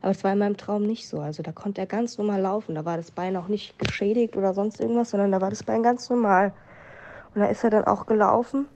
Aber 0.00 0.10
es 0.10 0.24
war 0.24 0.32
in 0.32 0.38
meinem 0.38 0.56
Traum 0.56 0.82
nicht 0.82 1.08
so. 1.08 1.20
Also 1.20 1.42
da 1.42 1.52
konnte 1.52 1.80
er 1.80 1.86
ganz 1.86 2.16
normal 2.16 2.40
laufen. 2.40 2.74
Da 2.74 2.84
war 2.84 2.96
das 2.96 3.10
Bein 3.10 3.36
auch 3.36 3.48
nicht 3.48 3.78
geschädigt 3.78 4.36
oder 4.36 4.54
sonst 4.54 4.80
irgendwas, 4.80 5.10
sondern 5.10 5.32
da 5.32 5.40
war 5.40 5.50
das 5.50 5.62
Bein 5.62 5.82
ganz 5.82 6.08
normal. 6.08 6.52
Und 7.34 7.42
da 7.42 7.46
ist 7.46 7.62
er 7.64 7.70
dann 7.70 7.84
auch 7.84 8.06
gelaufen 8.06 8.66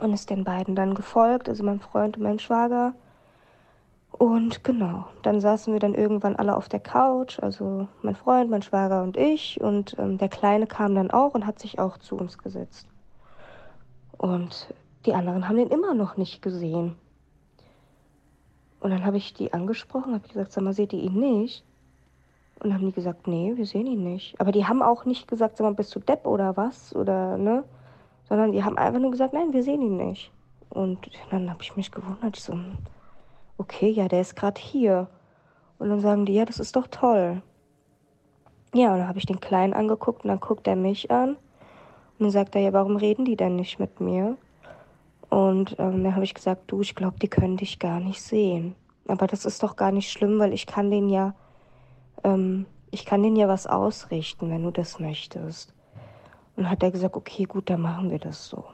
und 0.00 0.12
ist 0.12 0.30
den 0.30 0.44
beiden 0.44 0.74
dann 0.74 0.94
gefolgt, 0.94 1.48
also 1.48 1.62
mein 1.64 1.80
Freund 1.80 2.16
und 2.16 2.22
mein 2.22 2.38
Schwager. 2.38 2.94
Und 4.12 4.64
genau, 4.64 5.06
dann 5.22 5.40
saßen 5.40 5.72
wir 5.72 5.80
dann 5.80 5.94
irgendwann 5.94 6.34
alle 6.34 6.56
auf 6.56 6.68
der 6.68 6.80
Couch, 6.80 7.38
also 7.40 7.86
mein 8.02 8.16
Freund, 8.16 8.50
mein 8.50 8.62
Schwager 8.62 9.02
und 9.02 9.16
ich. 9.16 9.60
Und 9.60 9.96
ähm, 9.98 10.18
der 10.18 10.28
Kleine 10.28 10.66
kam 10.66 10.94
dann 10.94 11.10
auch 11.10 11.34
und 11.34 11.46
hat 11.46 11.58
sich 11.58 11.78
auch 11.78 11.98
zu 11.98 12.16
uns 12.16 12.38
gesetzt. 12.38 12.88
Und 14.16 14.74
die 15.06 15.14
anderen 15.14 15.48
haben 15.48 15.56
den 15.56 15.68
immer 15.68 15.94
noch 15.94 16.16
nicht 16.16 16.42
gesehen. 16.42 16.96
Und 18.80 18.90
dann 18.90 19.04
habe 19.04 19.16
ich 19.16 19.34
die 19.34 19.52
angesprochen, 19.52 20.14
habe 20.14 20.28
gesagt, 20.28 20.52
sag 20.52 20.62
mal, 20.62 20.72
seht 20.72 20.92
ihr 20.92 21.02
ihn 21.02 21.18
nicht? 21.18 21.64
Und 22.60 22.74
haben 22.74 22.86
die 22.86 22.92
gesagt, 22.92 23.26
nee, 23.26 23.52
wir 23.54 23.66
sehen 23.66 23.86
ihn 23.86 24.04
nicht. 24.04 24.40
Aber 24.40 24.52
die 24.52 24.66
haben 24.66 24.82
auch 24.82 25.04
nicht 25.04 25.28
gesagt, 25.28 25.56
sag 25.56 25.64
mal, 25.64 25.74
bist 25.74 25.94
du 25.94 26.00
Depp 26.00 26.26
oder 26.26 26.56
was? 26.56 26.94
Oder, 26.94 27.38
ne? 27.38 27.64
Sondern 28.28 28.52
die 28.52 28.64
haben 28.64 28.76
einfach 28.76 29.00
nur 29.00 29.10
gesagt, 29.10 29.32
nein, 29.32 29.52
wir 29.52 29.62
sehen 29.62 29.82
ihn 29.82 29.96
nicht. 29.96 30.32
Und 30.70 31.10
dann 31.30 31.50
habe 31.50 31.62
ich 31.62 31.76
mich 31.76 31.90
gewundert, 31.90 32.36
ich 32.36 32.42
so, 32.42 32.58
okay, 33.56 33.90
ja, 33.90 34.08
der 34.08 34.20
ist 34.20 34.36
gerade 34.36 34.60
hier. 34.60 35.08
Und 35.78 35.88
dann 35.88 36.00
sagen 36.00 36.26
die, 36.26 36.34
ja, 36.34 36.44
das 36.44 36.58
ist 36.58 36.76
doch 36.76 36.88
toll. 36.88 37.42
Ja, 38.74 38.92
und 38.92 38.98
dann 38.98 39.08
habe 39.08 39.18
ich 39.18 39.26
den 39.26 39.40
Kleinen 39.40 39.72
angeguckt 39.72 40.24
und 40.24 40.28
dann 40.28 40.40
guckt 40.40 40.66
er 40.66 40.76
mich 40.76 41.10
an. 41.10 41.30
Und 41.30 41.38
dann 42.18 42.30
sagt 42.30 42.54
er, 42.54 42.60
ja, 42.60 42.72
warum 42.72 42.96
reden 42.96 43.24
die 43.24 43.36
denn 43.36 43.56
nicht 43.56 43.78
mit 43.78 44.00
mir? 44.00 44.36
Und 45.30 45.76
ähm, 45.78 46.04
dann 46.04 46.14
habe 46.14 46.24
ich 46.24 46.34
gesagt, 46.34 46.62
du, 46.68 46.80
ich 46.80 46.94
glaube, 46.94 47.18
die 47.20 47.28
können 47.28 47.56
dich 47.56 47.78
gar 47.78 48.00
nicht 48.00 48.22
sehen. 48.22 48.74
Aber 49.06 49.26
das 49.26 49.44
ist 49.44 49.62
doch 49.62 49.76
gar 49.76 49.92
nicht 49.92 50.10
schlimm, 50.10 50.38
weil 50.38 50.52
ich 50.52 50.66
kann 50.66 50.90
den 50.90 51.08
ja, 51.08 51.34
ähm, 52.24 52.66
ich 52.90 53.04
kann 53.04 53.22
denen 53.22 53.36
ja 53.36 53.48
was 53.48 53.66
ausrichten, 53.66 54.50
wenn 54.50 54.62
du 54.62 54.70
das 54.70 55.00
möchtest. 55.00 55.74
Und 56.56 56.68
hat 56.68 56.82
er 56.82 56.90
gesagt, 56.90 57.16
okay, 57.16 57.44
gut, 57.44 57.70
dann 57.70 57.82
machen 57.82 58.10
wir 58.10 58.18
das 58.18 58.48
so. 58.48 58.64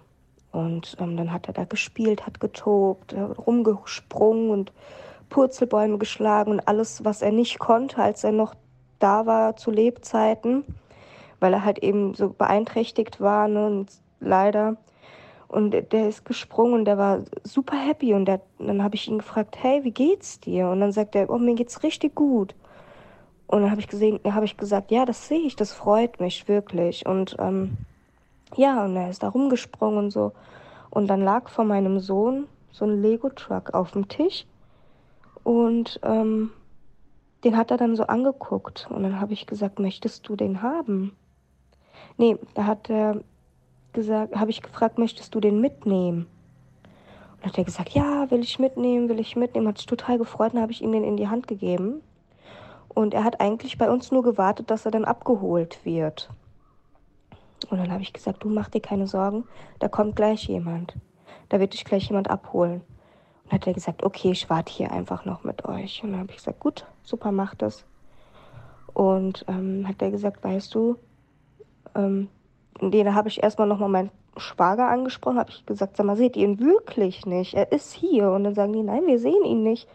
Und 0.52 0.96
ähm, 1.00 1.16
dann 1.16 1.32
hat 1.32 1.48
er 1.48 1.54
da 1.54 1.64
gespielt, 1.64 2.26
hat 2.26 2.40
getobt, 2.40 3.14
rumgesprungen 3.14 4.50
und 4.50 4.72
Purzelbäume 5.28 5.98
geschlagen 5.98 6.52
und 6.52 6.68
alles, 6.68 7.04
was 7.04 7.22
er 7.22 7.32
nicht 7.32 7.58
konnte, 7.58 7.98
als 7.98 8.22
er 8.22 8.32
noch 8.32 8.54
da 9.00 9.26
war 9.26 9.56
zu 9.56 9.70
Lebzeiten, 9.70 10.64
weil 11.40 11.52
er 11.52 11.64
halt 11.64 11.78
eben 11.80 12.14
so 12.14 12.30
beeinträchtigt 12.30 13.20
war 13.20 13.48
ne, 13.48 13.66
und 13.66 13.90
leider. 14.20 14.76
Und 15.54 15.70
der 15.70 16.08
ist 16.08 16.24
gesprungen 16.24 16.74
und 16.74 16.84
der 16.84 16.98
war 16.98 17.20
super 17.44 17.76
happy. 17.76 18.12
Und 18.12 18.24
der, 18.24 18.40
dann 18.58 18.82
habe 18.82 18.96
ich 18.96 19.06
ihn 19.06 19.18
gefragt, 19.18 19.56
hey, 19.60 19.84
wie 19.84 19.92
geht's 19.92 20.40
dir? 20.40 20.68
Und 20.68 20.80
dann 20.80 20.90
sagt 20.90 21.14
er, 21.14 21.30
oh, 21.30 21.38
mir 21.38 21.54
geht's 21.54 21.84
richtig 21.84 22.16
gut. 22.16 22.56
Und 23.46 23.62
dann 23.62 23.70
habe 23.70 23.80
ich 23.80 23.86
gesehen, 23.86 24.18
habe 24.24 24.46
ich 24.46 24.56
gesagt, 24.56 24.90
ja, 24.90 25.04
das 25.04 25.28
sehe 25.28 25.38
ich, 25.38 25.54
das 25.54 25.72
freut 25.72 26.18
mich 26.18 26.48
wirklich. 26.48 27.06
Und 27.06 27.36
ähm, 27.38 27.76
ja, 28.56 28.84
und 28.84 28.96
er 28.96 29.10
ist 29.10 29.22
da 29.22 29.28
rumgesprungen 29.28 29.98
und 29.98 30.10
so. 30.10 30.32
Und 30.90 31.06
dann 31.06 31.20
lag 31.20 31.48
vor 31.48 31.64
meinem 31.64 32.00
Sohn 32.00 32.48
so 32.72 32.84
ein 32.84 33.00
Lego-Truck 33.00 33.74
auf 33.74 33.92
dem 33.92 34.08
Tisch. 34.08 34.46
Und 35.44 36.00
ähm, 36.02 36.50
den 37.44 37.56
hat 37.56 37.70
er 37.70 37.76
dann 37.76 37.94
so 37.94 38.08
angeguckt. 38.08 38.88
Und 38.90 39.04
dann 39.04 39.20
habe 39.20 39.34
ich 39.34 39.46
gesagt, 39.46 39.78
möchtest 39.78 40.28
du 40.28 40.34
den 40.34 40.62
haben? 40.62 41.14
Nee, 42.16 42.38
da 42.54 42.66
hat 42.66 42.90
er 42.90 43.20
gesagt, 43.94 44.36
habe 44.36 44.50
ich 44.50 44.62
gefragt, 44.62 44.98
möchtest 44.98 45.34
du 45.34 45.40
den 45.40 45.60
mitnehmen? 45.60 46.26
Und 47.36 47.46
hat 47.46 47.58
er 47.58 47.64
gesagt, 47.64 47.90
ja, 47.90 48.30
will 48.30 48.40
ich 48.40 48.58
mitnehmen, 48.58 49.08
will 49.08 49.20
ich 49.20 49.36
mitnehmen. 49.36 49.68
Hat 49.68 49.78
sich 49.78 49.86
total 49.86 50.18
gefreut, 50.18 50.52
dann 50.54 50.62
habe 50.62 50.72
ich 50.72 50.82
ihm 50.82 50.92
den 50.92 51.04
in 51.04 51.16
die 51.16 51.28
Hand 51.28 51.48
gegeben. 51.48 52.02
Und 52.88 53.14
er 53.14 53.24
hat 53.24 53.40
eigentlich 53.40 53.78
bei 53.78 53.90
uns 53.90 54.12
nur 54.12 54.22
gewartet, 54.22 54.70
dass 54.70 54.84
er 54.84 54.92
dann 54.92 55.04
abgeholt 55.04 55.84
wird. 55.84 56.30
Und 57.70 57.78
dann 57.78 57.90
habe 57.90 58.02
ich 58.02 58.12
gesagt, 58.12 58.44
du 58.44 58.48
mach 58.48 58.68
dir 58.68 58.80
keine 58.80 59.06
Sorgen, 59.06 59.44
da 59.78 59.88
kommt 59.88 60.16
gleich 60.16 60.46
jemand. 60.46 60.94
Da 61.48 61.60
wird 61.60 61.72
dich 61.72 61.84
gleich 61.84 62.08
jemand 62.08 62.30
abholen. 62.30 62.82
Und 63.44 63.52
hat 63.52 63.66
er 63.66 63.74
gesagt, 63.74 64.02
okay, 64.02 64.30
ich 64.30 64.48
warte 64.48 64.72
hier 64.72 64.92
einfach 64.92 65.24
noch 65.24 65.44
mit 65.44 65.64
euch. 65.64 66.02
Und 66.02 66.12
dann 66.12 66.20
habe 66.20 66.30
ich 66.30 66.36
gesagt, 66.36 66.60
gut, 66.60 66.86
super, 67.02 67.32
mach 67.32 67.54
das. 67.54 67.84
Und 68.92 69.44
ähm, 69.48 69.86
hat 69.88 70.00
er 70.00 70.10
gesagt, 70.10 70.42
weißt 70.44 70.74
du, 70.74 70.96
ähm, 71.94 72.28
da 72.80 73.14
habe 73.14 73.28
ich 73.28 73.42
erstmal 73.42 73.68
nochmal 73.68 73.88
meinen 73.88 74.10
Schwager 74.36 74.88
angesprochen, 74.88 75.38
habe 75.38 75.50
ich 75.50 75.64
gesagt, 75.64 75.96
sag 75.96 76.06
mal, 76.06 76.16
seht 76.16 76.36
ihr 76.36 76.44
ihn 76.44 76.58
wirklich 76.58 77.24
nicht? 77.26 77.54
Er 77.54 77.70
ist 77.72 77.92
hier. 77.92 78.30
Und 78.30 78.44
dann 78.44 78.54
sagen 78.54 78.72
die, 78.72 78.82
nein, 78.82 79.06
wir 79.06 79.18
sehen 79.18 79.44
ihn 79.44 79.62
nicht. 79.62 79.88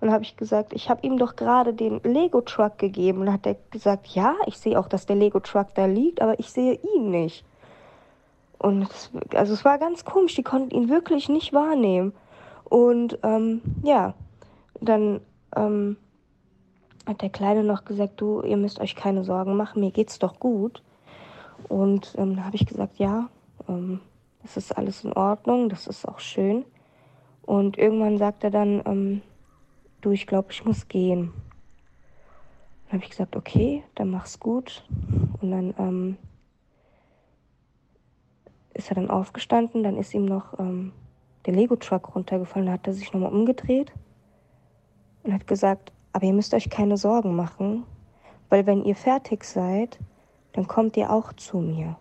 Und 0.00 0.10
habe 0.10 0.24
ich 0.24 0.36
gesagt, 0.36 0.72
ich 0.72 0.90
habe 0.90 1.06
ihm 1.06 1.16
doch 1.16 1.36
gerade 1.36 1.72
den 1.72 2.00
Lego-Truck 2.02 2.78
gegeben. 2.78 3.20
Und 3.20 3.26
dann 3.26 3.34
hat 3.34 3.46
er 3.46 3.56
gesagt, 3.70 4.08
ja, 4.08 4.34
ich 4.46 4.58
sehe 4.58 4.78
auch, 4.78 4.88
dass 4.88 5.06
der 5.06 5.16
Lego-Truck 5.16 5.68
da 5.74 5.86
liegt, 5.86 6.20
aber 6.20 6.38
ich 6.38 6.50
sehe 6.50 6.78
ihn 6.94 7.10
nicht. 7.10 7.44
Und 8.58 8.82
das, 8.82 9.10
also 9.34 9.54
es 9.54 9.64
war 9.64 9.78
ganz 9.78 10.04
komisch, 10.04 10.34
die 10.34 10.42
konnten 10.42 10.70
ihn 10.70 10.88
wirklich 10.88 11.28
nicht 11.28 11.52
wahrnehmen. 11.52 12.12
Und 12.64 13.18
ähm, 13.22 13.62
ja, 13.84 14.14
dann 14.80 15.20
ähm, 15.54 15.96
hat 17.06 17.22
der 17.22 17.30
Kleine 17.30 17.62
noch 17.62 17.84
gesagt, 17.84 18.20
du, 18.20 18.42
ihr 18.42 18.56
müsst 18.56 18.80
euch 18.80 18.96
keine 18.96 19.24
Sorgen 19.24 19.56
machen, 19.56 19.80
mir 19.80 19.92
geht's 19.92 20.18
doch 20.18 20.40
gut. 20.40 20.82
Und 21.68 22.14
ähm, 22.18 22.36
da 22.36 22.44
habe 22.44 22.56
ich 22.56 22.66
gesagt, 22.66 22.98
ja, 22.98 23.28
ähm, 23.68 24.00
das 24.42 24.56
ist 24.56 24.76
alles 24.76 25.04
in 25.04 25.12
Ordnung, 25.12 25.68
das 25.68 25.86
ist 25.86 26.06
auch 26.06 26.20
schön. 26.20 26.64
Und 27.42 27.78
irgendwann 27.78 28.18
sagt 28.18 28.44
er 28.44 28.50
dann, 28.50 28.82
ähm, 28.86 29.22
du, 30.00 30.10
ich 30.10 30.26
glaube, 30.26 30.48
ich 30.52 30.64
muss 30.64 30.88
gehen. 30.88 31.32
Dann 32.84 32.94
habe 32.94 33.04
ich 33.04 33.10
gesagt, 33.10 33.36
okay, 33.36 33.82
dann 33.94 34.10
mach's 34.10 34.38
gut. 34.38 34.84
Und 35.40 35.50
dann 35.50 35.74
ähm, 35.78 36.16
ist 38.74 38.90
er 38.90 38.96
dann 38.96 39.10
aufgestanden, 39.10 39.82
dann 39.82 39.96
ist 39.96 40.14
ihm 40.14 40.26
noch 40.26 40.58
ähm, 40.58 40.92
der 41.46 41.54
Lego-Truck 41.54 42.14
runtergefallen, 42.14 42.66
dann 42.66 42.74
hat 42.74 42.86
er 42.86 42.92
sich 42.92 43.12
nochmal 43.12 43.32
umgedreht 43.32 43.92
und 45.22 45.32
hat 45.32 45.46
gesagt, 45.46 45.92
aber 46.12 46.26
ihr 46.26 46.32
müsst 46.32 46.54
euch 46.54 46.70
keine 46.70 46.96
Sorgen 46.96 47.34
machen, 47.34 47.84
weil 48.48 48.66
wenn 48.66 48.84
ihr 48.84 48.96
fertig 48.96 49.44
seid, 49.44 49.98
dann 50.56 50.66
kommt 50.66 50.96
ihr 50.96 51.12
auch 51.12 51.34
zu 51.34 51.58
mir. 51.58 51.98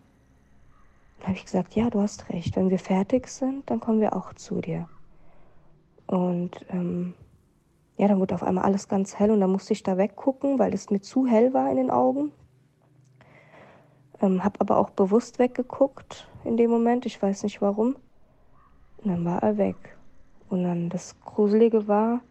Dann 1.19 1.27
habe 1.27 1.37
ich 1.37 1.43
gesagt, 1.43 1.75
ja, 1.75 1.89
du 1.89 1.99
hast 1.99 2.29
recht. 2.29 2.55
Wenn 2.55 2.69
wir 2.69 2.79
fertig 2.79 3.27
sind, 3.27 3.69
dann 3.69 3.81
kommen 3.81 3.99
wir 3.99 4.15
auch 4.15 4.33
zu 4.33 4.61
dir. 4.61 4.87
Und 6.07 6.51
ähm, 6.69 7.15
ja, 7.97 8.07
dann 8.07 8.17
wurde 8.17 8.33
auf 8.33 8.43
einmal 8.43 8.63
alles 8.63 8.87
ganz 8.87 9.19
hell 9.19 9.31
und 9.31 9.41
dann 9.41 9.51
musste 9.51 9.73
ich 9.73 9.83
da 9.83 9.97
weggucken, 9.97 10.57
weil 10.57 10.73
es 10.73 10.89
mir 10.89 11.01
zu 11.01 11.27
hell 11.27 11.53
war 11.53 11.69
in 11.69 11.75
den 11.75 11.91
Augen. 11.91 12.31
Ähm, 14.21 14.41
hab 14.41 14.61
aber 14.61 14.77
auch 14.77 14.91
bewusst 14.91 15.37
weggeguckt 15.37 16.29
in 16.45 16.55
dem 16.55 16.71
Moment, 16.71 17.05
ich 17.05 17.21
weiß 17.21 17.43
nicht 17.43 17.61
warum. 17.61 17.97
Und 18.99 19.11
dann 19.11 19.25
war 19.25 19.43
er 19.43 19.57
weg. 19.57 19.97
Und 20.47 20.63
dann 20.63 20.87
das 20.87 21.19
Gruselige 21.25 21.89
war, 21.89 22.21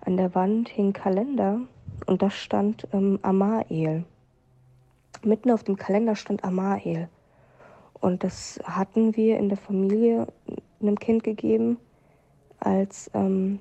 an 0.00 0.16
der 0.16 0.34
Wand 0.34 0.68
hing 0.68 0.92
Kalender 0.92 1.60
und 2.06 2.22
da 2.22 2.30
stand 2.30 2.88
ähm, 2.92 3.20
Amael 3.22 4.04
mitten 5.26 5.50
auf 5.50 5.64
dem 5.64 5.76
Kalender 5.76 6.16
stand 6.16 6.44
Amael. 6.44 7.08
Und 8.00 8.22
das 8.22 8.60
hatten 8.64 9.16
wir 9.16 9.38
in 9.38 9.48
der 9.48 9.58
Familie 9.58 10.26
einem 10.80 10.98
Kind 10.98 11.24
gegeben 11.24 11.78
als 12.60 13.10
ähm, 13.14 13.60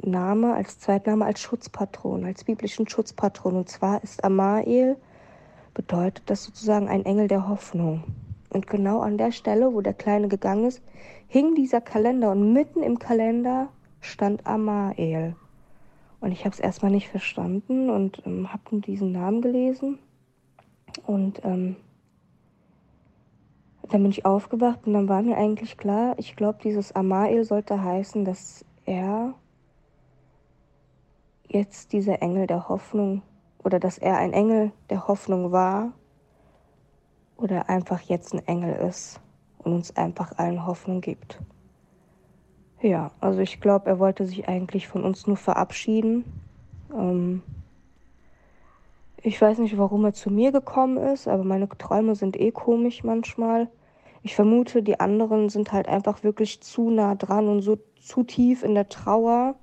Name, 0.00 0.54
als 0.54 0.78
Zweitname, 0.78 1.24
als 1.24 1.40
Schutzpatron, 1.40 2.24
als 2.24 2.44
biblischen 2.44 2.88
Schutzpatron. 2.88 3.56
Und 3.56 3.68
zwar 3.68 4.02
ist 4.04 4.22
Amael, 4.22 4.96
bedeutet 5.72 6.22
das 6.26 6.44
sozusagen 6.44 6.88
ein 6.88 7.04
Engel 7.04 7.28
der 7.28 7.48
Hoffnung. 7.48 8.04
Und 8.50 8.68
genau 8.68 9.00
an 9.00 9.18
der 9.18 9.32
Stelle, 9.32 9.72
wo 9.74 9.80
der 9.80 9.94
Kleine 9.94 10.28
gegangen 10.28 10.66
ist, 10.66 10.82
hing 11.26 11.54
dieser 11.56 11.80
Kalender 11.80 12.30
und 12.30 12.52
mitten 12.52 12.82
im 12.82 12.98
Kalender 12.98 13.68
stand 14.00 14.46
Amael. 14.46 15.34
Und 16.20 16.30
ich 16.30 16.44
habe 16.44 16.54
es 16.54 16.60
erstmal 16.60 16.92
nicht 16.92 17.08
verstanden 17.08 17.90
und 17.90 18.22
ähm, 18.24 18.52
habe 18.52 18.80
diesen 18.80 19.12
Namen 19.12 19.42
gelesen 19.42 19.98
und 21.06 21.44
ähm, 21.44 21.76
dann 23.90 24.02
bin 24.02 24.10
ich 24.10 24.24
aufgewacht 24.24 24.86
und 24.86 24.94
dann 24.94 25.08
war 25.08 25.22
mir 25.22 25.36
eigentlich 25.36 25.76
klar, 25.76 26.14
ich 26.18 26.36
glaube, 26.36 26.58
dieses 26.62 26.92
Amael 26.92 27.44
sollte 27.44 27.82
heißen, 27.82 28.24
dass 28.24 28.64
er 28.86 29.34
jetzt 31.48 31.92
dieser 31.92 32.22
Engel 32.22 32.46
der 32.46 32.68
Hoffnung 32.68 33.22
oder 33.62 33.78
dass 33.78 33.98
er 33.98 34.18
ein 34.18 34.32
Engel 34.32 34.72
der 34.90 35.06
Hoffnung 35.06 35.52
war 35.52 35.92
oder 37.36 37.68
einfach 37.68 38.00
jetzt 38.00 38.34
ein 38.34 38.46
Engel 38.46 38.74
ist 38.74 39.20
und 39.58 39.72
uns 39.72 39.96
einfach 39.96 40.38
allen 40.38 40.66
Hoffnung 40.66 41.00
gibt. 41.00 41.40
Ja, 42.80 43.10
also 43.20 43.40
ich 43.40 43.60
glaube, 43.60 43.88
er 43.88 43.98
wollte 43.98 44.26
sich 44.26 44.48
eigentlich 44.48 44.88
von 44.88 45.04
uns 45.04 45.26
nur 45.26 45.36
verabschieden. 45.36 46.24
Ähm, 46.92 47.42
ich 49.24 49.40
weiß 49.40 49.58
nicht, 49.58 49.78
warum 49.78 50.04
er 50.04 50.12
zu 50.12 50.30
mir 50.30 50.52
gekommen 50.52 50.98
ist, 50.98 51.28
aber 51.28 51.44
meine 51.44 51.66
Träume 51.66 52.14
sind 52.14 52.38
eh 52.38 52.50
komisch 52.50 53.04
manchmal. 53.04 53.68
Ich 54.22 54.34
vermute, 54.34 54.82
die 54.82 55.00
anderen 55.00 55.48
sind 55.48 55.72
halt 55.72 55.88
einfach 55.88 56.22
wirklich 56.22 56.60
zu 56.60 56.90
nah 56.90 57.14
dran 57.14 57.48
und 57.48 57.62
so 57.62 57.78
zu 58.02 58.22
tief 58.22 58.62
in 58.62 58.74
der 58.74 58.90
Trauer, 58.90 59.54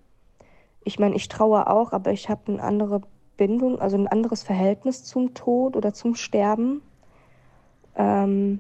ich 0.84 0.98
meine, 0.98 1.16
ich 1.16 1.28
traue 1.28 1.68
auch, 1.68 1.94
aber 1.94 2.12
ich 2.12 2.28
habe 2.28 2.52
eine 2.52 2.64
andere 2.64 3.02
Bindung, 3.38 3.80
also 3.80 3.98
ein 3.98 4.08
anderes 4.08 4.42
Verhältnis 4.42 5.04
zum 5.04 5.36
Tod 5.36 5.76
oder 5.76 5.94
zum 5.94 6.16
Sterben. 6.16 6.82
Ähm, 7.96 8.60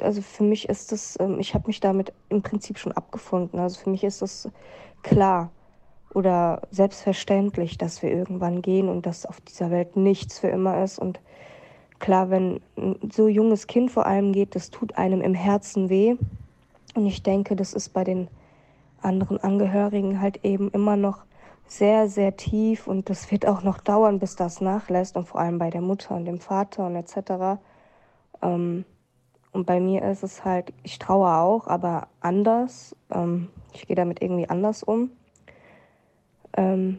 also 0.00 0.22
für 0.22 0.42
mich 0.42 0.68
ist 0.68 0.90
das, 0.90 1.16
ähm, 1.20 1.38
ich 1.38 1.54
habe 1.54 1.68
mich 1.68 1.78
damit 1.78 2.12
im 2.30 2.42
Prinzip 2.42 2.78
schon 2.78 2.90
abgefunden. 2.90 3.60
Also 3.60 3.78
für 3.78 3.90
mich 3.90 4.02
ist 4.02 4.22
das 4.22 4.50
klar 5.04 5.52
oder 6.14 6.62
selbstverständlich, 6.70 7.78
dass 7.78 8.02
wir 8.02 8.10
irgendwann 8.10 8.62
gehen 8.62 8.88
und 8.88 9.06
dass 9.06 9.26
auf 9.26 9.40
dieser 9.40 9.70
Welt 9.70 9.96
nichts 9.96 10.38
für 10.38 10.48
immer 10.48 10.82
ist. 10.82 10.98
Und 10.98 11.20
klar, 11.98 12.30
wenn 12.30 12.60
ein 12.76 13.10
so 13.12 13.28
junges 13.28 13.66
Kind 13.66 13.90
vor 13.90 14.06
allem 14.06 14.32
geht, 14.32 14.54
das 14.54 14.70
tut 14.70 14.96
einem 14.96 15.20
im 15.20 15.34
Herzen 15.34 15.88
weh. 15.88 16.16
Und 16.94 17.06
ich 17.06 17.22
denke, 17.22 17.56
das 17.56 17.72
ist 17.72 17.90
bei 17.90 18.04
den 18.04 18.28
anderen 19.00 19.38
Angehörigen 19.38 20.20
halt 20.20 20.44
eben 20.44 20.70
immer 20.70 20.96
noch 20.96 21.24
sehr, 21.66 22.08
sehr 22.08 22.36
tief 22.36 22.86
und 22.86 23.08
das 23.08 23.30
wird 23.30 23.46
auch 23.46 23.62
noch 23.62 23.80
dauern, 23.80 24.18
bis 24.18 24.36
das 24.36 24.60
nachlässt 24.60 25.16
und 25.16 25.26
vor 25.26 25.40
allem 25.40 25.58
bei 25.58 25.70
der 25.70 25.80
Mutter 25.80 26.14
und 26.14 26.26
dem 26.26 26.38
Vater 26.38 26.86
und 26.86 26.96
etc. 26.96 27.60
Ähm, 28.42 28.84
und 29.52 29.66
bei 29.66 29.80
mir 29.80 30.02
ist 30.02 30.22
es 30.22 30.44
halt, 30.44 30.72
ich 30.82 30.98
traue 30.98 31.28
auch, 31.34 31.66
aber 31.66 32.08
anders. 32.20 32.94
Ähm, 33.10 33.48
ich 33.72 33.86
gehe 33.86 33.96
damit 33.96 34.20
irgendwie 34.22 34.48
anders 34.48 34.82
um. 34.82 35.10
Ähm, 36.56 36.98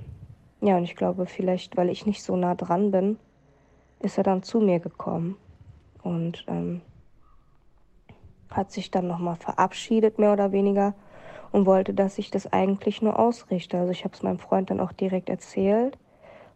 ja, 0.61 0.77
und 0.77 0.83
ich 0.83 0.95
glaube, 0.95 1.25
vielleicht, 1.25 1.77
weil 1.77 1.89
ich 1.89 2.05
nicht 2.05 2.23
so 2.23 2.35
nah 2.35 2.55
dran 2.55 2.91
bin, 2.91 3.17
ist 3.99 4.17
er 4.17 4.23
dann 4.23 4.43
zu 4.43 4.59
mir 4.59 4.79
gekommen 4.79 5.37
und 6.03 6.45
ähm, 6.47 6.81
hat 8.49 8.71
sich 8.71 8.91
dann 8.91 9.07
nochmal 9.07 9.35
verabschiedet, 9.35 10.19
mehr 10.19 10.33
oder 10.33 10.51
weniger, 10.51 10.93
und 11.51 11.65
wollte, 11.65 11.93
dass 11.93 12.17
ich 12.17 12.31
das 12.31 12.51
eigentlich 12.51 13.01
nur 13.01 13.19
ausrichte. 13.19 13.77
Also 13.77 13.91
ich 13.91 14.03
habe 14.03 14.13
es 14.13 14.23
meinem 14.23 14.39
Freund 14.39 14.69
dann 14.69 14.79
auch 14.79 14.91
direkt 14.91 15.29
erzählt 15.29 15.97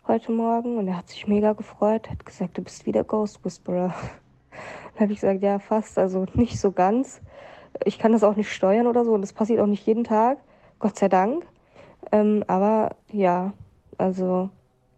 heute 0.08 0.32
Morgen 0.32 0.78
und 0.78 0.88
er 0.88 0.98
hat 0.98 1.10
sich 1.10 1.28
mega 1.28 1.52
gefreut, 1.52 2.10
hat 2.10 2.26
gesagt, 2.26 2.58
du 2.58 2.62
bist 2.62 2.86
wieder 2.86 3.04
Ghost 3.04 3.44
Whisperer. 3.44 3.94
Dann 4.94 5.02
habe 5.02 5.12
ich 5.12 5.20
gesagt, 5.20 5.44
ja, 5.44 5.60
fast, 5.60 6.00
also 6.00 6.26
nicht 6.34 6.60
so 6.60 6.72
ganz. 6.72 7.22
Ich 7.84 8.00
kann 8.00 8.14
das 8.14 8.24
auch 8.24 8.36
nicht 8.36 8.52
steuern 8.52 8.88
oder 8.88 9.04
so 9.04 9.14
und 9.14 9.22
das 9.22 9.34
passiert 9.34 9.60
auch 9.60 9.68
nicht 9.68 9.86
jeden 9.86 10.06
Tag, 10.06 10.40
Gott 10.80 10.98
sei 10.98 11.10
Dank. 11.10 11.46
Ähm, 12.12 12.44
aber 12.48 12.96
ja, 13.12 13.54
also 13.98 14.50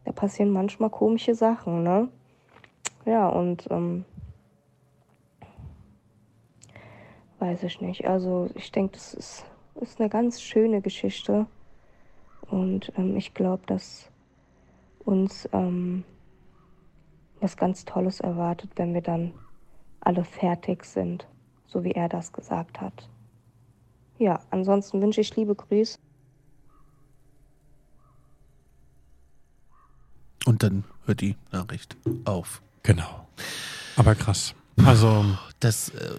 da 0.05 0.11
passieren 0.11 0.51
manchmal 0.51 0.89
komische 0.89 1.35
Sachen, 1.35 1.83
ne? 1.83 2.09
Ja, 3.05 3.27
und 3.29 3.67
ähm, 3.71 4.05
weiß 7.39 7.63
ich 7.63 7.81
nicht. 7.81 8.07
Also 8.07 8.49
ich 8.55 8.71
denke, 8.71 8.93
das 8.93 9.13
ist, 9.13 9.45
ist 9.75 9.99
eine 9.99 10.09
ganz 10.09 10.41
schöne 10.41 10.81
Geschichte. 10.81 11.47
Und 12.49 12.91
ähm, 12.97 13.15
ich 13.15 13.33
glaube, 13.33 13.63
dass 13.65 14.09
uns 15.05 15.47
ähm, 15.53 16.03
was 17.39 17.57
ganz 17.57 17.85
Tolles 17.85 18.19
erwartet, 18.19 18.71
wenn 18.75 18.93
wir 18.93 19.01
dann 19.01 19.33
alle 20.01 20.23
fertig 20.23 20.85
sind, 20.85 21.27
so 21.67 21.83
wie 21.83 21.91
er 21.91 22.09
das 22.09 22.33
gesagt 22.33 22.81
hat. 22.81 23.09
Ja, 24.17 24.41
ansonsten 24.49 25.01
wünsche 25.01 25.21
ich 25.21 25.35
liebe 25.35 25.55
Grüße. 25.55 25.97
Und 30.45 30.63
dann 30.63 30.83
hört 31.05 31.21
die 31.21 31.35
Nachricht 31.51 31.95
auf. 32.25 32.61
Genau. 32.83 33.27
Aber 33.95 34.15
krass. 34.15 34.53
Also. 34.85 35.25
Das, 35.59 35.89
äh, 35.89 36.15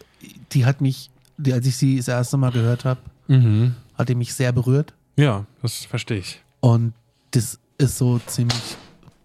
die 0.53 0.67
hat 0.67 0.81
mich, 0.83 1.11
die, 1.39 1.53
als 1.55 1.67
ich 1.67 1.77
sie 1.77 1.97
das 1.97 2.09
erste 2.09 2.37
Mal 2.37 2.51
gehört 2.53 2.85
habe, 2.85 3.01
Mhm. 3.29 3.75
hat 3.97 4.09
die 4.09 4.15
mich 4.15 4.35
sehr 4.35 4.53
berührt. 4.53 4.93
Ja, 5.17 5.47
das 5.63 5.85
verstehe 5.87 6.19
ich. 6.19 6.43
Und 6.61 6.93
das 7.31 7.59
ist 7.79 7.97
so 7.97 8.19
ziemlich. 8.27 8.77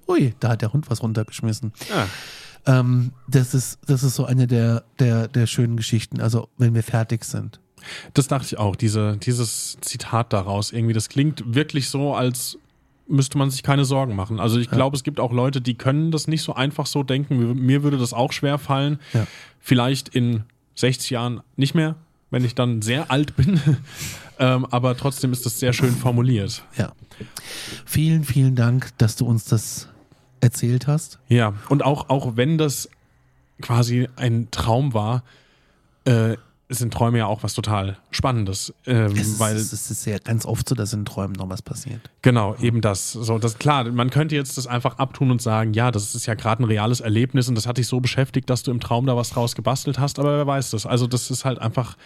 Ui, 0.08 0.34
da 0.40 0.50
hat 0.50 0.62
der 0.62 0.72
Hund 0.72 0.90
was 0.90 1.02
runtergeschmissen. 1.02 1.74
Ja. 1.90 2.08
Ähm, 2.80 3.12
das, 3.28 3.54
ist, 3.54 3.80
das 3.88 4.04
ist 4.04 4.16
so 4.16 4.26
eine 4.26 4.48
der, 4.48 4.84
der, 5.00 5.28
der 5.28 5.48
schönen 5.48 5.76
Geschichten. 5.76 6.22
Also, 6.22 6.48
wenn 6.58 6.74
wir 6.74 6.84
fertig 6.84 7.26
sind. 7.26 7.60
Das 8.14 8.28
dachte 8.28 8.46
ich 8.46 8.58
auch, 8.58 8.76
diese, 8.76 9.18
dieses 9.18 9.78
Zitat 9.82 10.34
daraus 10.34 10.72
irgendwie, 10.72 10.94
das 10.94 11.10
klingt 11.10 11.44
wirklich 11.56 11.90
so, 11.90 12.16
als 12.16 12.58
müsste 13.08 13.38
man 13.38 13.50
sich 13.52 13.62
keine 13.63 13.86
Sorgen 13.86 14.15
machen. 14.15 14.39
Also 14.39 14.58
ich 14.60 14.70
glaube, 14.70 14.96
es 14.98 15.04
gibt 15.04 15.20
auch 15.20 15.32
Leute, 15.32 15.62
die 15.62 15.76
können 15.76 16.12
das 16.12 16.28
nicht 16.28 16.41
so 16.41 16.54
einfach 16.56 16.86
so 16.88 17.04
denken. 17.04 17.38
Mir- 17.38 17.54
Mir 17.56 17.84
würde 17.84 17.98
das 17.98 18.13
auch 18.13 18.32
schwer 18.32 18.58
fallen. 18.58 19.00
Ja. 19.13 19.28
Vielleicht 19.60 20.10
in 20.10 20.44
60 20.76 21.10
Jahren 21.12 21.41
nicht 21.56 21.76
mehr, 21.76 21.96
wenn 22.32 22.44
ich 22.44 22.56
dann 22.56 22.82
sehr 22.82 23.12
alt 23.12 23.36
bin. 23.36 23.60
ähm, 24.39 24.65
aber 24.72 24.98
trotzdem 24.98 25.32
ist 25.32 25.46
das 25.46 25.60
sehr 25.60 25.72
schön 25.74 25.96
formuliert. 25.96 26.63
Ja. 26.78 26.94
Vielen, 27.86 28.24
vielen 28.24 28.56
Dank, 28.56 28.89
dass 28.98 29.15
du 29.15 29.26
uns 29.26 29.46
das 29.46 29.88
erzählt 30.41 30.88
hast. 30.88 31.20
Ja, 31.30 31.54
und 31.70 31.84
auch, 31.86 32.10
auch 32.10 32.36
wenn 32.36 32.58
das 32.58 32.89
quasi 33.62 34.10
ein 34.15 34.50
Traum 34.52 34.94
war, 34.94 35.24
äh, 36.06 36.36
sind 36.69 36.93
Träume 36.93 37.19
ja 37.19 37.28
auch 37.28 37.43
was 37.43 37.54
total 37.54 37.97
Spannendes. 38.10 38.73
Ähm, 38.88 39.13
Es, 39.15 39.39
weil 39.39 39.56
ist, 39.56 39.71
es 39.71 39.91
ist 39.91 40.06
ja 40.06 40.17
ganz 40.17 40.45
oft 40.45 40.67
so, 40.67 40.73
dass 40.73 40.93
in 40.93 41.06
Träumen 41.06 41.34
noch 41.34 41.47
was 41.49 41.62
passiert. 41.62 42.01
Genau, 42.23 42.56
eben 42.56 42.82
das. 42.82 43.12
So, 43.12 43.38
das 43.38 43.60
klar, 43.60 43.84
man 43.91 44.10
könnte 44.10 44.36
jetzt 44.36 44.58
das 44.58 44.65
einfach 44.65 44.97
abtun 44.97 45.30
und 45.30 45.41
sagen, 45.41 45.73
ja, 45.73 45.91
das 45.91 46.15
ist 46.15 46.25
ja 46.25 46.34
gerade 46.34 46.63
ein 46.63 46.65
reales 46.65 47.01
Erlebnis 47.01 47.47
und 47.47 47.56
das 47.56 47.67
hat 47.67 47.78
dich 47.78 47.88
so 47.88 47.99
beschäftigt, 47.99 48.49
dass 48.49 48.63
du 48.63 48.71
im 48.71 48.80
Traum 48.80 49.06
da 49.06 49.15
was 49.15 49.30
draus 49.30 49.54
gebastelt 49.56 49.99
hast, 49.99 50.17
aber 50.17 50.38
wer 50.38 50.47
weiß 50.47 50.71
das. 50.71 50.86
Also, 50.88 51.06
das 51.06 51.30
ist 51.30 51.45
halt 51.45 51.60
einfach 51.60 51.97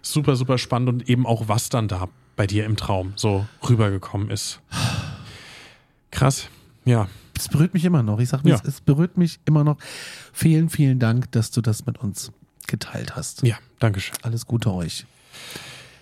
super, 0.00 0.36
super 0.36 0.56
spannend 0.58 0.88
und 0.88 1.08
eben 1.10 1.26
auch, 1.26 1.48
was 1.48 1.68
dann 1.68 1.88
da 1.88 2.08
bei 2.36 2.46
dir 2.46 2.64
im 2.64 2.76
Traum 2.76 3.12
so 3.16 3.46
rübergekommen 3.68 4.30
ist. 4.30 4.60
Krass. 6.10 6.48
Ja. 6.84 7.08
Es 7.36 7.48
berührt 7.48 7.74
mich 7.74 7.84
immer 7.84 8.02
noch. 8.02 8.18
Ich 8.18 8.30
sag 8.30 8.42
mir, 8.42 8.50
Ja. 8.50 8.56
es, 8.56 8.64
es 8.64 8.80
berührt 8.80 9.16
mich 9.16 9.38
immer 9.44 9.62
noch. 9.64 9.76
Vielen, 10.32 10.70
vielen 10.70 10.98
Dank, 10.98 11.30
dass 11.32 11.50
du 11.50 11.60
das 11.60 11.86
mit 11.86 11.98
uns 11.98 12.32
geteilt 12.68 13.16
hast. 13.16 13.42
Ja, 13.42 13.56
Dankeschön. 13.80 14.14
Alles 14.22 14.46
Gute 14.46 14.72
euch. 14.72 15.04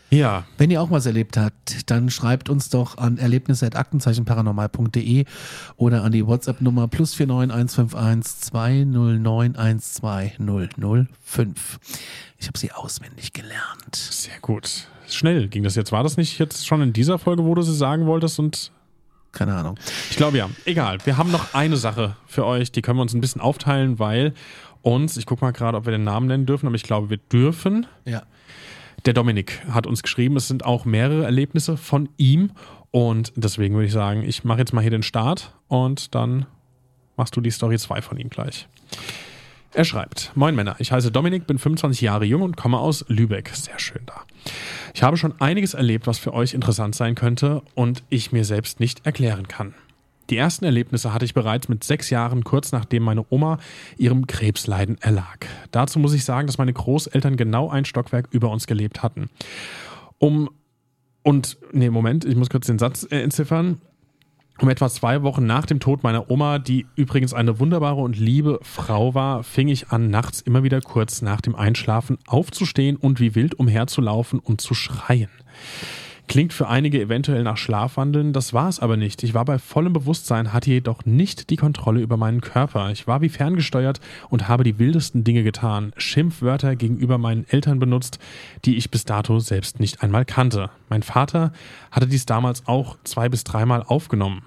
Ja, 0.09 0.45
Wenn 0.57 0.71
ihr 0.71 0.81
auch 0.81 0.93
was 0.93 1.05
erlebt 1.05 1.37
habt, 1.37 1.91
dann 1.91 2.11
schreibt 2.11 2.49
uns 2.49 2.71
doch 2.71 2.97
an 2.97 3.19
erlebnisse.aktenzeichenparanormal.de 3.19 5.25
oder 5.77 6.05
an 6.05 6.13
die 6.13 6.25
WhatsApp-Nummer 6.25 6.87
plus 6.87 7.15
49151 7.15 8.39
209 8.41 9.57
12005. 9.57 11.79
Ich 12.39 12.47
habe 12.47 12.59
sie 12.59 12.73
auswendig 12.73 13.33
gelernt. 13.33 13.97
sehr 13.97 14.39
gut. 14.41 14.87
Schnell 15.09 15.49
ging 15.49 15.63
das 15.65 15.75
jetzt. 15.75 15.93
War 15.93 16.03
das 16.03 16.17
nicht 16.17 16.39
jetzt 16.39 16.67
schon 16.67 16.83
in 16.83 16.93
dieser 16.93 17.19
Folge, 17.19 17.45
wo 17.45 17.55
du 17.55 17.63
sie 17.63 17.75
sagen 17.75 18.07
wolltest 18.07 18.39
und 18.39 18.73
Keine 19.33 19.55
Ahnung. 19.55 19.79
Ich 20.11 20.17
glaube 20.17 20.39
ja. 20.39 20.49
Egal. 20.65 20.99
Wir 21.05 21.19
haben 21.19 21.31
noch 21.31 21.55
eine 21.55 21.77
Sache 21.77 22.17
für 22.27 22.47
euch, 22.47 22.73
die 22.73 22.81
können 22.81 22.99
wir 22.99 23.03
uns 23.03 23.15
ein 23.15 23.21
bisschen 23.21 23.41
aufteilen, 23.41 23.99
weil 23.99 24.33
uns, 24.87 25.17
ich 25.17 25.27
gucke 25.27 25.45
mal 25.45 25.51
gerade, 25.51 25.77
ob 25.77 25.85
wir 25.85 25.93
den 25.93 26.05
Namen 26.05 26.29
nennen 26.29 26.47
dürfen, 26.47 26.67
aber 26.67 26.77
ich 26.77 26.85
glaube, 26.85 27.11
wir 27.11 27.17
dürfen. 27.17 27.87
Ja. 28.05 28.23
Der 29.05 29.13
Dominik 29.13 29.61
hat 29.71 29.87
uns 29.87 30.03
geschrieben, 30.03 30.37
es 30.37 30.49
sind 30.49 30.65
auch 30.65 30.85
mehrere 30.85 31.25
Erlebnisse 31.25 31.77
von 31.77 32.09
ihm 32.17 32.53
und 32.93 33.33
deswegen 33.37 33.75
würde 33.75 33.87
ich 33.87 33.93
sagen, 33.93 34.23
ich 34.23 34.45
mache 34.45 34.61
jetzt 34.61 34.73
mal 34.73 34.81
hier 34.81 34.91
den 34.91 35.03
Start 35.03 35.55
und 35.69 36.15
dann 36.15 36.47
machst 37.17 37.37
du 37.37 37.41
die 37.41 37.51
Story 37.51 37.79
2 37.79 38.01
von 38.01 38.19
ihm 38.19 38.31
gleich. 38.31 38.69
Er 39.75 39.85
schreibt, 39.85 40.33
Moin 40.35 40.55
Männer, 40.55 40.77
ich 40.79 40.93
heiße 40.93 41.11
Dominik, 41.11 41.47
bin 41.47 41.59
25 41.59 42.01
Jahre 42.01 42.25
jung 42.25 42.43
und 42.43 42.57
komme 42.57 42.79
aus 42.79 43.05
Lübeck. 43.09 43.51
Sehr 43.55 43.79
schön 43.79 44.03
da. 44.07 44.23
Ich 44.95 45.03
habe 45.03 45.17
schon 45.17 45.39
einiges 45.41 45.75
erlebt, 45.75 46.07
was 46.07 46.19
für 46.19 46.33
euch 46.33 46.55
interessant 46.55 46.95
sein 46.95 47.15
könnte 47.15 47.63
und 47.75 48.03
ich 48.09 48.33
mir 48.33 48.45
selbst 48.45 48.81
nicht 48.81 49.05
erklären 49.05 49.49
kann. 49.49 49.75
Die 50.31 50.37
ersten 50.37 50.65
Erlebnisse 50.65 51.13
hatte 51.13 51.25
ich 51.25 51.35
bereits 51.35 51.69
mit 51.69 51.85
sechs 51.85 52.11
Jahren, 52.11 52.45
kurz 52.45 52.73
nachdem 52.73 53.05
meine 53.05 53.25
Oma 53.31 53.59
ihrem 53.97 54.27
Krebsleiden 54.27 54.99
erlag. 55.01 55.47
Dazu 55.71 55.99
muss 55.99 56.15
ich 56.15 56.25
sagen, 56.25 56.47
dass 56.47 56.59
meine 56.59 56.73
Großeltern 56.73 57.37
genau 57.37 57.69
ein 57.69 57.85
Stockwerk 57.85 58.29
über 58.31 58.51
uns 58.51 58.67
gelebt 58.67 59.03
hatten. 59.03 59.29
Um 60.19 60.51
und, 61.23 61.59
nee, 61.73 61.91
Moment, 61.91 62.25
ich 62.25 62.37
muss 62.37 62.51
kurz 62.51 62.67
den 62.67 62.79
Satz 62.79 63.05
äh, 63.11 63.21
entziffern. 63.21 63.81
Um 64.61 64.69
etwa 64.69 64.89
zwei 64.89 65.23
Wochen 65.23 65.45
nach 65.45 65.67
dem 65.67 65.81
Tod 65.81 66.03
meiner 66.03 66.31
Oma, 66.31 66.61
die 66.61 66.87
übrigens 66.95 67.35
eine 67.35 67.59
wunderbare 67.59 68.01
und 68.01 68.17
liebe 68.17 68.61
Frau 68.63 69.13
war, 69.15 69.43
fing 69.43 69.69
ich 69.69 69.91
an, 69.91 70.09
nachts 70.09 70.41
immer 70.41 70.63
wieder 70.63 70.81
kurz 70.81 71.23
nach 71.23 71.41
dem 71.41 71.57
Einschlafen 71.57 72.19
aufzustehen 72.27 72.97
und 72.97 73.19
wie 73.19 73.35
wild 73.35 73.55
umherzulaufen 73.59 74.39
und 74.39 74.61
zu 74.61 74.75
schreien. 74.75 75.29
Klingt 76.29 76.53
für 76.53 76.67
einige 76.69 77.01
eventuell 77.01 77.45
nach 77.45 77.57
Schlafwandeln, 77.57 78.33
das 78.33 78.53
war 78.53 78.69
es 78.69 78.81
aber 78.81 78.97
nicht. 78.97 79.23
Ich 79.23 79.33
war 79.33 79.45
bei 79.45 79.61
vollem 79.61 79.93
Bewusstsein, 79.93 80.53
hatte 80.53 80.71
jedoch 80.71 81.05
nicht 81.05 81.51
die 81.51 81.57
Kontrolle 81.57 82.01
über 82.01 82.17
meinen 82.17 82.41
Körper. 82.41 82.91
Ich 82.91 83.07
war 83.07 83.21
wie 83.21 83.29
ferngesteuert 83.29 84.01
und 84.29 84.49
habe 84.49 84.65
die 84.65 84.81
wildesten 84.81 85.23
Dinge 85.23 85.45
getan, 85.45 85.93
Schimpfwörter 85.97 86.75
gegenüber 86.75 87.17
meinen 87.17 87.47
Eltern 87.49 87.79
benutzt, 87.79 88.19
die 88.65 88.77
ich 88.77 88.91
bis 88.91 89.05
dato 89.05 89.39
selbst 89.39 89.79
nicht 89.79 90.03
einmal 90.03 90.25
kannte. 90.25 90.71
Mein 90.89 91.05
Vater 91.05 91.53
hatte 91.93 92.09
dies 92.09 92.27
damals 92.27 92.67
auch 92.67 92.97
zwei 93.05 93.29
bis 93.29 93.45
dreimal 93.45 93.85
aufgenommen. 93.85 94.43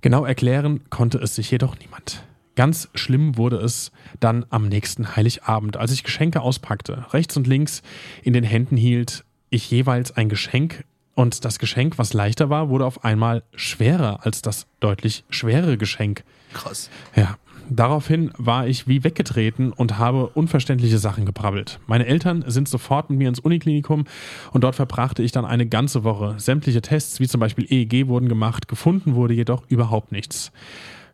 Genau 0.00 0.24
erklären 0.24 0.80
konnte 0.90 1.18
es 1.18 1.36
sich 1.36 1.52
jedoch 1.52 1.78
niemand. 1.78 2.24
Ganz 2.56 2.90
schlimm 2.94 3.36
wurde 3.36 3.56
es 3.56 3.92
dann 4.18 4.44
am 4.50 4.68
nächsten 4.68 5.14
Heiligabend, 5.14 5.76
als 5.76 5.92
ich 5.92 6.02
Geschenke 6.02 6.40
auspackte, 6.40 7.06
rechts 7.12 7.36
und 7.36 7.46
links 7.46 7.82
in 8.22 8.32
den 8.32 8.44
Händen 8.44 8.76
hielt, 8.76 9.24
ich 9.52 9.70
jeweils 9.70 10.16
ein 10.16 10.28
Geschenk 10.28 10.84
Und 11.14 11.44
das 11.44 11.58
Geschenk, 11.58 11.98
was 11.98 12.14
leichter 12.14 12.48
war, 12.48 12.68
wurde 12.68 12.86
auf 12.86 13.04
einmal 13.04 13.42
schwerer 13.54 14.24
als 14.24 14.40
das 14.42 14.66
deutlich 14.80 15.24
schwerere 15.28 15.76
Geschenk. 15.76 16.24
Krass. 16.52 16.90
Ja. 17.14 17.36
Daraufhin 17.70 18.32
war 18.36 18.66
ich 18.66 18.88
wie 18.88 19.04
weggetreten 19.04 19.72
und 19.72 19.96
habe 19.96 20.26
unverständliche 20.26 20.98
Sachen 20.98 21.24
gebrabbelt. 21.24 21.78
Meine 21.86 22.06
Eltern 22.06 22.44
sind 22.46 22.68
sofort 22.68 23.08
mit 23.08 23.18
mir 23.18 23.28
ins 23.28 23.38
Uniklinikum 23.38 24.04
und 24.50 24.64
dort 24.64 24.74
verbrachte 24.74 25.22
ich 25.22 25.32
dann 25.32 25.44
eine 25.44 25.66
ganze 25.66 26.02
Woche. 26.02 26.34
Sämtliche 26.38 26.82
Tests, 26.82 27.20
wie 27.20 27.28
zum 27.28 27.40
Beispiel 27.40 27.66
EEG, 27.70 28.08
wurden 28.08 28.28
gemacht, 28.28 28.68
gefunden 28.68 29.14
wurde 29.14 29.34
jedoch 29.34 29.62
überhaupt 29.68 30.12
nichts. 30.12 30.50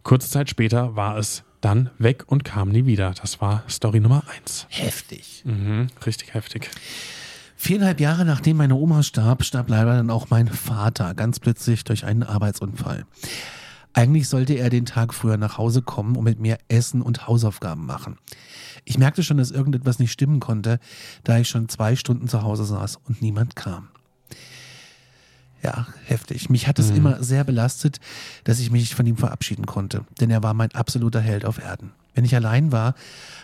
Kurze 0.02 0.30
Zeit 0.30 0.48
später 0.48 0.96
war 0.96 1.18
es 1.18 1.44
dann 1.60 1.90
weg 1.98 2.24
und 2.26 2.44
kam 2.44 2.70
nie 2.70 2.86
wieder. 2.86 3.12
Das 3.20 3.40
war 3.40 3.62
Story 3.68 4.00
Nummer 4.00 4.22
eins. 4.34 4.66
Heftig. 4.70 5.42
Mhm, 5.44 5.88
richtig 6.06 6.34
heftig. 6.34 6.70
Viereinhalb 7.60 7.98
Jahre 7.98 8.24
nachdem 8.24 8.56
meine 8.56 8.76
Oma 8.76 9.02
starb, 9.02 9.42
starb 9.42 9.68
leider 9.68 9.96
dann 9.96 10.10
auch 10.10 10.30
mein 10.30 10.46
Vater 10.46 11.12
ganz 11.14 11.40
plötzlich 11.40 11.82
durch 11.82 12.04
einen 12.04 12.22
Arbeitsunfall. 12.22 13.04
Eigentlich 13.92 14.28
sollte 14.28 14.54
er 14.54 14.70
den 14.70 14.86
Tag 14.86 15.12
früher 15.12 15.36
nach 15.36 15.58
Hause 15.58 15.82
kommen 15.82 16.14
und 16.14 16.22
mit 16.22 16.38
mir 16.38 16.58
Essen 16.68 17.02
und 17.02 17.26
Hausaufgaben 17.26 17.84
machen. 17.84 18.16
Ich 18.84 18.96
merkte 18.96 19.24
schon, 19.24 19.38
dass 19.38 19.50
irgendetwas 19.50 19.98
nicht 19.98 20.12
stimmen 20.12 20.38
konnte, 20.38 20.78
da 21.24 21.38
ich 21.38 21.48
schon 21.48 21.68
zwei 21.68 21.96
Stunden 21.96 22.28
zu 22.28 22.42
Hause 22.42 22.64
saß 22.64 23.00
und 23.08 23.22
niemand 23.22 23.56
kam. 23.56 23.88
Ja, 25.60 25.88
heftig. 26.06 26.48
Mich 26.50 26.68
hat 26.68 26.78
es 26.78 26.90
immer 26.90 27.24
sehr 27.24 27.42
belastet, 27.42 27.98
dass 28.44 28.60
ich 28.60 28.70
mich 28.70 28.94
von 28.94 29.04
ihm 29.04 29.16
verabschieden 29.16 29.66
konnte, 29.66 30.04
denn 30.20 30.30
er 30.30 30.44
war 30.44 30.54
mein 30.54 30.72
absoluter 30.76 31.20
Held 31.20 31.44
auf 31.44 31.58
Erden. 31.58 31.90
Wenn 32.14 32.24
ich 32.24 32.34
allein 32.34 32.72
war, 32.72 32.94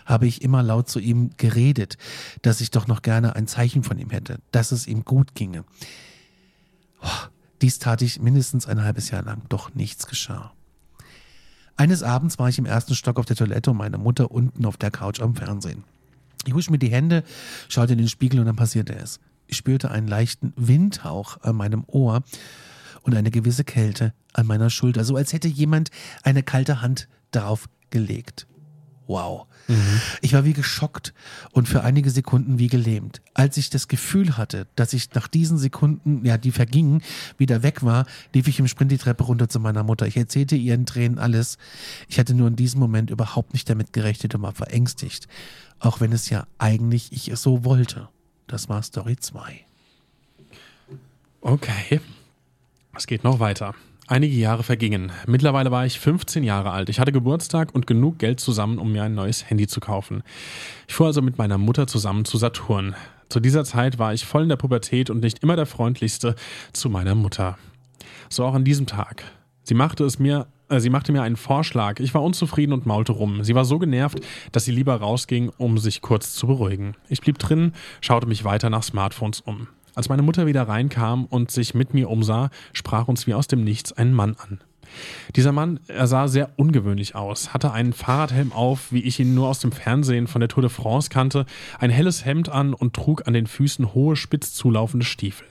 habe 0.04 0.26
ich 0.26 0.42
immer 0.42 0.62
laut 0.62 0.88
zu 0.88 0.98
ihm 0.98 1.30
geredet, 1.36 1.96
dass 2.42 2.60
ich 2.60 2.70
doch 2.70 2.86
noch 2.86 3.02
gerne 3.02 3.36
ein 3.36 3.46
Zeichen 3.46 3.84
von 3.84 3.98
ihm 3.98 4.10
hätte, 4.10 4.38
dass 4.50 4.72
es 4.72 4.86
ihm 4.86 5.04
gut 5.04 5.34
ginge. 5.34 5.64
Oh, 7.02 7.28
dies 7.62 7.78
tat 7.78 8.02
ich 8.02 8.20
mindestens 8.20 8.66
ein 8.66 8.82
halbes 8.82 9.10
Jahr 9.10 9.22
lang, 9.22 9.42
doch 9.48 9.74
nichts 9.74 10.06
geschah. 10.06 10.52
Eines 11.76 12.02
Abends 12.02 12.38
war 12.38 12.48
ich 12.48 12.58
im 12.58 12.66
ersten 12.66 12.94
Stock 12.94 13.18
auf 13.18 13.26
der 13.26 13.36
Toilette 13.36 13.70
und 13.70 13.76
meine 13.76 13.98
Mutter 13.98 14.30
unten 14.30 14.64
auf 14.64 14.76
der 14.76 14.90
Couch 14.90 15.20
am 15.20 15.34
Fernsehen. 15.34 15.84
Ich 16.46 16.54
wusch 16.54 16.70
mir 16.70 16.78
die 16.78 16.90
Hände, 16.90 17.24
schaute 17.68 17.92
in 17.92 17.98
den 17.98 18.08
Spiegel 18.08 18.40
und 18.40 18.46
dann 18.46 18.56
passierte 18.56 18.94
es. 18.94 19.18
Ich 19.46 19.56
spürte 19.56 19.90
einen 19.90 20.08
leichten 20.08 20.52
Windhauch 20.56 21.40
an 21.42 21.56
meinem 21.56 21.84
Ohr 21.86 22.22
und 23.02 23.14
eine 23.14 23.30
gewisse 23.30 23.64
Kälte 23.64 24.14
an 24.32 24.46
meiner 24.46 24.70
Schulter, 24.70 25.04
so 25.04 25.16
als 25.16 25.32
hätte 25.32 25.48
jemand 25.48 25.90
eine 26.22 26.42
kalte 26.42 26.80
Hand 26.80 27.08
darauf 27.30 27.68
gelegt. 27.90 28.46
Wow. 29.06 29.46
Ich 30.20 30.32
war 30.32 30.44
wie 30.44 30.52
geschockt 30.52 31.14
und 31.52 31.68
für 31.68 31.82
einige 31.82 32.10
Sekunden 32.10 32.58
wie 32.58 32.68
gelähmt. 32.68 33.22
Als 33.32 33.56
ich 33.56 33.70
das 33.70 33.88
Gefühl 33.88 34.36
hatte, 34.36 34.66
dass 34.76 34.92
ich 34.92 35.12
nach 35.14 35.28
diesen 35.28 35.58
Sekunden, 35.58 36.24
ja, 36.24 36.38
die 36.38 36.52
vergingen, 36.52 37.02
wieder 37.38 37.62
weg 37.62 37.82
war, 37.82 38.06
lief 38.32 38.48
ich 38.48 38.58
im 38.58 38.68
Sprint 38.68 38.92
die 38.92 38.98
Treppe 38.98 39.24
runter 39.24 39.48
zu 39.48 39.60
meiner 39.60 39.82
Mutter. 39.82 40.06
Ich 40.06 40.16
erzählte 40.16 40.56
ihren 40.56 40.86
Tränen 40.86 41.18
alles. 41.18 41.58
Ich 42.08 42.18
hatte 42.18 42.34
nur 42.34 42.48
in 42.48 42.56
diesem 42.56 42.80
Moment 42.80 43.10
überhaupt 43.10 43.52
nicht 43.52 43.68
damit 43.68 43.92
gerechnet 43.92 44.34
und 44.34 44.42
war 44.42 44.52
verängstigt. 44.52 45.28
Auch 45.78 46.00
wenn 46.00 46.12
es 46.12 46.30
ja 46.30 46.46
eigentlich 46.58 47.12
ich 47.12 47.28
es 47.28 47.42
so 47.42 47.64
wollte. 47.64 48.08
Das 48.46 48.68
war 48.68 48.82
Story 48.82 49.16
2. 49.16 49.64
Okay. 51.40 52.00
Es 52.96 53.06
geht 53.06 53.24
noch 53.24 53.38
weiter. 53.38 53.74
Einige 54.06 54.36
Jahre 54.36 54.62
vergingen. 54.62 55.12
Mittlerweile 55.26 55.70
war 55.70 55.86
ich 55.86 55.98
15 55.98 56.44
Jahre 56.44 56.72
alt. 56.72 56.90
Ich 56.90 57.00
hatte 57.00 57.10
Geburtstag 57.10 57.74
und 57.74 57.86
genug 57.86 58.18
Geld 58.18 58.38
zusammen, 58.38 58.78
um 58.78 58.92
mir 58.92 59.02
ein 59.02 59.14
neues 59.14 59.48
Handy 59.48 59.66
zu 59.66 59.80
kaufen. 59.80 60.22
Ich 60.86 60.94
fuhr 60.94 61.06
also 61.06 61.22
mit 61.22 61.38
meiner 61.38 61.56
Mutter 61.56 61.86
zusammen 61.86 62.26
zu 62.26 62.36
Saturn. 62.36 62.94
Zu 63.30 63.40
dieser 63.40 63.64
Zeit 63.64 63.98
war 63.98 64.12
ich 64.12 64.26
voll 64.26 64.42
in 64.42 64.50
der 64.50 64.56
Pubertät 64.56 65.08
und 65.08 65.20
nicht 65.20 65.38
immer 65.38 65.56
der 65.56 65.64
freundlichste 65.64 66.34
zu 66.74 66.90
meiner 66.90 67.14
Mutter. 67.14 67.56
So 68.28 68.44
auch 68.44 68.52
an 68.52 68.64
diesem 68.64 68.84
Tag. 68.84 69.24
Sie 69.62 69.74
machte 69.74 70.04
es 70.04 70.18
mir, 70.18 70.48
äh, 70.68 70.80
sie 70.80 70.90
machte 70.90 71.10
mir 71.10 71.22
einen 71.22 71.36
Vorschlag. 71.36 71.98
Ich 71.98 72.12
war 72.12 72.22
unzufrieden 72.22 72.74
und 72.74 72.84
maulte 72.84 73.12
rum. 73.12 73.42
Sie 73.42 73.54
war 73.54 73.64
so 73.64 73.78
genervt, 73.78 74.20
dass 74.52 74.66
sie 74.66 74.72
lieber 74.72 74.96
rausging, 74.96 75.50
um 75.56 75.78
sich 75.78 76.02
kurz 76.02 76.34
zu 76.34 76.46
beruhigen. 76.46 76.94
Ich 77.08 77.22
blieb 77.22 77.38
drin, 77.38 77.72
schaute 78.02 78.26
mich 78.26 78.44
weiter 78.44 78.68
nach 78.68 78.82
Smartphones 78.82 79.40
um. 79.40 79.68
Als 79.94 80.08
meine 80.08 80.22
Mutter 80.22 80.46
wieder 80.46 80.66
reinkam 80.66 81.24
und 81.26 81.50
sich 81.50 81.74
mit 81.74 81.94
mir 81.94 82.10
umsah, 82.10 82.50
sprach 82.72 83.08
uns 83.08 83.26
wie 83.26 83.34
aus 83.34 83.46
dem 83.46 83.62
Nichts 83.62 83.92
ein 83.92 84.12
Mann 84.12 84.36
an. 84.36 84.60
Dieser 85.34 85.52
Mann, 85.52 85.80
er 85.88 86.06
sah 86.06 86.28
sehr 86.28 86.50
ungewöhnlich 86.56 87.14
aus, 87.14 87.54
hatte 87.54 87.72
einen 87.72 87.92
Fahrradhelm 87.92 88.52
auf, 88.52 88.92
wie 88.92 89.02
ich 89.02 89.18
ihn 89.20 89.34
nur 89.34 89.48
aus 89.48 89.60
dem 89.60 89.72
Fernsehen 89.72 90.26
von 90.26 90.40
der 90.40 90.48
Tour 90.48 90.62
de 90.62 90.70
France 90.70 91.10
kannte, 91.10 91.46
ein 91.78 91.90
helles 91.90 92.24
Hemd 92.24 92.48
an 92.48 92.74
und 92.74 92.94
trug 92.94 93.26
an 93.26 93.34
den 93.34 93.46
Füßen 93.46 93.94
hohe, 93.94 94.16
spitz 94.16 94.52
zulaufende 94.52 95.06
Stiefel. 95.06 95.46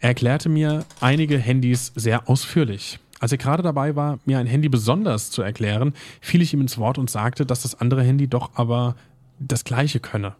Er 0.00 0.10
erklärte 0.10 0.48
mir 0.48 0.84
einige 1.00 1.38
Handys 1.38 1.92
sehr 1.94 2.28
ausführlich. 2.28 2.98
Als 3.20 3.32
er 3.32 3.38
gerade 3.38 3.62
dabei 3.62 3.96
war, 3.96 4.18
mir 4.26 4.38
ein 4.38 4.46
Handy 4.46 4.68
besonders 4.68 5.30
zu 5.30 5.40
erklären, 5.40 5.94
fiel 6.20 6.42
ich 6.42 6.52
ihm 6.52 6.60
ins 6.60 6.78
Wort 6.78 6.98
und 6.98 7.08
sagte, 7.08 7.46
dass 7.46 7.62
das 7.62 7.80
andere 7.80 8.02
Handy 8.02 8.28
doch 8.28 8.50
aber 8.54 8.96
das 9.38 9.64
gleiche 9.64 10.00
könne. 10.00 10.34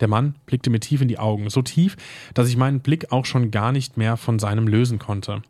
Der 0.00 0.08
Mann 0.08 0.34
blickte 0.46 0.70
mir 0.70 0.80
tief 0.80 1.00
in 1.00 1.08
die 1.08 1.18
Augen, 1.18 1.48
so 1.50 1.62
tief, 1.62 1.96
dass 2.34 2.48
ich 2.48 2.56
meinen 2.56 2.80
Blick 2.80 3.12
auch 3.12 3.24
schon 3.24 3.50
gar 3.50 3.72
nicht 3.72 3.96
mehr 3.96 4.16
von 4.16 4.38
seinem 4.38 4.68
lösen 4.68 4.98
konnte. 4.98 5.42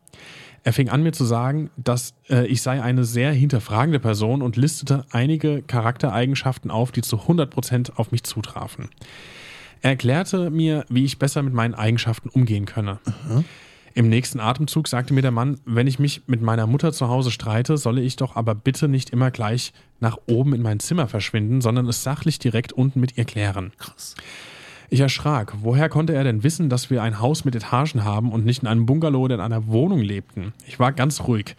Er 0.63 0.73
fing 0.73 0.89
an 0.89 1.03
mir 1.05 1.13
zu 1.13 1.25
sagen, 1.25 1.71
dass 1.77 2.15
äh, 2.29 2.47
ich 2.47 2.61
sei 2.61 2.83
eine 2.83 3.05
sehr 3.05 3.33
hinterfragende 3.33 4.01
Person 4.01 4.43
und 4.43 4.57
listete 4.57 5.05
einige 5.13 5.63
Charaktereigenschaften 5.63 6.73
auf, 6.73 6.91
die 6.91 7.03
zu 7.03 7.19
100% 7.19 7.93
auf 7.95 8.11
mich 8.11 8.25
zutrafen. 8.25 8.89
Er 9.81 9.91
erklärte 9.91 10.51
mir, 10.51 10.85
wie 10.89 11.05
ich 11.05 11.21
besser 11.21 11.43
mit 11.43 11.55
meinen 11.55 11.75
Eigenschaften 11.75 12.29
umgehen 12.29 12.67
könne. 12.67 12.99
Im 13.97 14.11
nächsten 14.11 14.41
Atemzug 14.41 14.89
sagte 14.89 15.15
mir 15.15 15.23
der 15.23 15.31
Mann, 15.31 15.59
wenn 15.65 15.87
ich 15.87 15.99
mich 15.99 16.21
mit 16.27 16.43
meiner 16.43 16.67
Mutter 16.67 16.93
zu 16.93 17.09
Hause 17.09 17.31
streite, 17.31 17.79
solle 17.79 18.03
ich 18.03 18.17
doch 18.17 18.37
aber 18.37 18.55
bitte 18.55 18.89
nicht 18.89 19.09
immer 19.09 19.31
gleich 19.31 19.73
nach 20.01 20.19
oben 20.27 20.53
in 20.53 20.61
mein 20.61 20.81
Zimmer 20.81 21.09
verschwinden, 21.09 21.63
sondern 21.63 21.89
es 21.89 22.03
sachlich 22.03 22.39
direkt 22.39 22.75
unten 22.75 23.01
mit 23.01 23.17
ihr 23.17 23.25
klären. 23.25 23.73
Krass. 23.79 24.15
Ich 24.91 25.01
erschrak. 25.01 25.55
Woher 25.63 25.89
konnte 25.89 26.13
er 26.13 26.25
denn 26.25 26.43
wissen, 26.43 26.69
dass 26.69 26.91
wir 26.91 27.03
ein 27.03 27.21
Haus 27.21 27.47
mit 27.47 27.55
Etagen 27.55 28.05
haben 28.05 28.33
und 28.33 28.45
nicht 28.45 28.61
in 28.61 28.69
einem 28.69 28.85
Bungalow 28.85 29.23
oder 29.23 29.37
in 29.37 29.41
einer 29.41 29.67
Wohnung 29.67 30.03
lebten? 30.03 30.53
Ich 30.67 30.79
war 30.79 30.93
ganz 30.93 31.23
ruhig. 31.23 31.57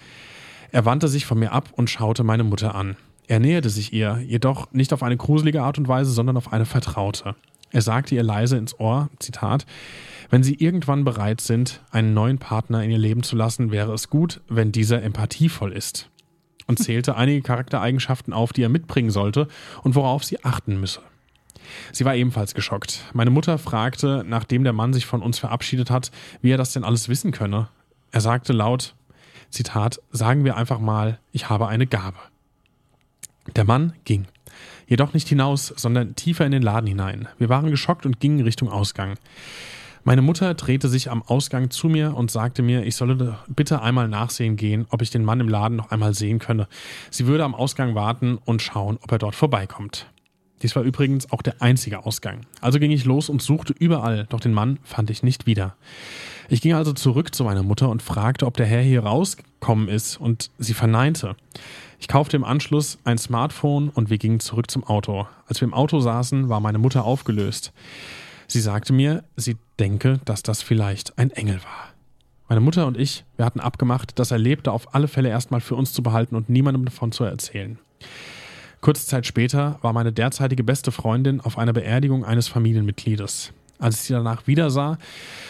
Er 0.71 0.85
wandte 0.85 1.07
sich 1.07 1.25
von 1.25 1.39
mir 1.39 1.53
ab 1.53 1.69
und 1.71 1.89
schaute 1.89 2.23
meine 2.23 2.43
Mutter 2.43 2.75
an. 2.75 2.97
Er 3.25 3.39
näherte 3.39 3.71
sich 3.71 3.93
ihr, 3.93 4.19
jedoch 4.23 4.71
nicht 4.73 4.93
auf 4.93 5.01
eine 5.01 5.17
gruselige 5.17 5.63
Art 5.63 5.79
und 5.79 5.87
Weise, 5.87 6.11
sondern 6.11 6.37
auf 6.37 6.53
eine 6.53 6.65
vertraute. 6.65 7.35
Er 7.71 7.81
sagte 7.81 8.15
ihr 8.15 8.23
leise 8.23 8.57
ins 8.57 8.79
Ohr, 8.79 9.09
Zitat, 9.19 9.65
wenn 10.29 10.43
Sie 10.43 10.55
irgendwann 10.55 11.03
bereit 11.03 11.41
sind, 11.41 11.81
einen 11.91 12.13
neuen 12.13 12.37
Partner 12.37 12.83
in 12.83 12.91
Ihr 12.91 12.97
Leben 12.97 13.23
zu 13.23 13.35
lassen, 13.35 13.71
wäre 13.71 13.93
es 13.93 14.09
gut, 14.09 14.41
wenn 14.47 14.71
dieser 14.71 15.03
empathievoll 15.03 15.71
ist. 15.71 16.09
Und 16.65 16.79
zählte 16.79 17.15
einige 17.15 17.41
Charaktereigenschaften 17.41 18.33
auf, 18.33 18.51
die 18.51 18.61
er 18.61 18.69
mitbringen 18.69 19.09
sollte 19.09 19.47
und 19.83 19.95
worauf 19.95 20.25
sie 20.25 20.43
achten 20.43 20.79
müsse. 20.81 20.99
Sie 21.93 22.03
war 22.03 22.15
ebenfalls 22.15 22.53
geschockt. 22.53 23.05
Meine 23.13 23.29
Mutter 23.29 23.57
fragte, 23.57 24.25
nachdem 24.27 24.63
der 24.63 24.73
Mann 24.73 24.93
sich 24.93 25.05
von 25.05 25.21
uns 25.21 25.39
verabschiedet 25.39 25.89
hat, 25.89 26.11
wie 26.41 26.51
er 26.51 26.57
das 26.57 26.73
denn 26.73 26.83
alles 26.83 27.07
wissen 27.07 27.31
könne. 27.31 27.69
Er 28.11 28.21
sagte 28.21 28.51
laut, 28.51 28.95
Zitat, 29.49 30.01
sagen 30.11 30.43
wir 30.43 30.57
einfach 30.57 30.79
mal, 30.79 31.19
ich 31.31 31.49
habe 31.49 31.67
eine 31.67 31.87
Gabe. 31.87 32.17
Der 33.55 33.63
Mann 33.63 33.93
ging. 34.03 34.27
Jedoch 34.87 35.13
nicht 35.13 35.27
hinaus, 35.27 35.73
sondern 35.75 36.15
tiefer 36.15 36.45
in 36.45 36.51
den 36.51 36.63
Laden 36.63 36.87
hinein. 36.87 37.27
Wir 37.37 37.49
waren 37.49 37.69
geschockt 37.69 38.05
und 38.05 38.19
gingen 38.19 38.41
Richtung 38.41 38.69
Ausgang. 38.69 39.15
Meine 40.05 40.21
Mutter 40.21 40.53
drehte 40.53 40.87
sich 40.87 41.11
am 41.11 41.21
Ausgang 41.21 41.69
zu 41.69 41.89
mir 41.89 42.15
und 42.15 42.31
sagte 42.31 42.61
mir, 42.61 42.85
ich 42.85 42.95
solle 42.95 43.37
bitte 43.47 43.81
einmal 43.81 44.07
nachsehen 44.07 44.55
gehen, 44.55 44.87
ob 44.89 45.01
ich 45.01 45.09
den 45.09 45.25
Mann 45.25 45.41
im 45.41 45.49
Laden 45.49 45.75
noch 45.75 45.91
einmal 45.91 46.13
sehen 46.13 46.39
könne. 46.39 46.69
Sie 47.11 47.27
würde 47.27 47.43
am 47.43 47.53
Ausgang 47.53 47.93
warten 47.93 48.37
und 48.45 48.61
schauen, 48.61 48.97
ob 49.01 49.11
er 49.11 49.17
dort 49.17 49.35
vorbeikommt. 49.35 50.07
Dies 50.61 50.75
war 50.75 50.83
übrigens 50.83 51.31
auch 51.31 51.41
der 51.41 51.61
einzige 51.61 52.05
Ausgang. 52.05 52.45
Also 52.61 52.79
ging 52.79 52.91
ich 52.91 53.03
los 53.03 53.27
und 53.27 53.41
suchte 53.41 53.73
überall, 53.77 54.25
doch 54.29 54.39
den 54.39 54.53
Mann 54.53 54.79
fand 54.83 55.09
ich 55.09 55.23
nicht 55.23 55.45
wieder. 55.45 55.75
Ich 56.49 56.61
ging 56.61 56.73
also 56.73 56.93
zurück 56.93 57.35
zu 57.35 57.43
meiner 57.43 57.63
Mutter 57.63 57.89
und 57.89 58.01
fragte, 58.01 58.45
ob 58.45 58.55
der 58.55 58.65
Herr 58.65 58.81
hier 58.81 59.03
rausgekommen 59.03 59.89
ist, 59.89 60.17
und 60.17 60.49
sie 60.57 60.73
verneinte. 60.73 61.35
Ich 61.99 62.07
kaufte 62.07 62.37
im 62.37 62.43
Anschluss 62.43 62.99
ein 63.03 63.17
Smartphone 63.17 63.89
und 63.89 64.09
wir 64.09 64.17
gingen 64.17 64.39
zurück 64.39 64.69
zum 64.69 64.83
Auto. 64.83 65.27
Als 65.47 65.61
wir 65.61 65.67
im 65.67 65.73
Auto 65.73 65.99
saßen, 65.99 66.47
war 66.49 66.59
meine 66.59 66.77
Mutter 66.77 67.05
aufgelöst. 67.05 67.73
Sie 68.47 68.61
sagte 68.61 68.93
mir, 68.93 69.23
sie 69.35 69.57
denke, 69.79 70.19
dass 70.25 70.43
das 70.43 70.61
vielleicht 70.61 71.17
ein 71.17 71.31
Engel 71.31 71.55
war. 71.63 71.93
Meine 72.47 72.61
Mutter 72.61 72.87
und 72.87 72.97
ich, 72.97 73.25
wir 73.35 73.45
hatten 73.45 73.59
abgemacht, 73.59 74.17
das 74.19 74.31
Erlebte 74.31 74.71
auf 74.71 74.95
alle 74.95 75.09
Fälle 75.09 75.29
erstmal 75.29 75.59
für 75.59 75.75
uns 75.75 75.91
zu 75.91 76.01
behalten 76.01 76.35
und 76.35 76.49
niemandem 76.49 76.85
davon 76.85 77.11
zu 77.11 77.25
erzählen. 77.25 77.77
Kurze 78.79 79.05
Zeit 79.05 79.25
später 79.25 79.79
war 79.81 79.91
meine 79.91 80.13
derzeitige 80.13 80.63
beste 80.63 80.91
Freundin 80.91 81.41
auf 81.41 81.57
einer 81.57 81.73
Beerdigung 81.73 82.23
eines 82.23 82.47
Familienmitgliedes. 82.47 83.51
Als 83.79 83.95
ich 83.95 84.01
sie 84.01 84.13
danach 84.13 84.47
wieder 84.47 84.69
sah, 84.69 84.97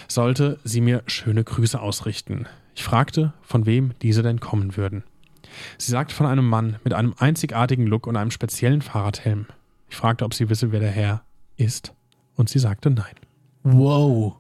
sollte 0.08 0.60
sie 0.64 0.82
mir 0.82 1.04
schöne 1.06 1.44
Grüße 1.44 1.80
ausrichten. 1.80 2.48
Ich 2.74 2.84
fragte, 2.84 3.34
von 3.42 3.66
wem 3.66 3.92
diese 4.02 4.24
denn 4.24 4.40
kommen 4.40 4.76
würden. 4.76 5.04
Sie 5.78 5.92
sagte 5.92 6.16
von 6.16 6.26
einem 6.26 6.48
Mann 6.48 6.78
mit 6.84 6.94
einem 6.94 7.14
einzigartigen 7.18 7.88
Look 7.88 8.08
und 8.08 8.16
einem 8.16 8.32
speziellen 8.32 8.82
Fahrradhelm. 8.82 9.46
Ich 9.90 9.96
fragte, 9.96 10.26
ob 10.26 10.34
sie 10.34 10.50
wisse, 10.50 10.72
wer 10.72 10.80
der 10.80 10.92
Herr 10.92 11.22
ist, 11.56 11.94
und 12.36 12.50
sie 12.50 12.60
sagte 12.60 12.90
nein. 12.90 13.16
Wow. 13.64 14.36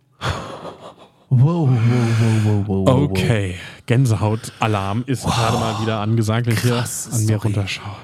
Wow, 1.29 1.69
wow, 1.69 1.69
wow, 1.69 2.45
wow, 2.45 2.67
wow. 2.67 2.87
wow. 2.87 3.09
Okay, 3.09 3.55
Gänsehautalarm 3.85 5.03
ist 5.07 5.25
gerade 5.25 5.57
mal 5.57 5.81
wieder 5.81 5.99
angesagt, 5.99 6.47
wenn 6.47 6.53
ich 6.53 6.61
hier 6.61 6.75
an 6.75 6.79
mir 6.79 6.85
Story. 6.85 7.35
runterschaue. 7.43 7.95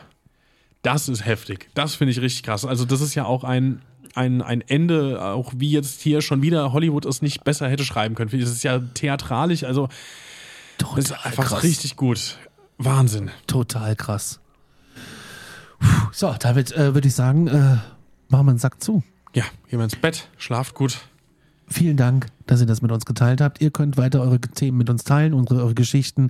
Das 0.81 1.07
ist 1.07 1.25
heftig. 1.25 1.69
Das 1.73 1.95
finde 1.95 2.11
ich 2.11 2.19
richtig 2.19 2.43
krass. 2.43 2.65
Also, 2.65 2.83
das 2.83 2.99
ist 2.99 3.15
ja 3.15 3.23
auch 3.23 3.45
ein, 3.45 3.81
ein, 4.15 4.41
ein 4.41 4.59
Ende, 4.59 5.23
auch 5.23 5.53
wie 5.55 5.71
jetzt 5.71 6.01
hier 6.01 6.21
schon 6.21 6.41
wieder 6.41 6.73
Hollywood 6.73 7.05
es 7.05 7.21
nicht 7.21 7.45
besser 7.45 7.69
hätte 7.69 7.85
schreiben 7.85 8.15
können. 8.15 8.29
Das 8.29 8.49
ist 8.49 8.63
ja 8.63 8.79
theatralisch, 8.79 9.63
also 9.63 9.87
Total 10.77 10.95
das 10.95 11.05
ist 11.05 11.25
einfach 11.25 11.45
krass. 11.45 11.63
richtig 11.63 11.95
gut. 11.95 12.37
Wahnsinn. 12.85 13.31
Total 13.47 13.95
krass. 13.95 14.39
Puh, 15.79 15.87
So, 16.11 16.35
damit 16.39 16.71
äh, 16.73 16.93
würde 16.93 17.07
ich 17.07 17.15
sagen, 17.15 17.47
äh, 17.47 17.77
machen 18.29 18.45
wir 18.45 18.51
einen 18.51 18.59
Sack 18.59 18.81
zu. 18.83 19.03
Ja, 19.33 19.43
gehen 19.69 19.79
wir 19.79 19.83
ins 19.83 19.95
Bett, 19.95 20.27
schlaft 20.37 20.75
gut. 20.75 20.99
Vielen 21.67 21.97
Dank, 21.97 22.27
dass 22.45 22.59
ihr 22.61 22.67
das 22.67 22.81
mit 22.81 22.91
uns 22.91 23.05
geteilt 23.05 23.41
habt. 23.41 23.61
Ihr 23.61 23.71
könnt 23.71 23.97
weiter 23.97 24.21
eure 24.21 24.39
Themen 24.39 24.77
mit 24.77 24.89
uns 24.89 25.03
teilen, 25.05 25.33
unsere 25.33 25.61
eure 25.61 25.73
Geschichten. 25.73 26.29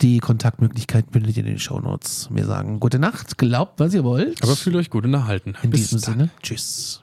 Die 0.00 0.18
Kontaktmöglichkeiten 0.20 1.12
findet 1.12 1.36
ihr 1.36 1.42
in 1.44 1.50
den 1.50 1.58
Shownotes. 1.58 2.28
Wir 2.30 2.46
sagen 2.46 2.80
gute 2.80 2.98
Nacht, 2.98 3.36
glaubt, 3.38 3.80
was 3.80 3.92
ihr 3.92 4.04
wollt. 4.04 4.42
Aber 4.42 4.56
fühlt 4.56 4.76
euch 4.76 4.88
gut 4.88 5.04
unterhalten. 5.04 5.54
in 5.62 5.70
Bis 5.70 5.90
diesem 5.90 6.00
dann. 6.00 6.12
Sinne, 6.14 6.30
tschüss. 6.42 7.02